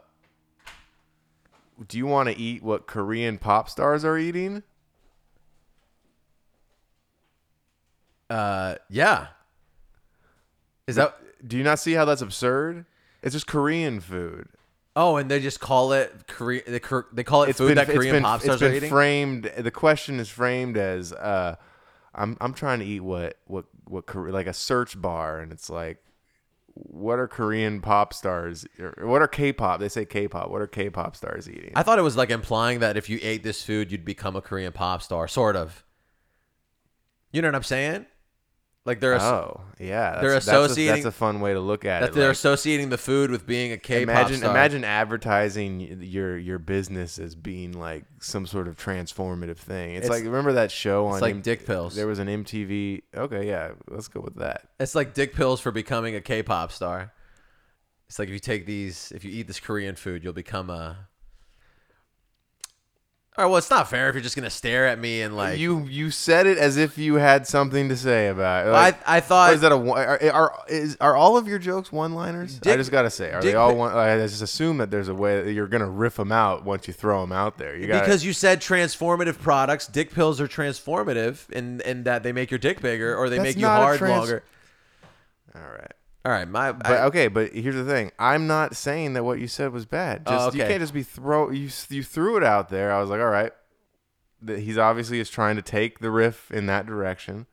[1.88, 4.62] do you want to eat what Korean pop stars are eating?
[8.28, 9.28] Uh, yeah.
[10.86, 11.16] Is that?
[11.46, 12.86] Do you not see how that's absurd?
[13.22, 14.48] It's just Korean food.
[14.94, 16.64] Oh, and they just call it Korean.
[16.66, 16.80] They,
[17.12, 18.88] they call it It's food been that Korean been, pop stars it's been are eating.
[18.90, 19.52] framed.
[19.58, 21.56] The question is framed as, uh,
[22.14, 26.02] I'm I'm trying to eat what what what like a search bar, and it's like,
[26.76, 28.66] what are Korean pop stars?
[28.98, 29.80] What are K-pop?
[29.80, 30.50] They say K-pop.
[30.50, 31.72] What are K-pop stars eating?
[31.74, 34.42] I thought it was like implying that if you ate this food, you'd become a
[34.42, 35.84] Korean pop star, sort of.
[37.32, 38.06] You know what I'm saying?
[38.86, 40.12] Like they're Oh, yeah.
[40.12, 42.14] That's, they're that's a- associating- That's a, fun way to look at that it.
[42.14, 44.50] they're like, associating the food with being a K-pop imagine star.
[44.52, 49.96] imagine advertising your your business as being like some sort of transformative thing.
[49.96, 51.94] It's, It's- like remember that show on it's like M- dick pills.
[51.96, 53.02] There was an MTV.
[53.14, 54.68] Okay, yeah, let's go with that.
[54.80, 57.12] It's like dick pills for becoming a K-pop star.
[58.08, 61.08] It's like if you take these, if you eat this Korean food, you'll become a.
[63.38, 65.58] All right, well, it's not fair if you're just gonna stare at me and like
[65.58, 68.70] you you said it as if you had something to say about it.
[68.70, 71.58] I- Like, I thought- is that a one- are are, is, are all of your
[71.58, 72.56] jokes one liners?
[72.56, 73.92] I Dick- just gotta say, are dick they all one?
[73.94, 76.94] I just assume that there's a way that you're gonna riff them out once you
[76.94, 77.76] throw them out there.
[77.76, 79.86] You got because you said transformative products.
[79.86, 83.48] Dick pills are transformative in in that they make your dick bigger or they That's
[83.48, 84.42] make you not a hard trans- longer.
[85.54, 85.92] all right.
[86.26, 88.10] All right, my But I- okay, but here's the thing.
[88.18, 90.22] I'm not saying that what you said was bad.
[90.26, 92.90] Oh, Just you can't just be throw you you threw it out there.
[92.92, 93.52] I was like, all right.
[94.42, 97.46] That he's obviously is trying to take the riff in that direction.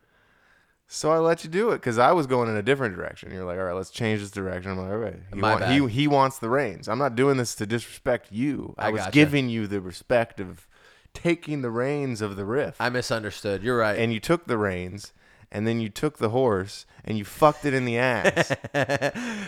[0.88, 3.32] So I let you do it because I was going in a different direction.
[3.32, 4.72] You're like, all right, let's change this direction.
[4.72, 5.20] I'm like, okay.
[5.34, 6.88] He, My want- he, he wants the reins.
[6.88, 8.74] I'm not doing this to disrespect you.
[8.80, 9.12] I, I was gotcha.
[9.12, 10.68] giving you the respect of
[11.14, 12.76] taking the reins of the riff.
[12.80, 13.62] I misunderstood.
[13.62, 13.98] You're right.
[14.00, 15.14] and you took the reins,
[15.54, 18.52] and then you took the horse and you fucked it in the ass.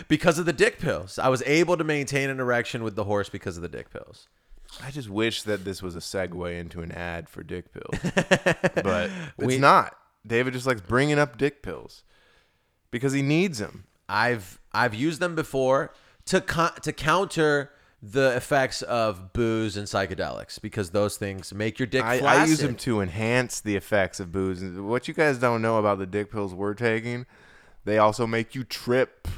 [0.08, 3.28] because of the dick pills, I was able to maintain an erection with the horse
[3.28, 4.28] because of the dick pills.
[4.82, 8.12] I just wish that this was a segue into an ad for dick pills,
[8.82, 9.96] but it's We- not.
[10.26, 12.02] David just likes bringing up dick pills
[12.90, 13.84] because he needs them.
[14.08, 15.92] I've I've used them before
[16.26, 17.70] to co- to counter
[18.02, 22.18] the effects of booze and psychedelics because those things make your dick I.
[22.18, 24.62] I use them to enhance the effects of booze.
[24.62, 27.26] What you guys don't know about the dick pills we're taking,
[27.84, 29.28] they also make you trip.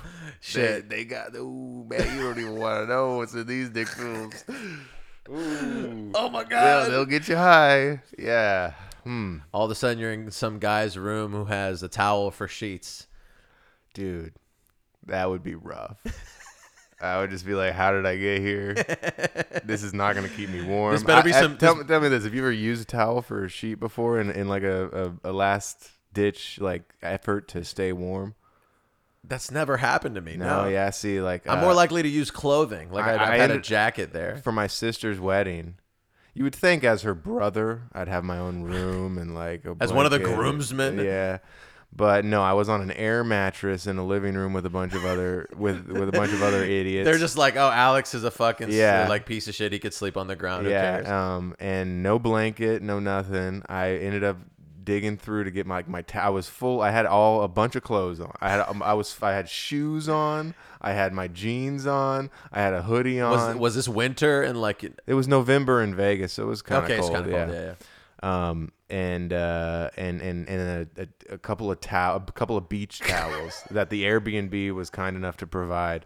[0.40, 0.88] Shit.
[0.88, 3.88] They, they got ooh man, you don't even want to know what's in these dick
[3.96, 4.44] pills.
[5.30, 6.90] Oh my They'll, god!
[6.90, 8.00] they'll get you high.
[8.18, 8.72] Yeah.
[9.04, 9.40] Hmm.
[9.52, 13.06] All of a sudden, you're in some guy's room who has a towel for sheets.
[13.92, 14.32] Dude,
[15.06, 15.98] that would be rough.
[17.00, 18.74] I would just be like, "How did I get here?
[19.64, 21.84] this is not gonna keep me warm." This better be I- I- some- tell, this-
[21.84, 24.30] me, tell me this: Have you ever used a towel for a sheet before in,
[24.30, 28.34] in like a, a, a last ditch like effort to stay warm?
[29.24, 30.36] That's never happened to me.
[30.36, 30.90] No, No, yeah.
[30.90, 32.90] See, like I'm uh, more likely to use clothing.
[32.90, 34.36] Like I- I, I've I had a jacket there.
[34.42, 35.74] for my sister's wedding.
[36.34, 39.92] You would think, as her brother, I'd have my own room and like a As
[39.92, 40.98] one of the groomsmen?
[41.00, 41.38] Yeah,
[41.92, 44.94] but no, I was on an air mattress in a living room with a bunch
[44.94, 47.04] of other with with a bunch of other idiots.
[47.06, 49.06] They're just like, oh, Alex is a fucking Yeah.
[49.08, 49.72] like piece of shit.
[49.72, 50.66] He could sleep on the ground.
[50.66, 51.08] Who yeah, cares?
[51.08, 53.62] um, and no blanket, no nothing.
[53.68, 54.36] I ended up
[54.84, 56.02] digging through to get my my.
[56.02, 56.80] ta- I was full.
[56.80, 58.32] I had all a bunch of clothes on.
[58.40, 60.54] I had um, I was I had shoes on.
[60.80, 62.30] I had my jeans on.
[62.52, 63.32] I had a hoodie on.
[63.32, 66.78] was was this winter and like It was November in Vegas, so it was kind
[66.84, 67.44] of Okay, it's kinda yeah.
[67.46, 67.74] cold, yeah,
[68.22, 72.68] Um, and uh, and and and a, a, a couple of towel, a couple of
[72.68, 76.04] beach towels that the Airbnb was kind enough to provide.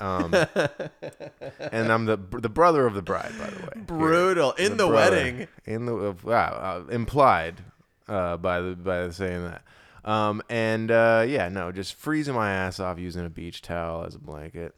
[0.00, 0.34] Um,
[1.60, 3.84] and I'm the the brother of the bride, by the way.
[3.86, 4.52] Brutal.
[4.52, 5.16] In the brother.
[5.16, 5.48] wedding.
[5.64, 7.62] In the uh, wow, uh, implied
[8.08, 9.62] uh, by the by saying that.
[10.04, 14.14] Um, and uh, yeah, no, just freezing my ass off using a beach towel as
[14.14, 14.74] a blanket.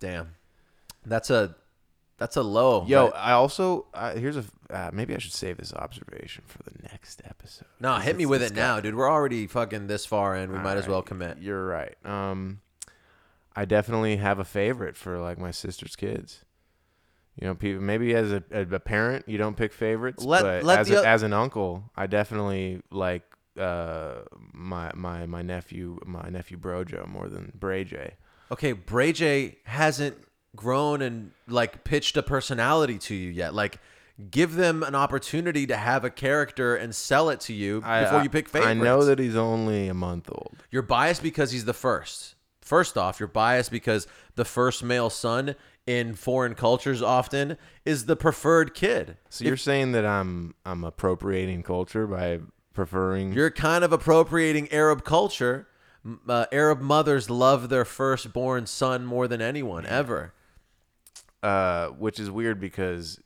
[0.00, 0.34] Damn,
[1.06, 1.54] that's a
[2.16, 2.84] that's a low.
[2.86, 6.72] Yo, I also uh, here's a uh, maybe I should save this observation for the
[6.90, 7.66] next episode.
[7.80, 8.94] No, hit me with it now, dude.
[8.94, 10.52] We're already fucking this far in.
[10.52, 11.38] We might as well commit.
[11.38, 11.94] You're right.
[12.04, 12.60] Um,
[13.56, 16.44] I definitely have a favorite for like my sister's kids.
[17.40, 20.64] You know, people maybe as a, a, a parent you don't pick favorites, Let- but
[20.64, 23.22] let as as an uncle, I definitely like
[23.58, 24.20] uh
[24.52, 28.14] my my my nephew my nephew Brojo more than Bray J.
[28.50, 30.16] Okay, Bray J hasn't
[30.56, 33.54] grown and like pitched a personality to you yet.
[33.54, 33.78] Like,
[34.30, 38.22] give them an opportunity to have a character and sell it to you I- before
[38.22, 38.70] you pick favorites.
[38.70, 40.56] I know that he's only a month old.
[40.70, 42.34] You're biased because he's the first.
[42.60, 45.54] First off, you're biased because the first male son
[45.86, 49.16] in foreign cultures often is the preferred kid.
[49.30, 52.40] So you're saying that I'm I'm appropriating culture by
[52.74, 55.66] preferring You're kind of appropriating Arab culture.
[56.28, 60.34] Uh, Arab mothers love their firstborn son more than anyone ever.
[61.42, 63.18] uh, which is weird because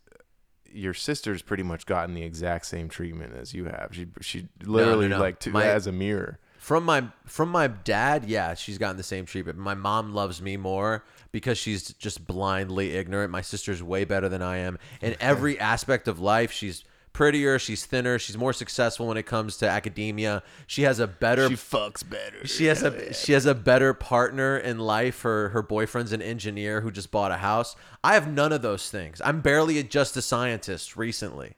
[0.73, 3.91] your sister's pretty much gotten the exact same treatment as you have.
[3.93, 5.19] She she literally no.
[5.21, 6.39] like to, My- as a mirror.
[6.59, 9.59] From my from my dad, yeah, she's gotten the same treatment.
[9.59, 13.33] My mom loves me more because she's just blindly ignorant.
[13.33, 16.53] My sister's way better than I am in every aspect of life.
[16.53, 20.43] She's prettier, she's thinner, she's more successful when it comes to academia.
[20.67, 22.47] She has a better She fucks better.
[22.47, 25.23] She has a she has a better partner in life.
[25.23, 27.77] Her her boyfriend's an engineer who just bought a house.
[28.03, 29.21] I have none of those things.
[29.25, 31.55] I'm barely a, just a scientist recently.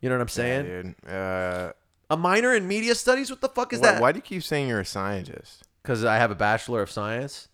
[0.00, 0.64] You know what I'm saying?
[1.04, 1.10] dude.
[1.10, 1.72] Uh,
[2.10, 3.30] A minor in media studies?
[3.30, 4.00] What the fuck is Why, that?
[4.00, 5.64] why do you keep saying you're a scientist?
[5.82, 7.48] Because I have a bachelor of science.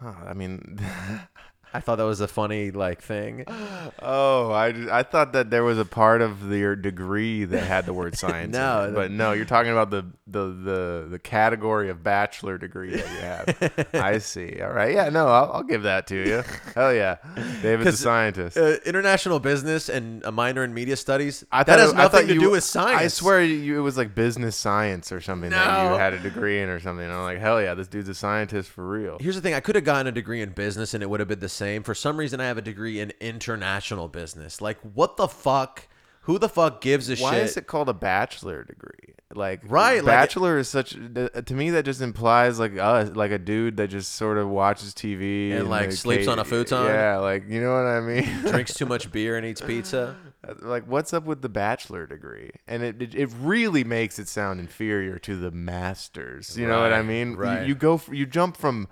[0.00, 0.78] Huh, I mean,
[1.74, 3.44] I thought that was a funny like thing.
[4.02, 7.92] oh, I, I thought that there was a part of your degree that had the
[7.92, 8.52] word science.
[8.52, 12.96] No, it, but no, you're talking about the, the the the category of bachelor degree
[12.96, 13.86] that you have.
[14.04, 14.60] I see.
[14.62, 16.42] All right, yeah, no, I'll, I'll give that to you.
[16.74, 17.16] Hell yeah,
[17.62, 18.56] David's a scientist.
[18.56, 21.44] Uh, international business and a minor in media studies.
[21.52, 23.00] I that thought has it- nothing to you- do with science.
[23.00, 26.60] I swear you, it was like business science or something that you had a degree
[26.60, 27.08] in or something.
[27.08, 29.18] I'm like, hell yeah, this dude's a scientist for real.
[29.20, 31.28] Here's the thing: I could have gotten a degree in business and it would have
[31.28, 31.82] been the same.
[31.82, 34.60] For some reason, I have a degree in international business.
[34.60, 35.88] Like, what the fuck?
[36.22, 37.22] Who the fuck gives a Why shit?
[37.22, 39.14] Why is it called a bachelor degree?
[39.34, 43.38] Like, Right, like bachelor is such to me that just implies like us, like a
[43.38, 46.86] dude that just sort of watches TV And, like, uh, sleeps on a futon?
[46.86, 48.24] Yeah, like you know what I mean.
[48.40, 50.16] Drinks too much beer and eats pizza.
[50.46, 52.50] Uh, like, what's up with the bachelor degree?
[52.66, 56.56] And it, it it really makes it sound inferior to the masters.
[56.56, 57.32] You know what I mean?
[57.32, 57.66] You- right.
[57.66, 58.88] You, go, f you jump from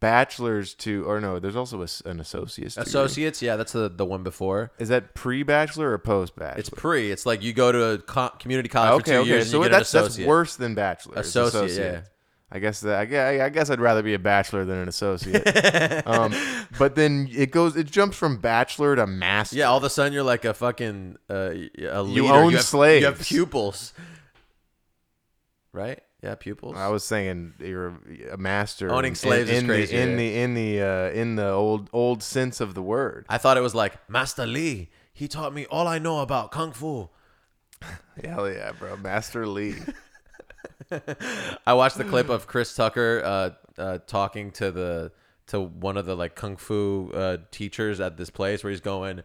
[0.00, 2.74] bachelor's to, or no, there's also a an associate's.
[2.74, 2.88] degree.
[2.88, 4.72] Associates, yeah, that's the the one before.
[4.78, 6.58] Is that pre-bachelor or post-bachelor?
[6.58, 7.10] It's pre.
[7.10, 9.30] It's like you go to a co- community college okay, for two okay.
[9.30, 11.14] years So and you that's that's worse than bachelor.
[11.16, 11.92] Associate, associate.
[11.92, 12.00] yeah.
[12.50, 15.42] I guess that I guess, I guess I'd rather be a bachelor than an associate.
[16.06, 16.32] um,
[16.78, 19.56] but then it goes, it jumps from bachelor to master.
[19.56, 22.04] Yeah, all of a sudden you're like a fucking uh, a leader.
[22.04, 23.00] You own have, slaves.
[23.00, 23.92] You have pupils,
[25.72, 26.00] right?
[26.24, 26.74] Yeah, pupils.
[26.76, 27.98] I was saying you're
[28.32, 31.36] a master Owning in- slaves is in crazy, The, in the in the uh, in
[31.36, 33.26] the old old sense of the word.
[33.28, 34.88] I thought it was like Master Lee.
[35.12, 37.10] He taught me all I know about kung fu.
[38.24, 39.74] Hell yeah, bro, Master Lee.
[41.66, 45.12] I watched the clip of Chris Tucker uh, uh, talking to the
[45.48, 49.22] to one of the like kung fu uh, teachers at this place where he's going,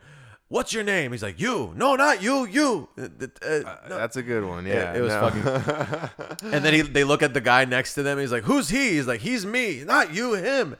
[0.49, 2.45] "What's your name?" He's like, "You." No, not you.
[2.45, 2.89] You.
[2.97, 3.59] Uh, uh,
[3.89, 3.97] no.
[3.97, 4.65] That's a good one.
[4.65, 5.29] Yeah, it was no.
[5.29, 8.19] fucking- And then he they look at the guy next to them.
[8.19, 10.33] He's like, "Who's he?" He's like, "He's me, not you.
[10.33, 10.75] Him."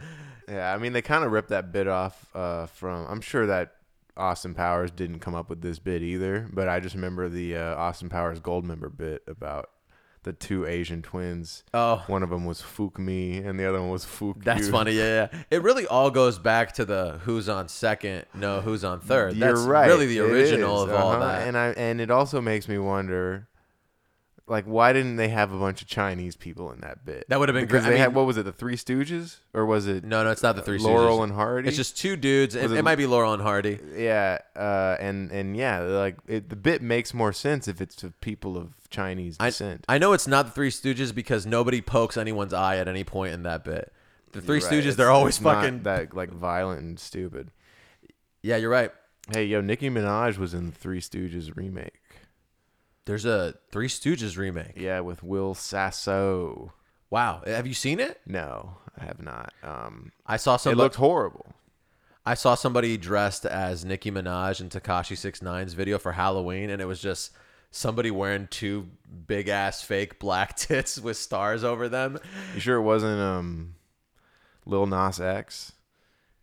[0.50, 3.06] Yeah, I mean they kind of ripped that bit off uh, from.
[3.08, 3.76] I'm sure that
[4.18, 7.76] Austin Powers didn't come up with this bit either, but I just remember the uh,
[7.76, 9.70] Austin Powers Goldmember bit about
[10.24, 11.64] the two Asian twins.
[11.74, 12.04] Oh.
[12.08, 14.44] one of them was Fook me, and the other one was Fook.
[14.44, 14.72] That's you.
[14.72, 14.94] funny.
[14.94, 15.40] Yeah, yeah.
[15.50, 19.54] It really all goes back to the who's on second, no, who's on 3rd You're
[19.54, 19.88] That's right.
[19.88, 21.20] really the original of all uh-huh.
[21.20, 21.48] that.
[21.48, 23.48] And I and it also makes me wonder.
[24.49, 27.26] Like, why didn't they have a bunch of Chinese people in that bit?
[27.30, 27.91] That would have been because great.
[27.91, 30.03] I they had what was it, the Three Stooges, or was it?
[30.03, 30.80] no, no, it's not the three.
[30.80, 31.23] Laurel Stooges.
[31.26, 31.67] and Hardy.
[31.67, 32.55] It's just two dudes.
[32.55, 33.80] It, Was it, it- might be Laurel and Hardy.
[33.95, 38.57] Yeah, uh, and and yeah, like it, the bit makes more sense if it's people
[38.57, 39.85] of Chinese I, descent.
[39.88, 43.34] I know it's not the Three Stooges because nobody pokes anyone's eye at any point
[43.35, 43.93] in that bit.
[44.31, 45.84] The Three right, Stooges, it's- they're always it's not fucking.
[45.84, 47.51] that like violent and stupid.
[48.41, 48.91] Yeah, you're right.
[49.31, 51.98] Hey, yo, Nicki Minaj was in the Three Stooges remake.
[53.10, 54.73] There's a Three Stooges remake.
[54.76, 56.73] Yeah, with Will Sasso.
[57.10, 58.22] Wow, have you seen it?
[58.27, 59.52] No, I have not.
[59.64, 60.73] Um, I saw some.
[60.73, 61.56] it looked horrible.
[62.23, 66.86] I saw somebody dressed as Nicki Minaj in Tekashi 69's video for Halloween, and it
[66.86, 67.31] was just
[67.72, 68.90] somebody wearing two
[69.26, 72.19] big ass fake black tits with stars over them.
[72.53, 73.73] You sure it wasn't um,
[74.68, 75.72] Lil Nas X?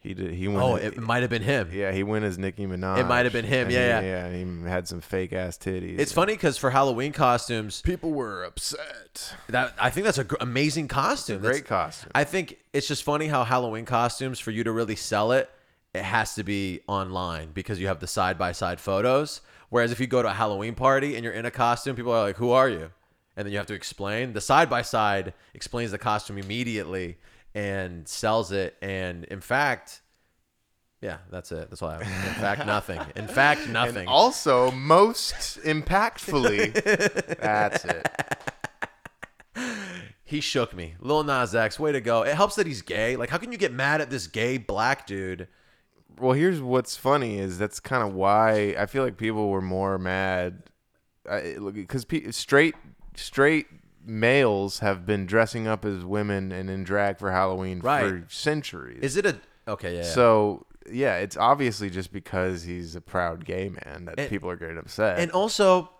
[0.07, 0.33] He did.
[0.35, 0.61] He went.
[0.63, 1.71] Oh, it might have been him.
[1.73, 2.99] yeah, he went as Nicki Minaj.
[2.99, 4.29] It might have been him, yeah, he, yeah.
[4.29, 4.45] yeah.
[4.63, 5.99] He had some fake ass titties.
[5.99, 9.35] It's funny because for Halloween costumes, People were upset.
[9.49, 11.41] that I think that's an amazing costume.
[11.41, 12.13] Great That's- costume.
[12.15, 15.51] I think it's just funny how Halloween costumes, for you to really sell it,
[15.95, 19.41] it has to be online because you have the side by side photos.
[19.71, 22.23] Whereas if you go to a Halloween party and you're in a costume, people are
[22.23, 22.93] like, "Who are you?"
[23.37, 24.33] And then you have to explain.
[24.35, 27.19] The side by side explains the costume immediately
[27.57, 28.77] and sells it.
[28.83, 30.03] And in fact,
[31.01, 31.71] yeah, that's it.
[31.71, 32.27] That's all I have.
[32.37, 33.01] In fact, nothing.
[33.17, 33.97] In fact, nothing.
[33.97, 36.75] And also, most impactfully,
[37.41, 38.09] that's it.
[40.23, 40.97] he shook me.
[41.01, 42.23] Lil Nas X, way to go.
[42.23, 43.17] It helps that he's gay.
[43.17, 45.49] Like, how can you get mad at this gay black dude?
[46.19, 49.99] Well, here's what's funny is that's kind of why I feel like people were more
[49.99, 50.65] mad
[51.25, 52.75] because pe- straight
[53.15, 53.67] straight
[54.07, 58.23] males have been dressing up as women and in drag for Halloween for Right.
[58.31, 59.01] centuries.
[59.03, 59.37] Is it a
[59.69, 59.97] okay?
[59.97, 60.03] Yeah.
[60.03, 60.11] yeah.
[60.11, 64.57] So yeah, it's obviously just because he's a proud gay man that And- people are
[64.57, 65.19] getting upset.
[65.19, 65.91] and also,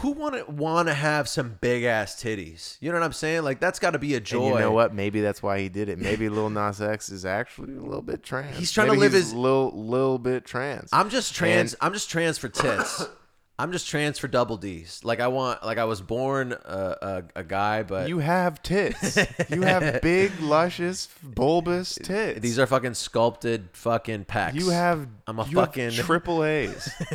[0.00, 2.76] who want to want to have some big ass titties?
[2.80, 3.44] You know what I'm saying?
[3.44, 4.48] Like that's got to be a And joy.
[4.54, 4.92] you know what?
[4.92, 5.98] Maybe that's why he did it.
[5.98, 8.58] Maybe Lil Nas X is actually a little bit trans.
[8.58, 10.90] He's trying to Maybe live he's his- little little bit trans.
[10.92, 11.74] I'm just trans.
[11.80, 13.06] I'm just trans for tits.
[13.58, 15.00] I'm just trans for double D's.
[15.02, 16.96] Like I want, like I was born a,
[17.36, 19.16] a, a guy, but You have tits.
[19.48, 22.40] you have big, luscious, bulbous tits.
[22.40, 24.54] these are fucking sculpted fucking pecs.
[24.54, 25.08] you have.
[25.26, 26.90] I'm a you have fucking triple A's.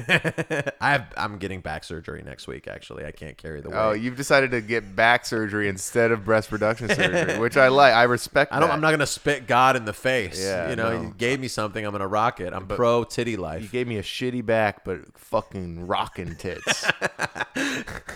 [0.82, 1.14] I have.
[1.16, 2.68] I'm getting back surgery next week.
[2.68, 3.78] Actually, I can't carry the oh, weight.
[3.78, 7.94] oh, you've decided to get back surgery instead of breast reduction surgery, which I like.
[7.94, 8.52] I respect.
[8.52, 8.70] I don't.
[8.70, 8.74] that.
[8.74, 10.44] I'm not gonna spit God in the face.
[10.44, 11.02] Yeah, you know, no.
[11.04, 11.86] you gave me something.
[11.86, 12.52] I'm gonna rock it.
[12.52, 13.62] I'm pro titty life.
[13.62, 16.84] You gave me a shitty back, but fucking rocking tits.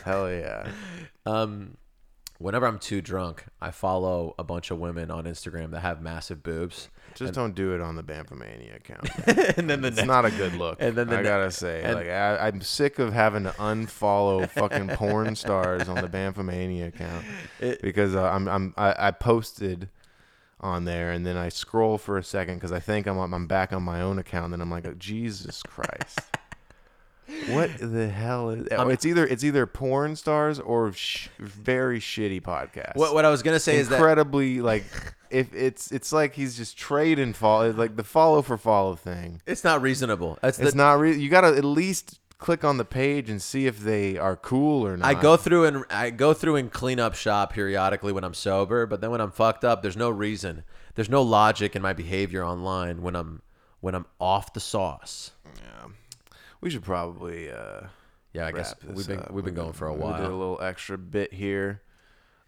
[0.04, 0.68] Hell yeah.
[1.26, 1.78] Um,
[2.38, 6.44] whenever I'm too drunk, I follow a bunch of women on Instagram that have massive
[6.44, 6.90] boobs.
[7.16, 9.10] Just don't do it on the Bamfomania account.
[9.58, 10.78] and then the It's next, not a good look.
[10.82, 13.52] And then the I ne- gotta say, and- like I, I'm sick of having to
[13.52, 17.24] unfollow fucking porn stars on the Bamfomania account
[17.82, 19.88] because uh, I'm I'm I, I posted
[20.60, 23.72] on there and then I scroll for a second because I think I'm I'm back
[23.72, 26.20] on my own account and then I'm like, oh, Jesus Christ.
[27.50, 28.68] What the hell is?
[28.72, 32.96] Oh, it's either it's either porn stars or sh- very shitty podcasts.
[32.96, 34.84] What, what I was gonna say is that incredibly like
[35.30, 39.42] if it's it's like he's just trading follow like the follow for follow thing.
[39.48, 40.38] it's not reasonable.
[40.42, 43.42] That's the, It's not re- you got to at least click on the page and
[43.42, 45.08] see if they are cool or not.
[45.08, 48.86] I go through and I go through and clean up shop periodically when I'm sober,
[48.86, 50.64] but then when I'm fucked up, there's no reason.
[50.94, 53.42] There's no logic in my behavior online when I'm
[53.82, 55.32] when I'm off the sauce.
[56.62, 57.82] We should probably uh
[58.34, 59.32] Yeah, I guess we've been up.
[59.32, 61.82] we've been going for a gonna- we did a little extra bit here.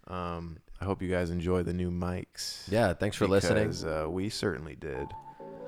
[0.06, 2.62] Um I hope you guys enjoy the new mics.
[2.70, 3.74] Yeah, thanks for listening.
[3.84, 5.08] Uh, we certainly did.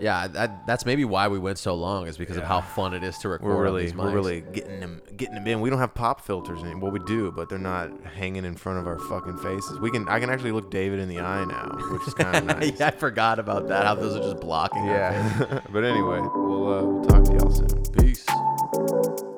[0.01, 3.05] Yeah, that, that's maybe why we went so long is because of how fun it
[3.05, 3.47] is to record.
[3.47, 5.61] We're really these we're really getting them getting them in.
[5.61, 6.81] We don't have pop filters in.
[6.81, 9.79] Well, we do, but they're not hanging in front of our fucking faces.
[9.79, 12.45] We can I can actually look David in the eye now, which is kind of
[12.61, 12.81] nice.
[12.81, 13.85] yeah, I forgot about that.
[13.85, 14.85] How those are just blocking.
[14.87, 15.61] Yeah.
[15.73, 17.83] but anyway, we'll uh, we'll talk to y'all soon.
[17.93, 19.30] Peace.